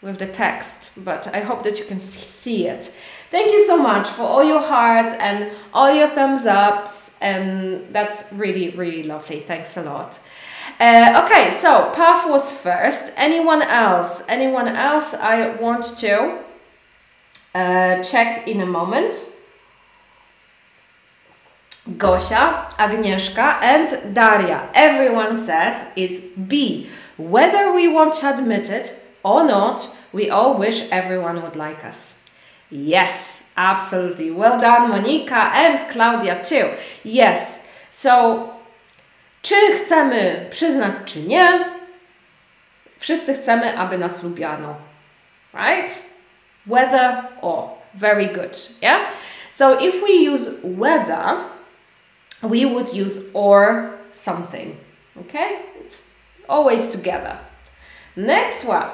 with 0.03 0.19
the 0.19 0.27
text, 0.27 0.91
but 0.97 1.27
I 1.33 1.39
hope 1.39 1.63
that 1.63 1.79
you 1.79 1.85
can 1.85 1.99
see 1.99 2.67
it. 2.67 2.93
Thank 3.33 3.51
you 3.51 3.65
so 3.65 3.77
much 3.77 4.09
for 4.09 4.21
all 4.21 4.43
your 4.43 4.61
hearts 4.61 5.15
and 5.17 5.51
all 5.73 5.91
your 5.91 6.05
thumbs 6.05 6.45
ups, 6.45 7.09
and 7.19 7.91
that's 7.91 8.31
really 8.31 8.69
really 8.69 9.01
lovely. 9.01 9.39
Thanks 9.39 9.75
a 9.75 9.81
lot. 9.81 10.19
Uh, 10.79 11.23
okay, 11.25 11.49
so 11.49 11.89
Pav 11.95 12.29
was 12.29 12.51
first. 12.51 13.11
Anyone 13.17 13.63
else? 13.63 14.21
Anyone 14.27 14.67
else 14.67 15.15
I 15.15 15.49
want 15.55 15.83
to 15.97 16.37
uh, 17.55 18.03
check 18.03 18.47
in 18.47 18.61
a 18.61 18.67
moment. 18.67 19.15
Gosia, 21.97 22.67
Agnieszka 22.77 23.59
and 23.63 24.13
Daria. 24.13 24.69
Everyone 24.75 25.35
says 25.35 25.87
it's 25.95 26.21
B. 26.21 26.87
Whether 27.17 27.73
we 27.73 27.87
want 27.87 28.13
to 28.19 28.31
admit 28.31 28.69
it 28.69 28.93
or 29.23 29.43
not, 29.43 29.89
we 30.11 30.29
all 30.29 30.55
wish 30.55 30.87
everyone 30.91 31.41
would 31.41 31.55
like 31.55 31.83
us. 31.83 32.22
Yes, 32.75 33.43
absolutely. 33.55 34.31
Well 34.31 34.59
done, 34.59 34.89
Monika 34.91 35.51
and 35.53 35.91
Claudia 35.91 36.41
too. 36.41 36.71
Yes. 37.03 37.61
So 37.91 38.49
Czy 39.43 39.55
chcemy 39.77 40.45
przyznać, 40.49 40.93
czy 41.05 41.19
nie? 41.19 41.65
Wszyscy 42.99 43.33
chcemy, 43.33 43.77
aby 43.77 43.97
nas 43.97 44.23
lubiano. 44.23 44.75
Right? 45.53 46.03
Whether 46.67 47.23
or. 47.41 47.69
Very 47.93 48.27
good. 48.27 48.57
Yeah? 48.81 48.99
So 49.51 49.79
if 49.79 50.01
we 50.01 50.33
use 50.33 50.49
whether, 50.63 51.37
we 52.41 52.65
would 52.65 52.93
use 52.93 53.21
or 53.33 53.89
something. 54.11 54.75
Okay? 55.19 55.59
It's 55.85 56.15
always 56.47 56.89
together. 56.91 57.37
Next 58.15 58.65
one. 58.65 58.89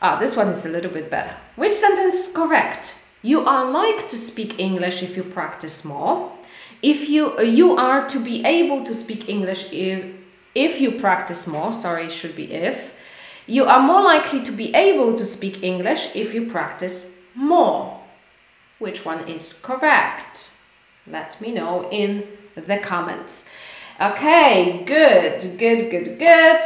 Ah, 0.00 0.16
this 0.16 0.36
one 0.36 0.50
is 0.50 0.64
a 0.64 0.68
little 0.68 0.90
bit 0.90 1.10
better. 1.10 1.34
Which 1.56 1.72
sentence 1.72 2.14
is 2.14 2.32
correct? 2.34 3.04
You 3.22 3.46
are 3.46 3.70
like 3.70 4.08
to 4.08 4.16
speak 4.16 4.58
English 4.58 5.02
if 5.02 5.16
you 5.16 5.22
practice 5.22 5.84
more 5.84 6.32
if 6.84 7.08
you 7.08 7.40
you 7.40 7.76
are 7.78 8.06
to 8.06 8.18
be 8.18 8.44
able 8.44 8.84
to 8.84 8.94
speak 8.94 9.28
English 9.28 9.72
if 9.72 10.04
if 10.54 10.80
you 10.80 10.92
practice 10.92 11.46
more, 11.46 11.72
sorry, 11.72 12.04
it 12.04 12.12
should 12.12 12.36
be 12.36 12.52
if, 12.52 12.94
you 13.46 13.64
are 13.64 13.82
more 13.82 14.02
likely 14.02 14.40
to 14.44 14.52
be 14.52 14.72
able 14.72 15.16
to 15.16 15.24
speak 15.24 15.64
English 15.64 16.14
if 16.14 16.32
you 16.32 16.46
practice 16.46 17.16
more. 17.34 18.00
Which 18.78 19.04
one 19.04 19.28
is 19.28 19.52
correct? 19.52 20.52
Let 21.06 21.40
me 21.40 21.50
know 21.52 21.88
in 21.90 22.22
the 22.54 22.78
comments. 22.78 23.44
Okay, 24.00 24.84
good, 24.84 25.40
good, 25.58 25.90
good, 25.90 26.18
good. 26.18 26.64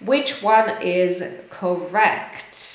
Which 0.00 0.42
one 0.42 0.80
is 0.80 1.24
correct? 1.50 2.73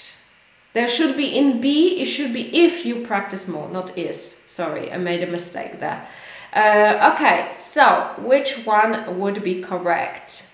There 0.74 0.88
should 0.88 1.18
be 1.18 1.36
in 1.38 1.62
B, 1.62 2.00
it 2.00 2.06
should 2.06 2.34
be 2.34 2.56
if 2.66 2.86
you 2.86 3.06
practice 3.06 3.48
more, 3.48 3.70
not 3.70 3.98
is. 3.98 4.36
Sorry, 4.46 4.92
I 4.92 4.98
made 4.98 5.24
a 5.24 5.28
mistake 5.28 5.80
there. 5.80 6.08
Uh, 6.54 7.14
okay, 7.14 7.52
so 7.54 8.14
which 8.18 8.66
one 8.66 9.20
would 9.20 9.44
be 9.44 9.62
correct? 9.62 10.48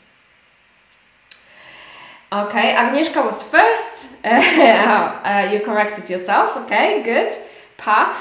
Okay, 2.31 2.73
Agnieszka 2.73 3.23
was 3.23 3.43
first. 3.43 4.15
uh, 4.25 5.49
you 5.51 5.59
corrected 5.61 6.09
yourself. 6.09 6.57
Okay, 6.57 7.01
good. 7.03 7.31
Pav. 7.77 8.15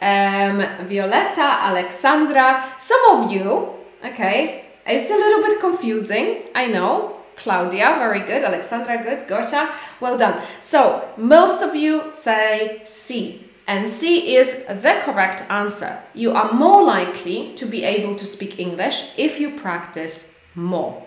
Um, 0.00 0.58
Violetta, 0.86 1.42
Alexandra. 1.42 2.64
Some 2.78 3.04
of 3.12 3.32
you, 3.32 3.70
okay, 4.04 4.64
it's 4.86 5.10
a 5.10 5.14
little 5.14 5.42
bit 5.42 5.60
confusing. 5.60 6.42
I 6.54 6.66
know. 6.66 7.15
Claudia, 7.36 7.96
very 7.98 8.20
good. 8.20 8.44
Alexandra, 8.44 9.02
good. 9.02 9.28
Gosia, 9.28 9.68
well 10.00 10.18
done. 10.18 10.40
So, 10.60 11.02
most 11.16 11.62
of 11.62 11.74
you 11.74 12.12
say 12.14 12.82
C. 12.84 13.42
And 13.66 13.88
C 13.88 14.36
is 14.36 14.64
the 14.66 15.00
correct 15.04 15.42
answer. 15.50 15.98
You 16.14 16.32
are 16.32 16.52
more 16.52 16.84
likely 16.84 17.52
to 17.56 17.66
be 17.66 17.84
able 17.84 18.14
to 18.16 18.26
speak 18.26 18.58
English 18.58 19.10
if 19.16 19.40
you 19.40 19.50
practice 19.50 20.32
more. 20.54 21.02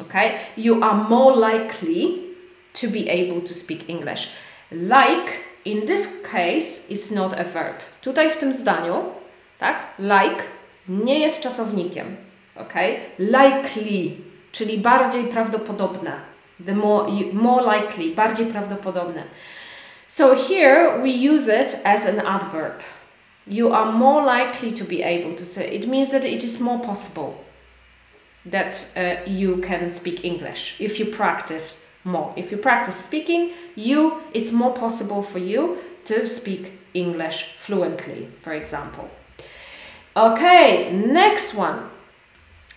Okay? 0.00 0.40
You 0.56 0.82
are 0.82 1.08
more 1.08 1.36
likely 1.36 2.20
to 2.74 2.88
be 2.88 3.08
able 3.08 3.40
to 3.42 3.54
speak 3.54 3.88
English. 3.88 4.30
Like 4.72 5.40
in 5.64 5.86
this 5.86 6.22
case 6.30 6.88
is 6.88 7.10
not 7.10 7.32
a 7.38 7.44
verb. 7.44 7.76
Tutaj 8.02 8.30
w 8.30 8.36
tym 8.36 8.52
zdaniu, 8.52 9.04
tak? 9.58 9.76
Like 9.98 10.42
nie 10.88 11.18
jest 11.18 11.40
czasownikiem. 11.40 12.16
Okay? 12.56 12.96
Likely, 13.18 14.16
czyli 14.52 14.78
bardziej 14.78 15.24
prawdopodobne. 15.24 16.12
The 16.66 16.74
more, 16.74 17.12
more 17.32 17.78
likely, 17.78 18.14
bardziej 18.14 18.46
prawdopodobne. 18.46 19.22
So 20.08 20.34
here 20.34 20.98
we 21.02 21.08
use 21.08 21.48
it 21.48 21.76
as 21.84 22.06
an 22.06 22.20
adverb. 22.26 22.82
You 23.46 23.72
are 23.72 23.92
more 23.92 24.22
likely 24.22 24.72
to 24.72 24.84
be 24.84 25.02
able 25.04 25.34
to 25.34 25.44
say 25.44 25.74
it 25.74 25.86
means 25.86 26.10
that 26.10 26.24
it 26.24 26.44
is 26.44 26.60
more 26.60 26.78
possible 26.78 27.34
that 28.44 28.86
uh, 28.96 29.30
you 29.30 29.58
can 29.58 29.90
speak 29.90 30.24
English 30.24 30.80
if 30.80 30.98
you 30.98 31.06
practice 31.06 31.86
more. 32.04 32.32
If 32.36 32.50
you 32.50 32.58
practice 32.58 32.96
speaking, 32.96 33.50
you 33.76 34.22
it's 34.34 34.52
more 34.52 34.72
possible 34.72 35.22
for 35.22 35.38
you 35.38 35.78
to 36.04 36.26
speak 36.26 36.72
English 36.92 37.54
fluently, 37.58 38.28
for 38.42 38.52
example. 38.52 39.08
Okay, 40.16 40.92
next 40.92 41.54
one. 41.54 41.88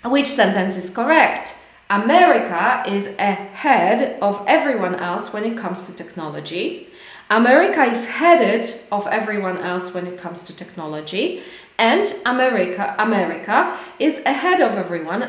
Which 0.03 0.27
sentence 0.27 0.77
is 0.77 0.89
correct? 0.89 1.55
America 1.93 2.83
is 2.87 3.05
ahead 3.19 4.17
of 4.19 4.43
everyone 4.47 4.95
else 4.95 5.31
when 5.31 5.43
it 5.43 5.55
comes 5.55 5.85
to 5.85 5.93
technology. 5.93 6.87
America 7.29 7.83
is 7.83 8.07
headed 8.07 8.65
of 8.91 9.05
everyone 9.05 9.59
else 9.59 9.93
when 9.93 10.07
it 10.07 10.17
comes 10.17 10.41
to 10.41 10.55
technology, 10.55 11.43
and 11.77 12.11
America 12.25 12.95
America 12.97 13.77
is 13.99 14.23
ahead 14.25 14.59
of 14.59 14.71
everyone 14.71 15.21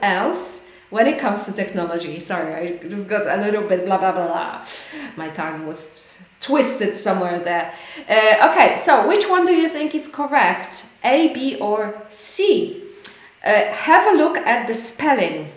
else 0.00 0.64
when 0.90 1.08
it 1.08 1.18
comes 1.18 1.44
to 1.46 1.52
technology. 1.52 2.20
Sorry, 2.20 2.54
I 2.54 2.88
just 2.88 3.08
got 3.08 3.26
a 3.26 3.42
little 3.42 3.66
bit 3.66 3.84
blah 3.84 3.98
blah 3.98 4.12
blah. 4.12 4.64
My 5.16 5.28
tongue 5.28 5.66
was 5.66 6.08
twisted 6.40 6.96
somewhere 6.96 7.40
there. 7.40 7.74
Uh, 8.08 8.48
okay, 8.48 8.76
so 8.76 9.08
which 9.08 9.28
one 9.28 9.44
do 9.44 9.54
you 9.54 9.68
think 9.68 9.92
is 9.92 10.06
correct? 10.06 10.86
A, 11.02 11.34
B, 11.34 11.56
or 11.56 12.00
C? 12.10 12.80
Uh, 13.44 13.72
have 13.72 14.14
a 14.14 14.16
look 14.16 14.36
at 14.36 14.68
the 14.68 14.74
spelling 14.74 15.50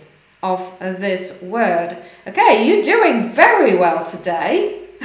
of 0.46 0.78
this 0.80 1.41
word. 1.41 1.98
Okay, 2.28 2.68
you're 2.68 2.84
doing 2.84 3.30
very 3.30 3.76
well 3.76 4.06
today. 4.06 4.80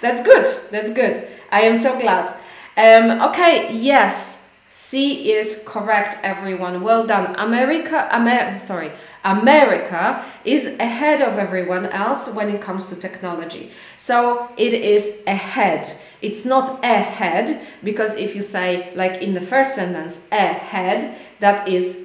That's 0.00 0.22
good. 0.22 0.46
That's 0.70 0.92
good. 0.92 1.28
I 1.50 1.62
am 1.62 1.76
so 1.76 1.98
glad. 2.00 2.28
Um, 2.76 3.20
okay, 3.30 3.72
yes, 3.72 4.44
C 4.70 5.32
is 5.32 5.62
correct, 5.64 6.16
everyone. 6.22 6.82
Well 6.82 7.06
done. 7.06 7.36
America, 7.36 8.08
Amer 8.12 8.58
sorry, 8.58 8.90
America 9.24 10.24
is 10.44 10.66
ahead 10.78 11.20
of 11.20 11.38
everyone 11.38 11.86
else 11.86 12.28
when 12.28 12.48
it 12.50 12.60
comes 12.60 12.88
to 12.88 12.96
technology. 12.96 13.70
So 13.96 14.48
it 14.56 14.74
is 14.74 15.18
ahead. 15.26 15.96
It's 16.20 16.44
not 16.44 16.84
ahead 16.84 17.60
because 17.82 18.14
if 18.16 18.34
you 18.34 18.42
say, 18.42 18.92
like 18.94 19.22
in 19.22 19.34
the 19.34 19.40
first 19.40 19.74
sentence, 19.74 20.20
ahead, 20.32 21.16
that 21.40 21.68
is 21.68 21.98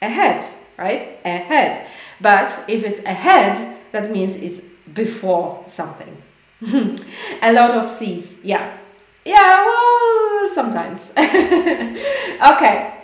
ahead, 0.00 0.46
right? 0.78 1.18
Ahead. 1.24 1.86
But 2.20 2.64
if 2.68 2.84
it's 2.84 3.02
ahead, 3.04 3.76
that 3.92 4.10
means 4.10 4.36
it's 4.36 4.62
before 4.92 5.64
something. 5.66 6.16
a 7.42 7.52
lot 7.52 7.70
of 7.72 7.88
C's, 7.90 8.36
yeah. 8.42 8.76
Yeah, 9.24 9.64
well, 9.66 10.50
sometimes. 10.54 11.10
okay, 11.16 12.94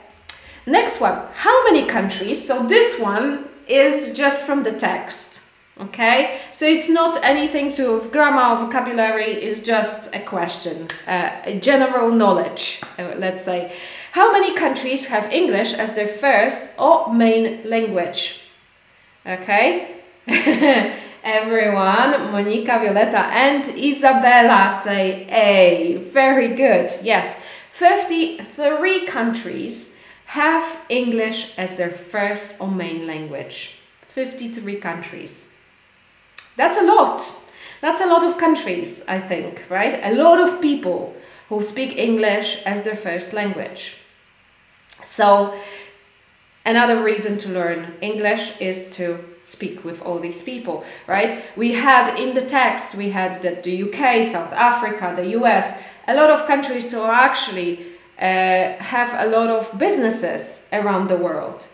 next 0.67 1.01
one. 1.01 1.19
How 1.35 1.65
many 1.65 1.87
countries? 1.87 2.47
So 2.47 2.67
this 2.67 2.99
one 2.99 3.47
is 3.69 4.15
just 4.15 4.45
from 4.45 4.63
the 4.63 4.73
text. 4.73 5.41
Okay, 5.81 6.39
so 6.53 6.67
it's 6.67 6.89
not 6.89 7.19
anything 7.25 7.73
to 7.73 8.07
grammar 8.13 8.55
or 8.55 8.67
vocabulary, 8.67 9.33
it's 9.33 9.61
just 9.61 10.15
a 10.15 10.21
question, 10.21 10.87
uh, 11.09 11.51
general 11.61 12.13
knowledge, 12.13 12.83
uh, 12.99 13.15
let's 13.17 13.43
say. 13.45 13.73
How 14.13 14.31
many 14.31 14.55
countries 14.55 15.09
have 15.09 15.33
English 15.33 15.73
as 15.73 15.95
their 15.95 16.07
first 16.07 16.71
or 16.79 17.13
main 17.13 17.63
language? 17.65 18.43
Okay, 19.27 19.89
Everyone, 21.25 22.31
Monica, 22.31 22.79
Violetta, 22.79 23.21
and 23.33 23.65
Isabella 23.79 24.79
say 24.85 25.27
A. 25.31 25.97
Very 25.97 26.49
good. 26.49 26.91
Yes, 27.03 27.37
53 27.73 29.07
countries 29.07 29.95
have 30.27 30.65
English 30.91 31.57
as 31.57 31.77
their 31.77 31.91
first 31.91 32.61
or 32.61 32.69
main 32.69 33.07
language. 33.07 33.79
53 34.09 34.77
countries. 34.77 35.49
That's 36.57 36.77
a 36.77 36.83
lot. 36.83 37.19
That's 37.81 38.03
a 38.03 38.07
lot 38.07 38.25
of 38.25 38.37
countries, 38.37 39.03
I 39.09 39.21
think, 39.21 39.65
right? 39.71 39.99
A 40.05 40.15
lot 40.15 40.39
of 40.39 40.61
people 40.61 41.17
who 41.49 41.63
speak 41.63 41.97
English 41.97 42.63
as 42.67 42.83
their 42.83 42.97
first 42.97 43.33
language. 43.33 44.02
So, 45.15 45.53
another 46.65 47.03
reason 47.03 47.37
to 47.39 47.51
learn 47.51 47.93
English 48.01 48.59
is 48.61 48.97
to 48.97 49.19
speak 49.43 49.85
with 49.85 50.01
all 50.01 50.19
these 50.19 50.41
people, 50.41 50.85
right? 51.07 51.43
We 51.55 51.73
had 51.73 52.19
in 52.19 52.33
the 52.33 52.41
text, 52.41 52.95
we 52.95 53.11
had 53.11 53.33
that 53.43 53.63
the 53.63 53.83
UK, 53.83 54.25
South 54.25 54.55
Africa, 54.55 55.13
the 55.15 55.29
US, 55.41 55.79
a 56.09 56.15
lot 56.15 56.31
of 56.31 56.47
countries 56.47 56.91
who 56.93 57.05
actually 57.05 57.85
uh, 58.19 58.79
have 58.79 59.13
a 59.19 59.29
lot 59.29 59.51
of 59.51 59.79
businesses 59.79 60.61
around 60.73 61.09
the 61.09 61.17
world. 61.17 61.67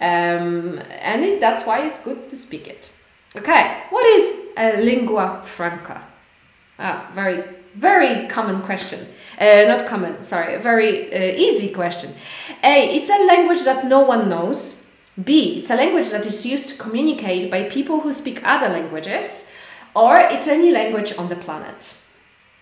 Um, 0.00 0.80
and 1.00 1.24
it, 1.24 1.40
that's 1.40 1.66
why 1.66 1.84
it's 1.84 1.98
good 1.98 2.28
to 2.28 2.36
speak 2.36 2.68
it. 2.68 2.92
Okay, 3.34 3.82
what 3.90 4.06
is 4.06 4.36
a 4.56 4.80
lingua 4.80 5.42
franca? 5.44 6.00
Ah, 6.78 7.10
very, 7.12 7.42
very 7.74 8.26
common 8.28 8.62
question. 8.62 9.06
Uh, 9.40 9.64
not 9.66 9.86
common, 9.86 10.22
sorry, 10.24 10.54
a 10.54 10.58
very 10.58 11.12
uh, 11.12 11.36
easy 11.36 11.72
question. 11.72 12.14
A, 12.62 12.94
it's 12.94 13.10
a 13.10 13.26
language 13.26 13.64
that 13.64 13.86
no 13.86 14.00
one 14.00 14.28
knows. 14.28 14.86
B, 15.22 15.58
it's 15.58 15.70
a 15.70 15.76
language 15.76 16.10
that 16.10 16.26
is 16.26 16.46
used 16.46 16.68
to 16.68 16.76
communicate 16.76 17.50
by 17.50 17.64
people 17.64 18.00
who 18.00 18.12
speak 18.12 18.40
other 18.44 18.68
languages. 18.68 19.44
Or 19.94 20.18
it's 20.18 20.48
any 20.48 20.72
language 20.72 21.16
on 21.16 21.28
the 21.28 21.36
planet. 21.36 21.94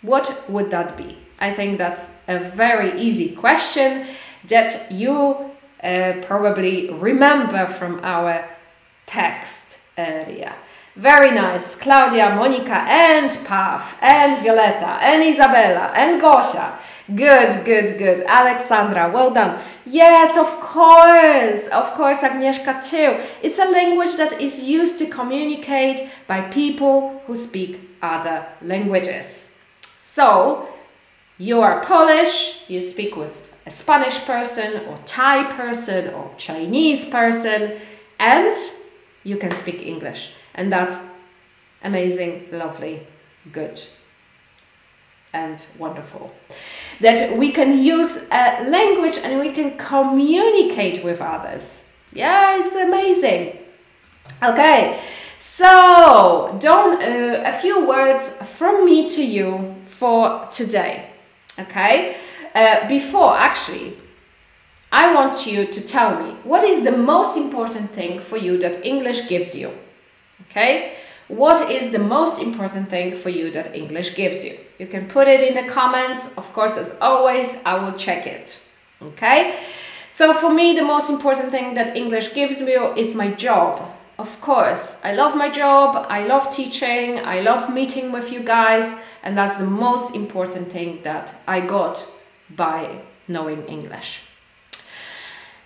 What 0.02 0.50
would 0.50 0.70
that 0.70 0.96
be? 0.96 1.16
I 1.40 1.52
think 1.52 1.78
that's 1.78 2.08
a 2.28 2.38
very 2.38 3.00
easy 3.00 3.34
question 3.34 4.06
that 4.48 4.90
you 4.90 5.50
uh, 5.82 6.12
probably 6.22 6.90
remember 6.90 7.66
from 7.66 8.00
our 8.02 8.44
text 9.06 9.78
earlier. 9.96 10.52
Very 10.95 11.30
nice. 11.30 11.74
Claudia, 11.76 12.34
Monica, 12.34 12.84
and 12.86 13.30
Pav, 13.47 13.97
and 14.03 14.43
Violetta, 14.43 14.99
and 15.01 15.22
Isabella, 15.22 15.90
and 15.95 16.20
Gosia. 16.20 16.78
Good, 17.16 17.64
good, 17.64 17.99
good. 17.99 18.20
Alexandra, 18.26 19.11
well 19.12 19.32
done. 19.32 19.59
Yes, 19.86 20.36
of 20.36 20.61
course. 20.61 21.66
Of 21.68 21.95
course, 21.95 22.20
Agnieszka 22.20 22.82
too. 22.82 23.16
It's 23.43 23.59
a 23.59 23.64
language 23.64 24.16
that 24.16 24.40
is 24.40 24.62
used 24.62 24.99
to 24.99 25.07
communicate 25.07 26.09
by 26.26 26.43
people 26.43 27.22
who 27.26 27.36
speak 27.36 27.80
other 28.03 28.45
languages. 28.61 29.51
So, 29.99 30.68
you 31.38 31.61
are 31.62 31.82
Polish, 31.82 32.68
you 32.68 32.82
speak 32.82 33.16
with 33.16 33.53
a 33.66 33.70
Spanish 33.70 34.24
person, 34.26 34.82
or 34.86 34.99
Thai 35.07 35.45
person, 35.53 36.12
or 36.14 36.30
Chinese 36.36 37.07
person, 37.07 37.72
and 38.18 38.55
you 39.24 39.38
can 39.38 39.51
speak 39.51 39.82
English. 39.82 40.34
And 40.55 40.72
that's 40.72 40.98
amazing, 41.82 42.48
lovely, 42.53 43.07
good, 43.53 43.80
and 45.32 45.59
wonderful. 45.78 46.34
That 47.00 47.36
we 47.36 47.53
can 47.53 47.82
use 47.82 48.16
a 48.30 48.68
language 48.68 49.18
and 49.22 49.40
we 49.40 49.53
can 49.53 49.76
communicate 49.78 51.03
with 51.03 51.20
others. 51.20 51.86
Yeah, 52.12 52.62
it's 52.62 52.74
amazing. 52.74 53.59
Okay, 54.42 55.00
so 55.40 56.57
don't 56.61 57.03
uh, 57.03 57.42
a 57.44 57.53
few 57.53 57.86
words 57.86 58.28
from 58.59 58.84
me 58.84 59.09
to 59.11 59.24
you 59.24 59.74
for 59.86 60.46
today. 60.50 61.11
Okay, 61.59 62.16
uh, 62.55 62.88
before 62.88 63.36
actually, 63.38 63.96
I 64.90 65.14
want 65.14 65.46
you 65.46 65.66
to 65.66 65.80
tell 65.80 66.22
me 66.22 66.32
what 66.44 66.64
is 66.64 66.84
the 66.84 66.96
most 66.96 67.36
important 67.36 67.90
thing 67.90 68.20
for 68.20 68.36
you 68.36 68.59
that 68.59 68.84
English 68.84 69.28
gives 69.28 69.57
you. 69.57 69.70
Okay? 70.51 70.95
What 71.28 71.70
is 71.70 71.93
the 71.93 71.99
most 71.99 72.43
important 72.43 72.88
thing 72.90 73.14
for 73.14 73.30
you 73.30 73.51
that 73.53 73.74
English 73.74 74.14
gives 74.14 74.45
you? 74.45 74.59
You 74.78 74.86
can 74.86 75.09
put 75.09 75.28
it 75.28 75.40
in 75.40 75.55
the 75.55 75.70
comments. 75.70 76.28
Of 76.36 76.53
course, 76.53 76.76
as 76.76 76.99
always, 77.01 77.62
I 77.64 77.74
will 77.74 77.97
check 77.97 78.26
it. 78.26 78.61
Okay? 79.01 79.57
So 80.12 80.34
for 80.34 80.53
me, 80.53 80.74
the 80.74 80.84
most 80.84 81.09
important 81.09 81.51
thing 81.51 81.74
that 81.74 81.97
English 81.97 82.34
gives 82.34 82.61
me 82.61 82.74
is 82.74 83.14
my 83.14 83.28
job. 83.30 83.80
Of 84.18 84.40
course, 84.40 84.97
I 85.03 85.14
love 85.14 85.34
my 85.34 85.51
job, 85.51 86.07
I 86.09 86.26
love 86.26 86.55
teaching, 86.55 87.18
I 87.18 87.40
love 87.40 87.72
meeting 87.72 88.12
with 88.12 88.30
you 88.30 88.40
guys, 88.40 88.95
and 89.22 89.36
that's 89.36 89.57
the 89.57 89.66
most 89.66 90.14
important 90.14 90.70
thing 90.70 91.01
that 91.03 91.34
I 91.49 91.61
got 91.61 92.07
by 92.51 93.01
knowing 93.26 93.64
English. 93.66 94.20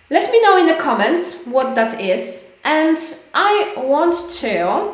Let 0.09 0.31
me 0.31 0.41
know 0.41 0.57
in 0.57 0.67
the 0.67 0.81
comments 0.81 1.45
what 1.45 1.75
that 1.75 1.99
is 1.99 2.46
and 2.67 2.97
I 3.33 3.75
want 3.77 4.13
to, 4.41 4.91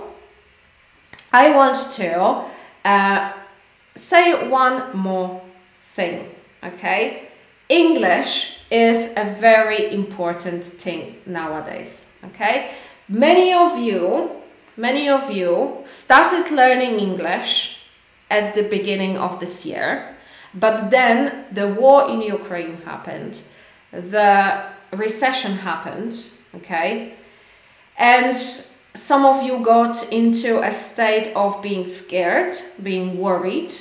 I 1.31 1.55
want 1.55 1.75
to 1.93 2.43
uh, 2.85 3.33
say 3.95 4.47
one 4.47 4.95
more 4.95 5.41
thing, 5.95 6.29
okay? 6.63 7.29
English 7.69 8.59
is 8.69 9.11
a 9.17 9.25
very 9.39 9.91
important 9.91 10.63
thing 10.63 11.15
nowadays, 11.25 12.11
okay? 12.25 12.75
Many 13.09 13.53
of 13.53 13.79
you, 13.79 14.29
many 14.77 15.09
of 15.09 15.31
you 15.31 15.79
started 15.85 16.51
learning 16.51 16.99
English 16.99 17.79
at 18.29 18.53
the 18.53 18.63
beginning 18.63 19.17
of 19.17 19.39
this 19.39 19.65
year, 19.65 20.15
but 20.53 20.91
then 20.91 21.45
the 21.51 21.67
war 21.69 22.07
in 22.07 22.21
Ukraine 22.21 22.77
happened, 22.85 23.41
the 23.91 24.61
recession 24.91 25.53
happened, 25.53 26.13
okay? 26.53 27.13
And 27.97 28.35
some 28.95 29.25
of 29.25 29.43
you 29.43 29.59
got 29.59 30.11
into 30.11 30.61
a 30.61 30.71
state 30.71 31.27
of 31.35 31.61
being 31.61 31.87
scared, 31.87 32.55
being 32.81 33.19
worried. 33.19 33.73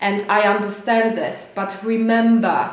And 0.00 0.30
I 0.30 0.42
understand 0.42 1.16
this, 1.16 1.50
but 1.54 1.82
remember 1.82 2.70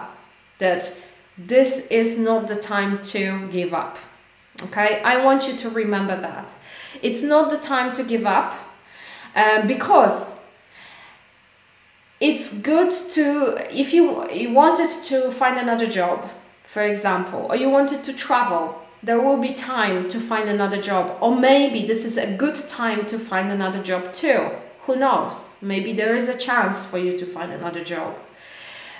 that 0.59 0.93
this 1.37 1.87
is 1.87 2.19
not 2.19 2.47
the 2.47 2.55
time 2.55 3.01
to 3.03 3.47
give 3.51 3.73
up. 3.73 3.97
Okay, 4.63 5.01
I 5.01 5.23
want 5.23 5.47
you 5.47 5.55
to 5.57 5.69
remember 5.69 6.19
that. 6.19 6.53
It's 7.01 7.23
not 7.23 7.49
the 7.49 7.57
time 7.57 7.91
to 7.93 8.03
give 8.03 8.25
up 8.25 8.53
um, 9.35 9.65
because 9.65 10.37
it's 12.19 12.61
good 12.61 12.91
to, 13.11 13.57
if 13.71 13.93
you, 13.93 14.29
you 14.31 14.53
wanted 14.53 14.91
to 15.05 15.31
find 15.31 15.57
another 15.57 15.87
job, 15.87 16.29
for 16.65 16.83
example, 16.83 17.47
or 17.49 17.55
you 17.55 17.69
wanted 17.69 18.03
to 18.03 18.13
travel, 18.13 18.79
there 19.03 19.21
will 19.21 19.41
be 19.41 19.53
time 19.53 20.07
to 20.09 20.19
find 20.19 20.49
another 20.49 20.81
job. 20.81 21.17
Or 21.21 21.35
maybe 21.35 21.85
this 21.85 22.05
is 22.05 22.17
a 22.17 22.27
good 22.27 22.57
time 22.69 23.05
to 23.07 23.17
find 23.17 23.51
another 23.51 23.81
job 23.81 24.13
too. 24.13 24.49
Who 24.81 24.95
knows? 24.95 25.49
Maybe 25.61 25.93
there 25.93 26.15
is 26.15 26.29
a 26.29 26.37
chance 26.37 26.85
for 26.85 26.97
you 26.97 27.17
to 27.17 27.25
find 27.25 27.51
another 27.51 27.83
job. 27.83 28.15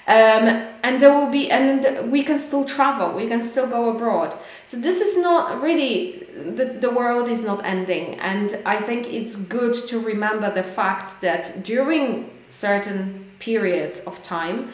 Um, 0.08 0.68
and 0.84 1.00
there 1.00 1.14
will 1.14 1.30
be, 1.30 1.52
and 1.52 2.12
we 2.12 2.24
can 2.24 2.40
still 2.40 2.66
travel, 2.66 3.16
we 3.16 3.28
can 3.28 3.44
still 3.44 3.68
go 3.68 3.90
abroad. 3.96 4.36
So 4.66 4.78
this 4.78 5.00
is 5.00 5.18
not 5.22 5.62
really, 5.62 6.28
the, 6.34 6.66
the 6.66 6.90
world 6.90 7.30
is 7.30 7.44
not 7.44 7.64
ending. 7.64 8.20
And 8.20 8.60
I 8.66 8.78
think 8.78 9.14
it's 9.14 9.36
good 9.36 9.76
to 9.88 10.00
remember 10.00 10.52
the 10.52 10.64
fact 10.64 11.22
that 11.22 11.64
during 11.64 12.32
certain 12.50 13.32
periods 13.40 14.00
of 14.02 14.22
time, 14.24 14.74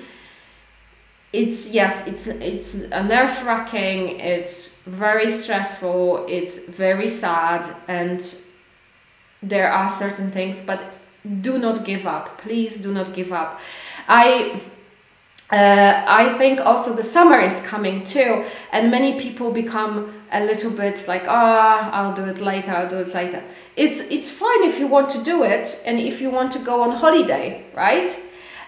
it's 1.34 1.70
yes 1.70 2.08
it's 2.08 2.26
it's 2.28 2.74
nerve 2.74 3.46
wracking 3.46 4.18
it's 4.20 4.77
very 4.88 5.30
stressful 5.30 6.26
it's 6.28 6.66
very 6.66 7.08
sad 7.08 7.68
and 7.88 8.42
there 9.44 9.72
are 9.72 9.90
certain 9.90 10.32
things 10.32 10.62
but 10.66 10.96
do 11.42 11.60
not 11.60 11.86
give 11.86 12.08
up 12.08 12.38
please 12.40 12.78
do 12.78 12.94
not 12.94 13.14
give 13.14 13.34
up 13.34 13.60
i 14.08 14.60
uh, 15.50 16.04
I 16.06 16.38
think 16.38 16.60
also 16.60 16.94
the 16.94 17.04
summer 17.04 17.40
is 17.40 17.62
coming 17.62 18.04
too, 18.04 18.44
and 18.74 18.92
many 18.92 19.18
people 19.18 19.50
become 19.50 20.14
a 20.30 20.44
little 20.44 20.72
bit 20.72 21.06
like, 21.08 21.24
ah, 21.26 21.90
oh, 21.90 21.96
I'll 21.96 22.14
do 22.14 22.26
it 22.26 22.42
later, 22.42 22.72
I'll 22.72 22.90
do 22.90 22.98
it 22.98 23.14
later. 23.14 23.42
It's 23.78 24.02
it's 24.12 24.30
fine 24.30 24.64
if 24.64 24.78
you 24.78 24.88
want 24.88 25.10
to 25.12 25.24
do 25.24 25.44
it, 25.44 25.82
and 25.86 26.00
if 26.00 26.20
you 26.20 26.30
want 26.30 26.52
to 26.52 26.60
go 26.60 26.82
on 26.82 26.92
holiday, 26.92 27.64
right? 27.74 28.14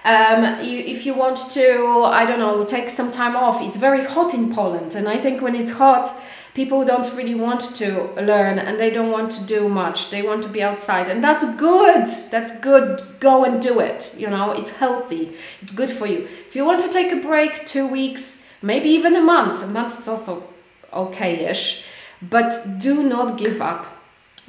Um, 0.05 0.63
you, 0.63 0.79
if 0.79 1.05
you 1.05 1.13
want 1.13 1.51
to, 1.51 2.03
I 2.05 2.25
don't 2.25 2.39
know, 2.39 2.63
take 2.63 2.89
some 2.89 3.11
time 3.11 3.35
off, 3.35 3.61
it's 3.61 3.77
very 3.77 4.05
hot 4.05 4.33
in 4.33 4.53
Poland, 4.53 4.95
and 4.95 5.09
I 5.09 5.17
think 5.17 5.41
when 5.41 5.55
it's 5.55 5.71
hot, 5.71 6.09
people 6.53 6.85
don't 6.85 7.13
really 7.15 7.35
want 7.35 7.75
to 7.75 8.09
learn 8.15 8.59
and 8.59 8.79
they 8.79 8.89
don't 8.89 9.11
want 9.11 9.31
to 9.31 9.43
do 9.45 9.69
much. 9.69 10.09
They 10.09 10.21
want 10.21 10.43
to 10.43 10.49
be 10.49 10.63
outside, 10.63 11.07
and 11.09 11.23
that's 11.23 11.43
good. 11.55 12.07
That's 12.31 12.57
good. 12.59 13.01
Go 13.19 13.43
and 13.43 13.61
do 13.61 13.79
it. 13.79 14.13
You 14.17 14.29
know, 14.29 14.51
it's 14.51 14.71
healthy. 14.71 15.35
It's 15.61 15.71
good 15.71 15.91
for 15.91 16.07
you. 16.07 16.27
If 16.47 16.55
you 16.55 16.65
want 16.65 16.81
to 16.81 16.89
take 16.89 17.11
a 17.11 17.17
break, 17.17 17.65
two 17.65 17.87
weeks, 17.87 18.43
maybe 18.61 18.89
even 18.89 19.15
a 19.15 19.21
month. 19.21 19.61
A 19.63 19.67
month 19.67 19.99
is 19.99 20.07
also 20.07 20.43
okay-ish, 20.91 21.83
but 22.21 22.79
do 22.79 23.03
not 23.03 23.37
give 23.37 23.61
up. 23.61 23.85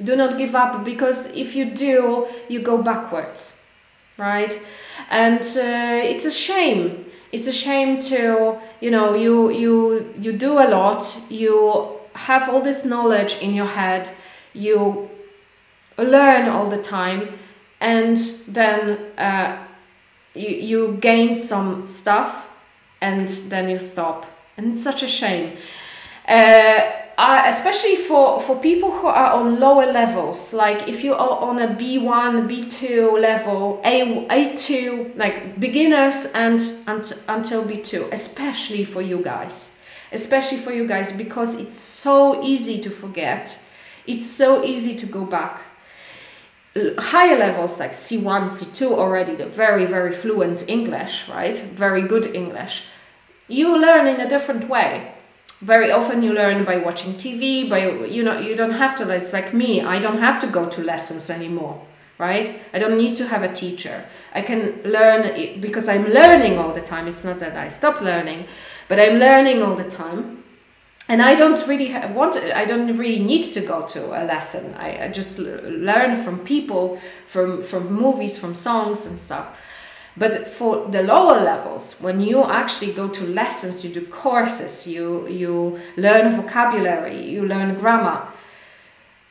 Do 0.03 0.15
not 0.15 0.37
give 0.37 0.55
up 0.55 0.83
because 0.83 1.27
if 1.35 1.55
you 1.55 1.65
do, 1.65 2.27
you 2.49 2.59
go 2.59 2.81
backwards, 2.81 3.61
right? 4.17 4.59
And 5.09 5.41
uh, 5.41 6.09
it's 6.11 6.25
a 6.25 6.31
shame. 6.31 7.05
It's 7.31 7.47
a 7.47 7.53
shame 7.53 7.99
to 8.01 8.59
you 8.81 8.91
know 8.91 9.13
you 9.13 9.49
you 9.49 10.13
you 10.19 10.33
do 10.33 10.59
a 10.59 10.67
lot. 10.67 11.03
You 11.29 11.99
have 12.13 12.49
all 12.49 12.61
this 12.61 12.83
knowledge 12.83 13.37
in 13.41 13.53
your 13.53 13.67
head. 13.67 14.09
You 14.53 15.09
learn 15.97 16.49
all 16.49 16.69
the 16.69 16.81
time. 16.81 17.29
And 17.79 18.17
then 18.47 18.99
uh, 19.17 19.57
you, 20.35 20.49
you 20.49 20.97
gain 21.01 21.35
some 21.35 21.87
stuff 21.87 22.47
and 23.01 23.27
then 23.27 23.69
you 23.69 23.79
stop. 23.79 24.25
And 24.57 24.73
it's 24.73 24.83
such 24.83 25.03
a 25.03 25.07
shame. 25.07 25.57
Uh, 26.27 26.91
uh, 27.17 27.43
especially 27.45 27.95
for, 27.95 28.39
for 28.39 28.57
people 28.59 28.91
who 28.91 29.07
are 29.07 29.31
on 29.33 29.59
lower 29.59 29.91
levels, 29.91 30.53
like 30.53 30.87
if 30.87 31.03
you 31.03 31.13
are 31.13 31.39
on 31.39 31.59
a 31.59 31.67
B1, 31.67 32.47
B2 32.47 33.19
level, 33.19 33.81
A, 33.83 34.25
A2, 34.27 35.17
like 35.17 35.59
beginners 35.59 36.25
and, 36.33 36.59
and 36.87 37.13
until 37.27 37.63
B2, 37.63 38.11
especially 38.11 38.83
for 38.83 39.01
you 39.01 39.21
guys, 39.21 39.71
especially 40.11 40.57
for 40.57 40.71
you 40.71 40.87
guys, 40.87 41.11
because 41.11 41.55
it's 41.55 41.73
so 41.73 42.43
easy 42.43 42.79
to 42.79 42.89
forget. 42.89 43.59
It's 44.07 44.25
so 44.25 44.63
easy 44.63 44.95
to 44.95 45.05
go 45.05 45.25
back. 45.25 45.61
Higher 46.97 47.37
levels 47.37 47.79
like 47.79 47.91
C1, 47.91 48.49
C2 48.49 48.91
already, 48.91 49.35
the 49.35 49.45
very, 49.45 49.85
very 49.85 50.13
fluent 50.13 50.67
English, 50.69 51.27
right? 51.27 51.57
Very 51.57 52.01
good 52.03 52.33
English. 52.33 52.85
You 53.47 53.77
learn 53.77 54.07
in 54.07 54.21
a 54.21 54.29
different 54.29 54.69
way 54.69 55.10
very 55.61 55.91
often 55.91 56.23
you 56.23 56.33
learn 56.33 56.65
by 56.65 56.77
watching 56.77 57.13
TV, 57.13 57.69
by 57.69 58.05
you 58.05 58.23
know 58.23 58.39
you 58.39 58.55
don't 58.55 58.71
have 58.71 58.97
to. 58.97 59.09
It's 59.09 59.31
like 59.31 59.53
me. 59.53 59.81
I 59.81 59.99
don't 59.99 60.17
have 60.17 60.39
to 60.41 60.47
go 60.47 60.67
to 60.67 60.83
lessons 60.83 61.29
anymore, 61.29 61.81
right? 62.17 62.59
I 62.73 62.79
don't 62.79 62.97
need 62.97 63.15
to 63.17 63.27
have 63.27 63.43
a 63.43 63.53
teacher. 63.53 64.05
I 64.33 64.41
can 64.41 64.81
learn 64.83 65.59
because 65.61 65.87
I'm 65.87 66.07
learning 66.07 66.57
all 66.57 66.73
the 66.73 66.81
time. 66.81 67.07
It's 67.07 67.23
not 67.23 67.39
that 67.39 67.55
I 67.55 67.67
stop 67.69 68.01
learning, 68.01 68.45
but 68.87 68.99
I'm 68.99 69.19
learning 69.19 69.61
all 69.61 69.75
the 69.75 69.89
time, 69.89 70.43
and 71.07 71.21
I 71.21 71.35
don't 71.35 71.67
really 71.67 71.93
want. 72.13 72.37
I 72.37 72.65
don't 72.65 72.97
really 72.97 73.23
need 73.23 73.43
to 73.53 73.61
go 73.61 73.85
to 73.87 74.05
a 74.19 74.25
lesson. 74.25 74.73
I, 74.79 75.05
I 75.05 75.07
just 75.09 75.37
learn 75.37 76.15
from 76.23 76.39
people, 76.39 76.99
from 77.27 77.61
from 77.61 77.93
movies, 77.93 78.39
from 78.39 78.55
songs 78.55 79.05
and 79.05 79.19
stuff. 79.19 79.55
But 80.17 80.47
for 80.47 80.87
the 80.87 81.03
lower 81.03 81.39
levels, 81.39 81.95
when 82.01 82.19
you 82.19 82.43
actually 82.43 82.91
go 82.91 83.07
to 83.07 83.23
lessons, 83.23 83.85
you 83.85 83.93
do 83.93 84.05
courses, 84.05 84.85
you, 84.85 85.27
you 85.27 85.79
learn 85.95 86.35
vocabulary, 86.35 87.29
you 87.29 87.45
learn 87.45 87.75
grammar, 87.75 88.27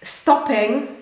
stopping, 0.02 0.96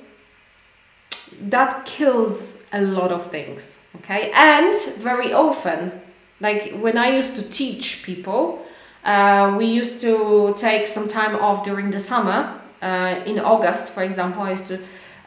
that 1.41 1.87
kills 1.87 2.65
a 2.73 2.83
lot 2.83 3.13
of 3.13 3.31
things, 3.31 3.79
okay? 3.99 4.33
And 4.35 4.75
very 4.97 5.33
often, 5.33 5.93
like 6.41 6.73
when 6.73 6.99
I 6.99 7.11
used 7.11 7.37
to 7.37 7.49
teach 7.49 8.03
people, 8.03 8.67
uh, 9.05 9.55
we 9.57 9.67
used 9.67 10.01
to 10.01 10.55
take 10.59 10.89
some 10.89 11.07
time 11.07 11.37
off 11.37 11.65
during 11.65 11.91
the 11.93 12.01
summer. 12.01 12.61
Uh, 12.83 13.23
in 13.27 13.39
August, 13.39 13.93
for 13.93 14.03
example, 14.03 14.43
I 14.43 14.53
used 14.53 14.67
to 14.67 14.81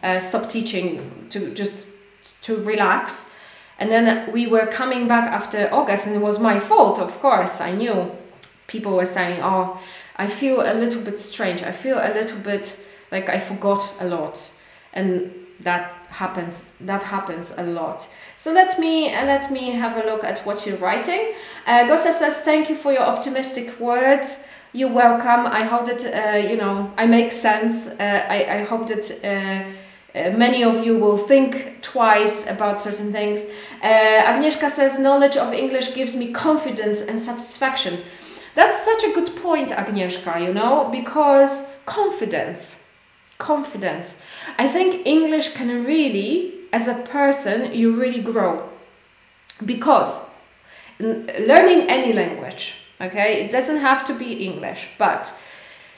uh, 0.04 0.20
stop 0.20 0.50
teaching 0.50 1.28
to 1.30 1.54
just 1.54 1.90
to 2.42 2.58
relax 2.64 3.31
and 3.82 3.92
then 3.92 4.32
we 4.32 4.46
were 4.46 4.68
coming 4.68 5.08
back 5.08 5.28
after 5.32 5.68
August, 5.74 6.06
and 6.06 6.16
it 6.16 6.20
was 6.20 6.40
my 6.40 6.60
fault, 6.60 7.00
of 7.00 7.20
course. 7.20 7.60
I 7.60 7.72
knew 7.72 8.12
people 8.68 8.96
were 8.96 9.08
saying, 9.08 9.40
Oh, 9.42 9.82
I 10.18 10.28
feel 10.28 10.62
a 10.62 10.76
little 10.76 11.02
bit 11.02 11.18
strange. 11.18 11.64
I 11.64 11.72
feel 11.72 11.98
a 11.98 12.14
little 12.14 12.38
bit 12.38 12.80
like 13.12 13.28
I 13.28 13.40
forgot 13.40 13.92
a 14.00 14.06
lot. 14.06 14.52
And 14.94 15.34
that 15.62 15.94
happens 16.10 16.64
that 16.80 17.04
happens 17.04 17.54
a 17.56 17.64
lot 17.64 18.10
so 18.38 18.52
let 18.52 18.80
me 18.80 19.14
uh, 19.14 19.24
let 19.26 19.52
me 19.52 19.70
have 19.70 20.04
a 20.04 20.10
look 20.10 20.24
at 20.24 20.40
what 20.40 20.66
you're 20.66 20.78
writing 20.78 21.34
uh, 21.68 21.86
Gosia 21.86 22.12
says 22.12 22.38
thank 22.38 22.68
you 22.68 22.76
for 22.76 22.92
your 22.92 23.04
optimistic 23.04 23.80
words 23.80 24.44
you're 24.74 24.92
welcome 24.92 25.46
I 25.46 25.64
hope 25.64 25.86
that 25.86 26.04
uh, 26.04 26.38
you 26.50 26.58
know 26.58 26.92
I 26.98 27.06
make 27.06 27.32
sense 27.32 27.86
uh, 27.86 28.26
I, 28.28 28.62
I 28.62 28.64
hope 28.64 28.88
that 28.88 29.06
uh, 29.24 29.72
uh, 30.14 30.32
many 30.32 30.64
of 30.64 30.86
you 30.86 30.98
will 30.98 31.18
think 31.18 31.82
twice 31.82 32.46
about 32.48 32.82
certain 32.82 33.12
things. 33.14 33.40
Uh, 33.82 33.88
Agnieszka 34.26 34.70
says, 34.70 35.00
knowledge 35.00 35.36
of 35.38 35.54
English 35.54 35.96
gives 35.96 36.16
me 36.16 36.32
confidence 36.32 37.02
and 37.02 37.20
satisfaction. 37.20 37.98
That's 38.54 38.84
such 38.86 39.04
a 39.04 39.14
good 39.14 39.36
point, 39.38 39.70
Agnieszka, 39.70 40.40
you 40.40 40.54
know, 40.54 40.90
because 40.92 41.66
confidence, 41.86 42.84
confidence. 43.38 44.18
I 44.60 44.68
think 44.68 45.08
English 45.08 45.54
can 45.54 45.84
really, 45.86 46.54
as 46.72 46.88
a 46.88 46.94
person, 46.94 47.74
you 47.74 48.00
really 48.00 48.22
grow. 48.22 48.70
Because 49.66 50.20
learning 51.00 51.90
any 51.90 52.14
language, 52.14 52.76
okay, 53.00 53.44
it 53.44 53.52
doesn't 53.52 53.78
have 53.78 54.06
to 54.06 54.14
be 54.14 54.46
English, 54.46 54.90
but 55.00 55.34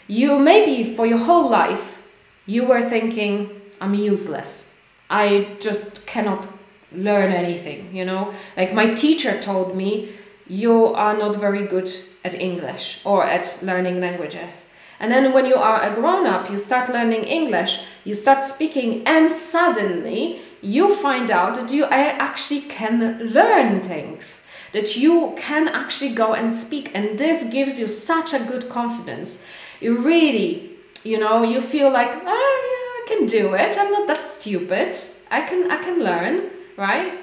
you 0.07 0.39
maybe 0.39 0.95
for 0.95 1.05
your 1.05 1.19
whole 1.19 1.49
life, 1.49 2.01
you 2.45 2.65
were 2.65 2.81
thinking, 2.81 3.49
I'm 3.81 3.93
useless. 3.93 4.75
I 5.09 5.47
just 5.59 6.05
cannot 6.05 6.47
learn 6.95 7.31
anything, 7.31 7.95
you 7.95 8.05
know? 8.05 8.33
Like 8.57 8.73
my 8.73 8.93
teacher 8.93 9.39
told 9.41 9.75
me, 9.75 10.13
you 10.47 10.87
are 10.87 11.17
not 11.17 11.35
very 11.35 11.65
good 11.65 11.89
at 12.23 12.33
English 12.33 13.01
or 13.05 13.23
at 13.23 13.59
learning 13.61 13.99
languages. 13.99 14.67
And 14.99 15.11
then 15.11 15.33
when 15.33 15.45
you 15.45 15.55
are 15.55 15.81
a 15.81 15.93
grown 15.95 16.27
up, 16.27 16.49
you 16.49 16.57
start 16.57 16.89
learning 16.89 17.23
English, 17.23 17.79
you 18.03 18.13
start 18.13 18.45
speaking, 18.45 19.03
and 19.05 19.35
suddenly 19.35 20.41
you 20.61 20.95
find 20.95 21.29
out 21.31 21.55
that 21.55 21.71
you 21.71 21.85
actually 21.85 22.61
can 22.61 23.19
learn 23.33 23.81
things, 23.81 24.43
that 24.71 24.95
you 24.95 25.35
can 25.37 25.67
actually 25.67 26.13
go 26.13 26.33
and 26.33 26.53
speak. 26.53 26.91
And 26.93 27.17
this 27.17 27.45
gives 27.45 27.79
you 27.79 27.87
such 27.87 28.33
a 28.33 28.39
good 28.39 28.69
confidence. 28.69 29.39
You 29.81 29.97
really, 29.97 30.71
you 31.03 31.19
know, 31.19 31.43
you 31.43 31.61
feel 31.61 31.91
like, 31.91 32.11
ah, 32.25 32.29
I 32.29 33.05
can 33.07 33.25
do 33.25 33.53
it. 33.55 33.77
I'm 33.77 33.91
not 33.91 34.07
that 34.07 34.23
stupid. 34.23 34.95
I 35.29 35.41
can 35.41 35.69
I 35.69 35.83
can 35.83 36.03
learn, 36.03 36.49
right? 36.77 37.17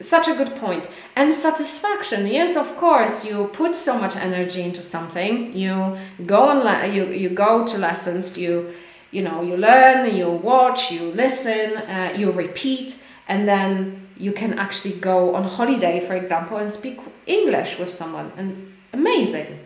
Such 0.00 0.28
a 0.28 0.34
good 0.34 0.56
point. 0.56 0.88
And 1.14 1.32
satisfaction. 1.32 2.26
Yes, 2.26 2.56
of 2.56 2.76
course, 2.76 3.24
you 3.24 3.50
put 3.52 3.74
so 3.74 3.98
much 3.98 4.16
energy 4.16 4.62
into 4.62 4.82
something. 4.82 5.54
You 5.54 5.96
go 6.26 6.42
on 6.42 6.92
you 6.92 7.06
you 7.06 7.28
go 7.28 7.64
to 7.64 7.78
lessons, 7.78 8.36
you 8.36 8.72
you 9.12 9.22
know, 9.22 9.42
you 9.42 9.56
learn, 9.56 10.16
you 10.16 10.30
watch, 10.30 10.90
you 10.90 11.12
listen, 11.12 11.76
uh, 11.76 12.14
you 12.16 12.32
repeat, 12.32 12.96
and 13.28 13.46
then 13.46 14.08
you 14.16 14.32
can 14.32 14.58
actually 14.58 14.94
go 14.94 15.34
on 15.34 15.44
holiday, 15.44 16.00
for 16.00 16.14
example, 16.14 16.56
and 16.56 16.70
speak 16.70 16.98
English 17.26 17.78
with 17.78 17.92
someone, 17.92 18.32
and 18.36 18.56
it's 18.56 18.74
amazing. 18.92 19.58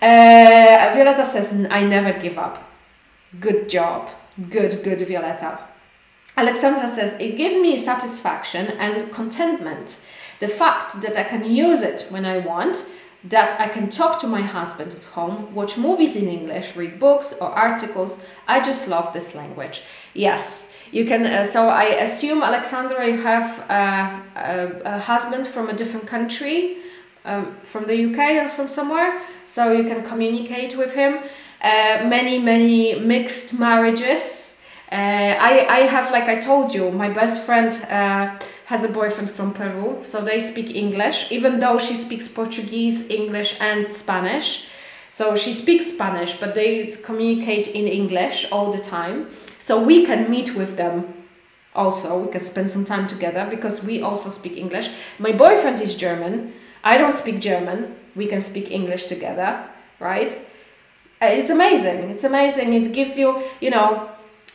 Uh, 0.00 0.92
Violetta 0.94 1.26
says, 1.26 1.52
I 1.70 1.84
never 1.84 2.12
give 2.18 2.38
up. 2.38 2.62
Good 3.38 3.68
job. 3.68 4.08
Good, 4.48 4.82
good, 4.82 5.00
Violetta. 5.00 5.58
Alexandra 6.36 6.88
says, 6.88 7.20
it 7.20 7.36
gives 7.36 7.56
me 7.56 7.76
satisfaction 7.76 8.66
and 8.78 9.12
contentment. 9.12 9.98
The 10.40 10.48
fact 10.48 11.02
that 11.02 11.16
I 11.16 11.24
can 11.24 11.44
use 11.44 11.82
it 11.82 12.06
when 12.10 12.24
I 12.24 12.38
want, 12.38 12.86
that 13.24 13.60
I 13.60 13.68
can 13.68 13.90
talk 13.90 14.20
to 14.20 14.26
my 14.26 14.40
husband 14.40 14.94
at 14.94 15.04
home, 15.04 15.54
watch 15.54 15.76
movies 15.76 16.16
in 16.16 16.28
English, 16.28 16.74
read 16.76 16.98
books 16.98 17.34
or 17.40 17.48
articles. 17.48 18.22
I 18.48 18.60
just 18.60 18.88
love 18.88 19.12
this 19.12 19.34
language. 19.34 19.82
Yes, 20.14 20.72
you 20.90 21.04
can. 21.04 21.26
Uh, 21.26 21.44
so 21.44 21.68
I 21.68 21.84
assume, 21.84 22.42
Alexandra, 22.42 23.06
you 23.06 23.18
have 23.18 23.70
uh, 23.70 24.20
a, 24.36 24.80
a, 24.84 24.98
husband 24.98 25.46
from 25.46 25.68
a 25.68 25.74
different 25.74 26.06
country, 26.06 26.78
um, 27.26 27.54
from 27.62 27.86
the 27.86 28.06
UK 28.06 28.42
or 28.42 28.48
from 28.48 28.68
somewhere, 28.68 29.20
so 29.44 29.72
you 29.72 29.84
can 29.84 30.02
communicate 30.02 30.76
with 30.76 30.94
him. 30.94 31.18
Uh, 31.60 32.06
many, 32.08 32.38
many 32.38 32.98
mixed 32.98 33.58
marriages. 33.58 34.49
Uh, 34.90 35.36
I, 35.38 35.66
I 35.68 35.80
have, 35.86 36.10
like 36.10 36.24
I 36.24 36.40
told 36.40 36.74
you, 36.74 36.90
my 36.90 37.08
best 37.08 37.42
friend 37.42 37.72
uh, 37.84 38.38
has 38.66 38.82
a 38.82 38.88
boyfriend 38.88 39.30
from 39.30 39.54
Peru, 39.54 39.98
so 40.02 40.20
they 40.20 40.40
speak 40.40 40.74
English, 40.74 41.30
even 41.30 41.60
though 41.60 41.78
she 41.78 41.94
speaks 41.94 42.26
Portuguese, 42.26 43.08
English, 43.08 43.56
and 43.60 43.92
Spanish. 43.92 44.66
So 45.10 45.36
she 45.36 45.52
speaks 45.52 45.86
Spanish, 45.92 46.38
but 46.40 46.54
they 46.54 46.86
communicate 47.04 47.68
in 47.68 47.86
English 47.86 48.46
all 48.50 48.72
the 48.72 48.78
time. 48.78 49.28
So 49.58 49.80
we 49.82 50.06
can 50.06 50.30
meet 50.30 50.54
with 50.54 50.76
them 50.76 51.12
also. 51.74 52.24
We 52.24 52.32
can 52.32 52.42
spend 52.42 52.70
some 52.70 52.84
time 52.84 53.06
together 53.06 53.46
because 53.48 53.84
we 53.84 54.02
also 54.02 54.30
speak 54.30 54.56
English. 54.56 54.90
My 55.18 55.32
boyfriend 55.32 55.80
is 55.80 55.96
German. 55.96 56.52
I 56.82 56.96
don't 56.96 57.14
speak 57.14 57.40
German. 57.40 57.94
We 58.16 58.26
can 58.26 58.42
speak 58.42 58.70
English 58.70 59.06
together, 59.06 59.64
right? 60.00 60.32
Uh, 61.22 61.26
it's 61.26 61.50
amazing. 61.50 62.10
It's 62.10 62.24
amazing. 62.24 62.72
It 62.72 62.92
gives 62.92 63.18
you, 63.18 63.42
you 63.60 63.70
know, 63.70 64.08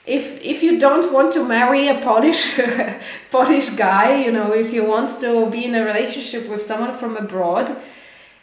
if 0.06 0.40
if 0.44 0.62
you 0.62 0.80
don't 0.80 1.12
want 1.12 1.34
to 1.34 1.44
marry 1.44 1.88
a 1.88 2.00
Polish 2.00 2.60
Polish 3.32 3.70
guy, 3.72 4.24
you 4.24 4.32
know, 4.32 4.54
if 4.54 4.72
you 4.72 4.86
want 4.86 5.20
to 5.22 5.50
be 5.50 5.66
in 5.66 5.76
a 5.76 5.84
relationship 5.84 6.48
with 6.48 6.62
someone 6.62 6.94
from 6.94 7.18
abroad, 7.18 7.76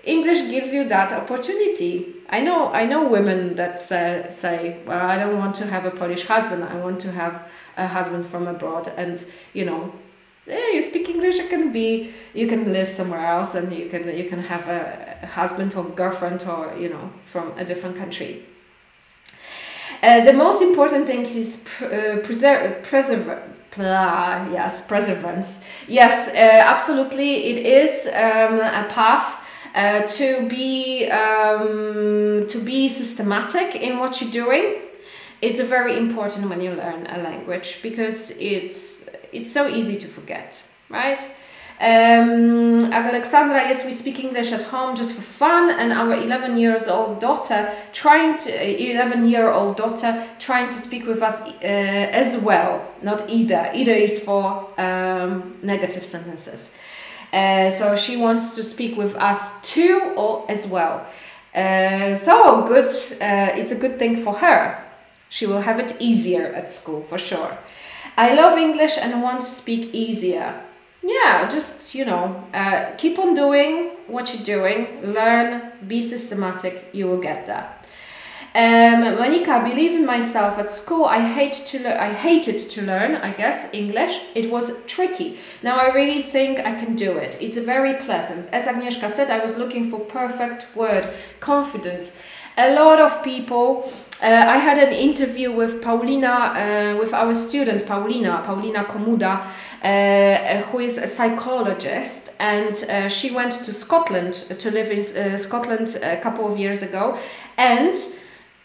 English 0.04 0.50
gives 0.50 0.74
you 0.74 0.88
that 0.88 1.12
opportunity. 1.12 2.14
I 2.28 2.40
know 2.40 2.72
I 2.72 2.86
know 2.86 3.06
women 3.06 3.54
that 3.56 3.78
say, 3.78 4.26
say, 4.30 4.78
well, 4.86 5.06
I 5.06 5.16
don't 5.18 5.38
want 5.38 5.54
to 5.56 5.66
have 5.66 5.84
a 5.84 5.90
Polish 5.90 6.24
husband. 6.24 6.64
I 6.64 6.76
want 6.76 7.00
to 7.02 7.12
have 7.12 7.48
a 7.76 7.86
husband 7.86 8.26
from 8.26 8.48
abroad, 8.48 8.92
and 8.96 9.24
you 9.52 9.64
know, 9.64 9.92
yeah, 10.46 10.72
you 10.72 10.82
speak 10.82 11.08
English, 11.08 11.36
you 11.36 11.46
can 11.48 11.72
be, 11.72 12.12
you 12.34 12.48
can 12.48 12.72
live 12.72 12.88
somewhere 12.88 13.24
else, 13.24 13.54
and 13.54 13.72
you 13.72 13.88
can 13.88 14.08
you 14.16 14.28
can 14.28 14.40
have 14.40 14.68
a 14.68 15.26
husband 15.26 15.74
or 15.76 15.84
girlfriend 15.84 16.42
or 16.44 16.74
you 16.76 16.88
know 16.88 17.12
from 17.24 17.56
a 17.56 17.64
different 17.64 17.96
country. 17.96 18.42
Uh, 20.02 20.24
the 20.24 20.32
most 20.32 20.62
important 20.62 21.06
thing 21.06 21.24
is 21.24 21.56
pr- 21.64 21.84
uh, 21.84 22.16
preserve, 22.24 22.82
preserve, 22.82 23.38
yes, 23.78 24.82
perseverance. 24.86 25.60
Yes, 25.86 26.28
uh, 26.28 26.32
absolutely, 26.74 27.44
it 27.44 27.58
is 27.66 28.06
um, 28.08 28.60
a 28.60 28.86
path. 28.88 29.38
Uh, 29.74 30.02
to 30.06 30.46
be 30.50 31.08
um, 31.08 32.46
to 32.46 32.58
be 32.62 32.90
systematic 32.90 33.74
in 33.76 33.98
what 33.98 34.20
you're 34.20 34.30
doing, 34.30 34.74
it's 35.40 35.60
very 35.60 35.96
important 35.96 36.50
when 36.50 36.60
you 36.60 36.72
learn 36.72 37.06
a 37.06 37.22
language 37.22 37.80
because 37.82 38.32
it's 38.38 39.06
it's 39.32 39.50
so 39.50 39.68
easy 39.68 39.96
to 39.96 40.06
forget, 40.06 40.62
right? 40.90 41.24
Um, 41.82 42.92
Alexandra, 42.92 43.68
yes, 43.68 43.84
we 43.84 43.90
speak 43.90 44.22
English 44.22 44.52
at 44.52 44.62
home 44.62 44.94
just 44.94 45.14
for 45.14 45.22
fun, 45.22 45.68
and 45.80 45.92
our 45.92 46.14
11 46.14 46.56
years 46.56 46.86
old 46.86 47.18
daughter 47.18 47.72
trying 47.92 48.38
to 48.38 48.92
11 48.92 49.26
year 49.26 49.50
old 49.50 49.76
daughter 49.76 50.24
trying 50.38 50.68
to 50.68 50.78
speak 50.78 51.08
with 51.08 51.20
us 51.22 51.40
uh, 51.40 51.64
as 51.64 52.38
well. 52.38 52.88
Not 53.02 53.28
either. 53.28 53.72
Either 53.74 53.90
is 53.90 54.20
for 54.20 54.68
um, 54.78 55.56
negative 55.64 56.04
sentences. 56.04 56.70
Uh, 57.32 57.68
so 57.72 57.96
she 57.96 58.16
wants 58.16 58.54
to 58.54 58.62
speak 58.62 58.96
with 58.96 59.16
us 59.16 59.60
too 59.62 60.12
or 60.16 60.48
as 60.48 60.68
well. 60.68 61.04
Uh, 61.52 62.14
so 62.14 62.64
good. 62.68 62.86
Uh, 63.20 63.58
it's 63.58 63.72
a 63.72 63.76
good 63.76 63.98
thing 63.98 64.16
for 64.18 64.34
her. 64.34 64.80
She 65.30 65.46
will 65.46 65.62
have 65.62 65.80
it 65.80 65.96
easier 65.98 66.46
at 66.54 66.72
school 66.72 67.02
for 67.02 67.18
sure. 67.18 67.58
I 68.16 68.34
love 68.34 68.56
English 68.56 68.98
and 68.98 69.20
want 69.20 69.40
to 69.40 69.46
speak 69.48 69.92
easier 69.92 70.62
yeah, 71.02 71.48
just, 71.48 71.94
you 71.94 72.04
know, 72.04 72.44
uh, 72.54 72.92
keep 72.96 73.18
on 73.18 73.34
doing 73.34 73.90
what 74.06 74.34
you're 74.34 74.44
doing, 74.44 75.12
learn, 75.12 75.72
be 75.86 76.06
systematic, 76.06 76.88
you 76.92 77.06
will 77.06 77.20
get 77.20 77.46
there. 77.46 77.68
Um, 78.54 79.00
Monica, 79.18 79.50
I 79.50 79.64
believe 79.64 79.92
in 79.92 80.04
myself. 80.04 80.58
At 80.58 80.68
school, 80.68 81.06
I 81.06 81.20
hate 81.20 81.54
to 81.54 81.82
le- 81.82 81.98
I 81.98 82.12
hated 82.12 82.58
to 82.58 82.82
learn. 82.82 83.14
I 83.16 83.32
guess 83.32 83.72
English. 83.72 84.20
It 84.34 84.50
was 84.50 84.84
tricky. 84.84 85.38
Now 85.62 85.78
I 85.78 85.86
really 85.94 86.22
think 86.22 86.58
I 86.58 86.74
can 86.84 86.94
do 86.94 87.12
it. 87.12 87.38
It's 87.40 87.56
very 87.56 87.94
pleasant. 87.94 88.50
As 88.52 88.66
Agnieszka 88.66 89.08
said, 89.08 89.30
I 89.30 89.38
was 89.38 89.56
looking 89.56 89.90
for 89.90 90.00
perfect 90.00 90.66
word, 90.76 91.08
confidence. 91.40 92.12
A 92.58 92.74
lot 92.74 93.00
of 93.00 93.22
people. 93.24 93.90
Uh, 94.22 94.26
I 94.26 94.58
had 94.58 94.78
an 94.78 94.92
interview 94.92 95.50
with 95.50 95.82
Paulina, 95.82 96.28
uh, 96.28 96.96
with 97.00 97.12
our 97.12 97.34
student 97.34 97.86
Paulina, 97.86 98.42
Paulina 98.44 98.84
Komuda, 98.84 99.46
who 99.82 100.78
is 100.78 100.98
a 100.98 101.06
psychologist, 101.06 102.30
and 102.38 102.84
uh, 102.84 103.08
she 103.08 103.30
went 103.30 103.52
to 103.52 103.72
Scotland 103.72 104.34
to 104.58 104.70
live 104.70 104.90
in 104.90 105.00
uh, 105.00 105.36
Scotland 105.36 105.98
a 106.02 106.20
couple 106.20 106.46
of 106.46 106.58
years 106.58 106.82
ago, 106.82 107.18
and 107.56 107.96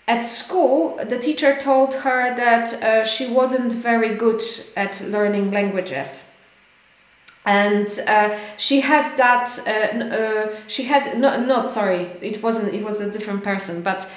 at 0.08 0.22
school, 0.22 0.98
the 1.04 1.20
teacher 1.20 1.58
told 1.60 1.94
her 1.94 2.34
that 2.36 2.82
uh, 2.82 3.04
she 3.04 3.30
wasn't 3.30 3.74
very 3.74 4.16
good 4.16 4.42
at 4.78 5.02
learning 5.02 5.52
languages. 5.52 6.27
And 7.48 7.88
uh, 8.08 8.38
she 8.58 8.82
had 8.82 9.06
that. 9.16 9.48
Uh, 9.66 10.54
she 10.68 10.84
had 10.84 11.18
no, 11.18 11.40
not 11.40 11.66
sorry. 11.66 12.12
It 12.22 12.44
wasn't. 12.44 12.74
It 12.74 12.84
was 12.84 13.00
a 13.00 13.10
different 13.10 13.42
person. 13.42 13.82
But 13.82 14.12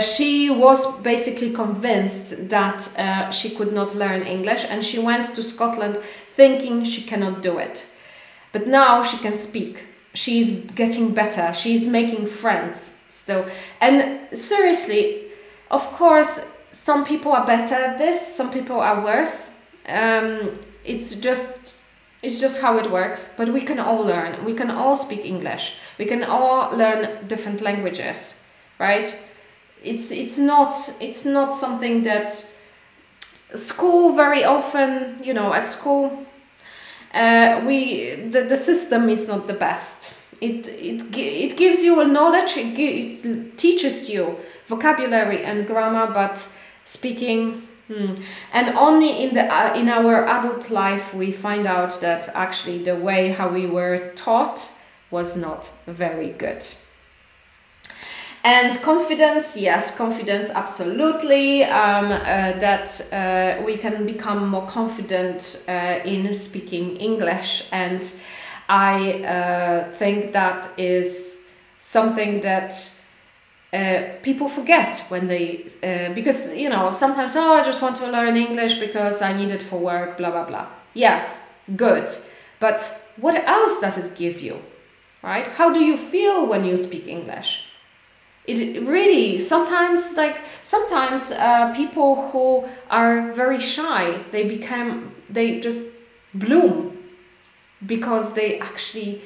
she 0.00 0.48
was 0.48 1.00
basically 1.02 1.52
convinced 1.52 2.48
that 2.48 3.32
she 3.34 3.50
could 3.50 3.74
not 3.74 3.94
learn 3.94 4.22
English, 4.22 4.64
and 4.66 4.82
she 4.82 4.98
went 4.98 5.26
to 5.34 5.42
Scotland 5.42 5.98
thinking 6.34 6.84
she 6.84 7.02
cannot 7.02 7.42
do 7.42 7.58
it. 7.58 7.84
But 8.52 8.66
now 8.66 9.02
she 9.02 9.18
can 9.18 9.36
speak. 9.36 9.84
She's 10.14 10.60
getting 10.74 11.12
better. 11.12 11.52
She's 11.52 11.86
making 11.86 12.28
friends 12.28 12.98
still. 13.10 13.44
And 13.80 14.20
seriously, 14.32 15.24
of 15.70 15.82
course, 15.92 16.40
some 16.72 17.04
people 17.04 17.32
are 17.32 17.46
better 17.46 17.74
at 17.74 17.98
this, 17.98 18.36
some 18.36 18.50
people 18.50 18.80
are 18.80 19.04
worse. 19.04 19.54
Um, 19.86 20.58
it's 20.84 21.14
just 21.16 21.74
it's 22.22 22.38
just 22.38 22.60
how 22.60 22.78
it 22.78 22.90
works, 22.90 23.32
but 23.36 23.48
we 23.48 23.62
can 23.62 23.78
all 23.78 24.04
learn. 24.04 24.44
We 24.44 24.54
can 24.54 24.70
all 24.70 24.94
speak 24.94 25.24
English. 25.24 25.76
We 25.98 26.04
can 26.04 26.22
all 26.22 26.76
learn 26.76 27.26
different 27.26 27.62
languages, 27.62 28.38
right? 28.78 29.16
It's 29.82 30.10
it's 30.10 30.36
not 30.36 30.74
it's 31.00 31.24
not 31.24 31.54
something 31.54 32.02
that 32.02 32.30
school 33.54 34.12
very 34.14 34.44
often, 34.44 35.16
you 35.22 35.32
know, 35.32 35.54
at 35.54 35.66
school 35.66 36.26
uh, 37.14 37.62
we 37.66 38.14
the, 38.30 38.42
the 38.42 38.56
system 38.56 39.08
is 39.08 39.26
not 39.28 39.46
the 39.46 39.54
best. 39.54 40.14
It, 40.40 40.66
it, 40.66 41.16
it 41.16 41.56
gives 41.56 41.82
you 41.82 42.00
a 42.00 42.06
knowledge, 42.06 42.56
it, 42.56 42.78
it 42.78 43.58
teaches 43.58 44.08
you 44.08 44.38
vocabulary 44.68 45.44
and 45.44 45.66
grammar, 45.66 46.10
but 46.14 46.48
speaking 46.86 47.68
Hmm. 47.90 48.14
And 48.52 48.78
only 48.78 49.24
in 49.24 49.34
the 49.34 49.52
uh, 49.52 49.74
in 49.74 49.88
our 49.88 50.24
adult 50.24 50.70
life 50.70 51.12
we 51.12 51.32
find 51.32 51.66
out 51.66 52.00
that 52.00 52.28
actually 52.34 52.84
the 52.84 52.94
way 52.94 53.30
how 53.30 53.48
we 53.48 53.66
were 53.66 54.12
taught 54.14 54.70
was 55.10 55.36
not 55.36 55.68
very 55.88 56.30
good. 56.30 56.64
And 58.44 58.80
confidence, 58.80 59.56
yes, 59.56 59.94
confidence, 59.96 60.50
absolutely. 60.50 61.64
Um, 61.64 62.12
uh, 62.12 62.52
that 62.60 63.12
uh, 63.12 63.64
we 63.64 63.76
can 63.76 64.06
become 64.06 64.48
more 64.48 64.68
confident 64.68 65.60
uh, 65.66 65.98
in 66.04 66.32
speaking 66.32 66.96
English, 66.96 67.64
and 67.72 68.02
I 68.68 69.24
uh, 69.24 69.92
think 69.94 70.32
that 70.32 70.70
is 70.78 71.38
something 71.80 72.40
that 72.42 72.72
uh, 73.72 74.02
people 74.22 74.48
forget 74.48 75.04
when 75.08 75.28
they 75.28 75.64
uh, 75.82 76.12
because 76.14 76.54
you 76.56 76.68
know 76.68 76.90
sometimes 76.90 77.36
oh 77.36 77.54
I 77.54 77.64
just 77.64 77.80
want 77.82 77.96
to 77.96 78.10
learn 78.10 78.36
English 78.36 78.78
because 78.80 79.22
I 79.22 79.32
need 79.32 79.50
it 79.50 79.62
for 79.62 79.78
work, 79.78 80.16
blah 80.16 80.30
blah 80.30 80.44
blah. 80.44 80.66
Yes, 80.94 81.22
good, 81.76 82.08
but 82.58 82.78
what 83.16 83.34
else 83.46 83.80
does 83.80 83.96
it 83.98 84.16
give 84.16 84.40
you, 84.40 84.56
right? 85.22 85.46
How 85.46 85.72
do 85.72 85.80
you 85.80 85.96
feel 85.96 86.46
when 86.46 86.64
you 86.64 86.76
speak 86.76 87.06
English? 87.06 87.66
it 88.46 88.82
really 88.86 89.38
sometimes 89.38 90.16
like 90.16 90.36
sometimes 90.62 91.30
uh, 91.30 91.72
people 91.74 92.30
who 92.30 92.64
are 92.90 93.30
very 93.32 93.60
shy 93.60 94.18
they 94.32 94.48
become 94.48 95.12
they 95.28 95.60
just 95.60 95.86
bloom 96.34 96.96
because 97.86 98.32
they 98.34 98.58
actually 98.58 99.20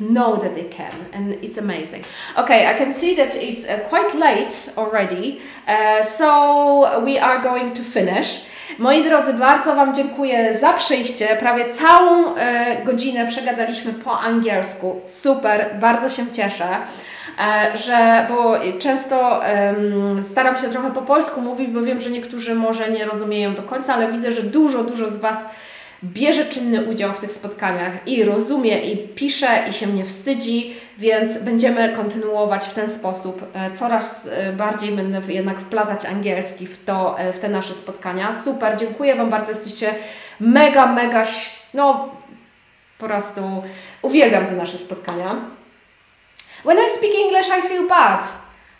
know 0.00 0.36
that 0.36 0.54
they 0.54 0.64
can 0.64 0.92
and 1.12 1.34
it's 1.42 1.58
amazing 1.58 2.04
okay 2.36 2.66
i 2.66 2.74
can 2.74 2.92
see 2.92 3.14
that 3.14 3.34
it's 3.36 3.64
uh, 3.68 3.78
quite 3.88 4.14
late 4.14 4.72
already 4.76 5.40
uh, 5.68 6.02
so 6.02 7.02
we 7.04 7.18
are 7.18 7.38
going 7.42 7.72
to 7.72 7.82
finish 7.82 8.46
Moi 8.78 9.04
drodzy, 9.04 9.32
bardzo 9.32 9.74
Wam 9.74 9.94
dziękuję 9.94 10.58
za 10.58 10.72
przyjście. 10.72 11.36
Prawie 11.40 11.64
całą 11.64 12.36
e, 12.36 12.84
godzinę 12.84 13.26
przegadaliśmy 13.26 13.92
po 13.92 14.20
angielsku. 14.20 15.00
Super, 15.06 15.76
bardzo 15.80 16.08
się 16.08 16.30
cieszę. 16.32 16.66
E, 17.38 17.76
że, 17.76 18.26
bo 18.28 18.54
często 18.78 19.40
um, 19.76 20.24
staram 20.30 20.56
się 20.56 20.68
trochę 20.68 20.90
po 20.90 21.02
polsku 21.02 21.40
mówić, 21.40 21.70
bo 21.70 21.80
wiem, 21.80 22.00
że 22.00 22.10
niektórzy 22.10 22.54
może 22.54 22.90
nie 22.90 23.04
rozumieją 23.04 23.54
do 23.54 23.62
końca, 23.62 23.94
ale 23.94 24.12
widzę, 24.12 24.32
że 24.32 24.42
dużo, 24.42 24.84
dużo 24.84 25.10
z 25.10 25.16
Was 25.16 25.36
bierze 26.04 26.44
czynny 26.44 26.84
udział 26.84 27.12
w 27.12 27.18
tych 27.18 27.32
spotkaniach 27.32 27.92
i 28.06 28.24
rozumie, 28.24 28.80
i 28.80 29.08
pisze, 29.08 29.64
i 29.70 29.72
się 29.72 29.86
nie 29.86 30.04
wstydzi, 30.04 30.76
więc 30.98 31.38
będziemy 31.38 31.88
kontynuować 31.88 32.64
w 32.64 32.74
ten 32.74 32.90
sposób. 32.90 33.42
E, 33.54 33.70
coraz 33.70 34.26
e, 34.26 34.52
bardziej 34.52 34.92
będę 34.92 35.20
jednak 35.28 35.60
wplatać 35.60 36.04
angielski 36.04 36.66
w, 36.66 36.84
to, 36.84 37.16
w 37.32 37.38
te 37.38 37.48
nasze 37.48 37.74
spotkania. 37.74 38.32
Super, 38.42 38.76
dziękuję 38.76 39.14
Wam 39.14 39.30
bardzo, 39.30 39.52
jesteście 39.52 39.94
mega, 40.40 40.86
mega, 40.86 41.22
no 41.74 42.08
po 42.98 43.06
prostu 43.06 43.62
uwielbiam 44.02 44.46
te 44.46 44.52
nasze 44.52 44.78
spotkania. 44.78 45.36
When 46.64 46.78
I 46.78 46.98
speak 46.98 47.12
English, 47.14 47.48
I 47.48 47.68
feel 47.68 47.88
bad. 47.88 48.28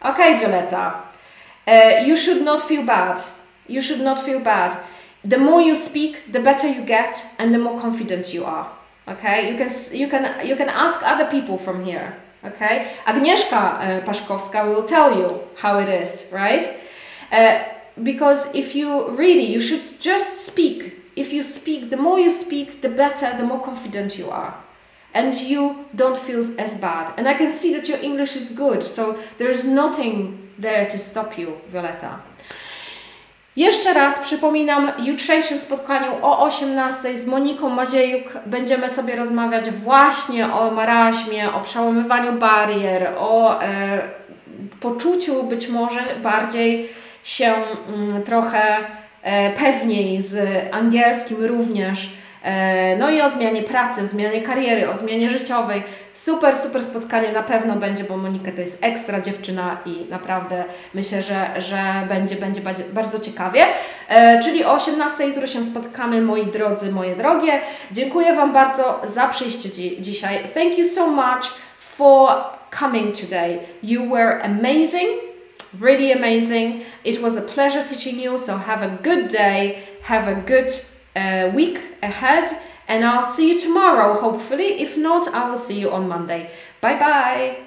Okay, 0.00 0.38
Violetta. 0.38 1.02
Uh, 1.66 2.08
you 2.08 2.16
should 2.16 2.44
not 2.44 2.62
feel 2.62 2.84
bad. 2.84 3.22
You 3.68 3.82
should 3.82 4.02
not 4.02 4.20
feel 4.20 4.40
bad. 4.40 4.76
The 5.28 5.38
more 5.38 5.60
you 5.60 5.74
speak, 5.74 6.32
the 6.32 6.40
better 6.40 6.68
you 6.68 6.82
get, 6.84 7.24
and 7.38 7.52
the 7.52 7.58
more 7.58 7.80
confident 7.80 8.32
you 8.32 8.44
are. 8.44 8.70
Okay, 9.08 9.50
you 9.50 9.56
can 9.56 9.70
you 9.92 10.08
can 10.08 10.46
you 10.46 10.56
can 10.56 10.68
ask 10.68 11.02
other 11.02 11.26
people 11.30 11.58
from 11.58 11.84
here. 11.84 12.14
Okay, 12.44 12.86
Agnieszka 13.06 13.56
uh, 13.56 14.04
Paszkowska 14.04 14.64
will 14.64 14.84
tell 14.84 15.18
you 15.18 15.28
how 15.56 15.78
it 15.78 15.88
is, 15.88 16.26
right? 16.32 16.64
Uh, 17.32 17.58
because 18.02 18.54
if 18.54 18.74
you 18.74 19.10
really, 19.10 19.46
you 19.52 19.60
should 19.60 20.00
just 20.00 20.46
speak. 20.46 20.92
If 21.16 21.32
you 21.32 21.42
speak, 21.42 21.90
the 21.90 21.96
more 21.96 22.20
you 22.20 22.30
speak, 22.30 22.82
the 22.82 22.88
better, 22.88 23.36
the 23.36 23.42
more 23.42 23.60
confident 23.60 24.18
you 24.18 24.30
are 24.30 24.54
and 25.16 25.32
you 25.34 25.86
don't 25.94 26.18
feel 26.18 26.44
as 26.60 26.76
bad. 26.78 27.10
And 27.16 27.26
I 27.26 27.32
can 27.32 27.50
see 27.50 27.72
that 27.72 27.88
your 27.88 27.98
English 28.02 28.36
is 28.36 28.50
good, 28.50 28.82
so 28.82 29.18
there's 29.38 29.64
nothing 29.64 30.50
there 30.58 30.90
to 30.90 30.98
stop 30.98 31.38
you, 31.38 31.56
Violetta. 31.72 32.20
Jeszcze 33.56 33.94
raz 33.94 34.18
przypominam, 34.18 34.92
jutrzejszym 34.98 35.58
spotkaniu 35.58 36.12
o 36.22 36.42
18 36.42 37.18
z 37.18 37.26
Moniką 37.26 37.68
Maziejuk 37.68 38.38
będziemy 38.46 38.90
sobie 38.90 39.16
rozmawiać 39.16 39.70
właśnie 39.70 40.52
o 40.52 40.70
maraźmie, 40.70 41.52
o 41.52 41.60
przełamywaniu 41.60 42.32
barier, 42.32 43.08
o 43.18 43.62
e, 43.62 43.98
poczuciu 44.80 45.42
być 45.42 45.68
może 45.68 46.00
bardziej 46.22 46.88
się 47.24 47.54
mm, 47.54 48.22
trochę 48.22 48.76
e, 49.22 49.52
pewniej 49.52 50.22
z 50.22 50.38
angielskim 50.74 51.44
również 51.44 52.08
no 52.98 53.10
i 53.10 53.20
o 53.20 53.30
zmianie 53.30 53.62
pracy, 53.62 54.02
o 54.02 54.06
zmianie 54.06 54.42
kariery, 54.42 54.90
o 54.90 54.94
zmianie 54.94 55.30
życiowej. 55.30 55.82
Super, 56.14 56.58
super 56.58 56.82
spotkanie 56.82 57.32
na 57.32 57.42
pewno 57.42 57.76
będzie, 57.76 58.04
bo 58.04 58.16
Monika 58.16 58.52
to 58.52 58.60
jest 58.60 58.78
ekstra 58.80 59.20
dziewczyna 59.20 59.76
i 59.86 60.06
naprawdę 60.10 60.64
myślę, 60.94 61.22
że, 61.22 61.50
że 61.58 61.78
będzie, 62.08 62.36
będzie 62.36 62.60
bardzo 62.92 63.18
ciekawie. 63.18 63.64
E, 64.08 64.42
czyli 64.42 64.64
o 64.64 64.72
18 64.72 65.26
jutro 65.26 65.46
się 65.46 65.64
spotkamy, 65.64 66.22
moi 66.22 66.46
drodzy, 66.46 66.92
moje 66.92 67.16
drogie. 67.16 67.60
Dziękuję 67.92 68.34
Wam 68.34 68.52
bardzo 68.52 69.00
za 69.04 69.28
przyjście 69.28 69.68
dzi 69.68 69.96
dzisiaj. 70.00 70.38
Thank 70.54 70.78
you 70.78 70.84
so 70.84 71.06
much 71.06 71.44
for 71.78 72.30
coming 72.80 73.20
today. 73.20 73.58
You 73.82 74.10
were 74.10 74.42
amazing, 74.42 75.08
really 75.80 76.12
amazing. 76.12 76.80
It 77.04 77.20
was 77.20 77.36
a 77.36 77.42
pleasure 77.42 77.84
teaching 77.84 78.20
you, 78.20 78.38
so 78.38 78.58
have 78.58 78.86
a 78.86 78.90
good 79.02 79.32
day, 79.32 79.74
have 80.02 80.28
a 80.28 80.34
good 80.34 80.95
uh, 81.16 81.50
week 81.54 81.80
ahead. 82.02 82.48
And 82.88 83.04
I'll 83.04 83.24
see 83.24 83.48
you 83.48 83.58
tomorrow, 83.58 84.14
hopefully. 84.14 84.80
If 84.80 84.96
not, 84.96 85.26
I 85.28 85.48
will 85.48 85.56
see 85.56 85.80
you 85.80 85.90
on 85.90 86.06
Monday. 86.06 86.50
Bye 86.80 86.98
bye. 86.98 87.65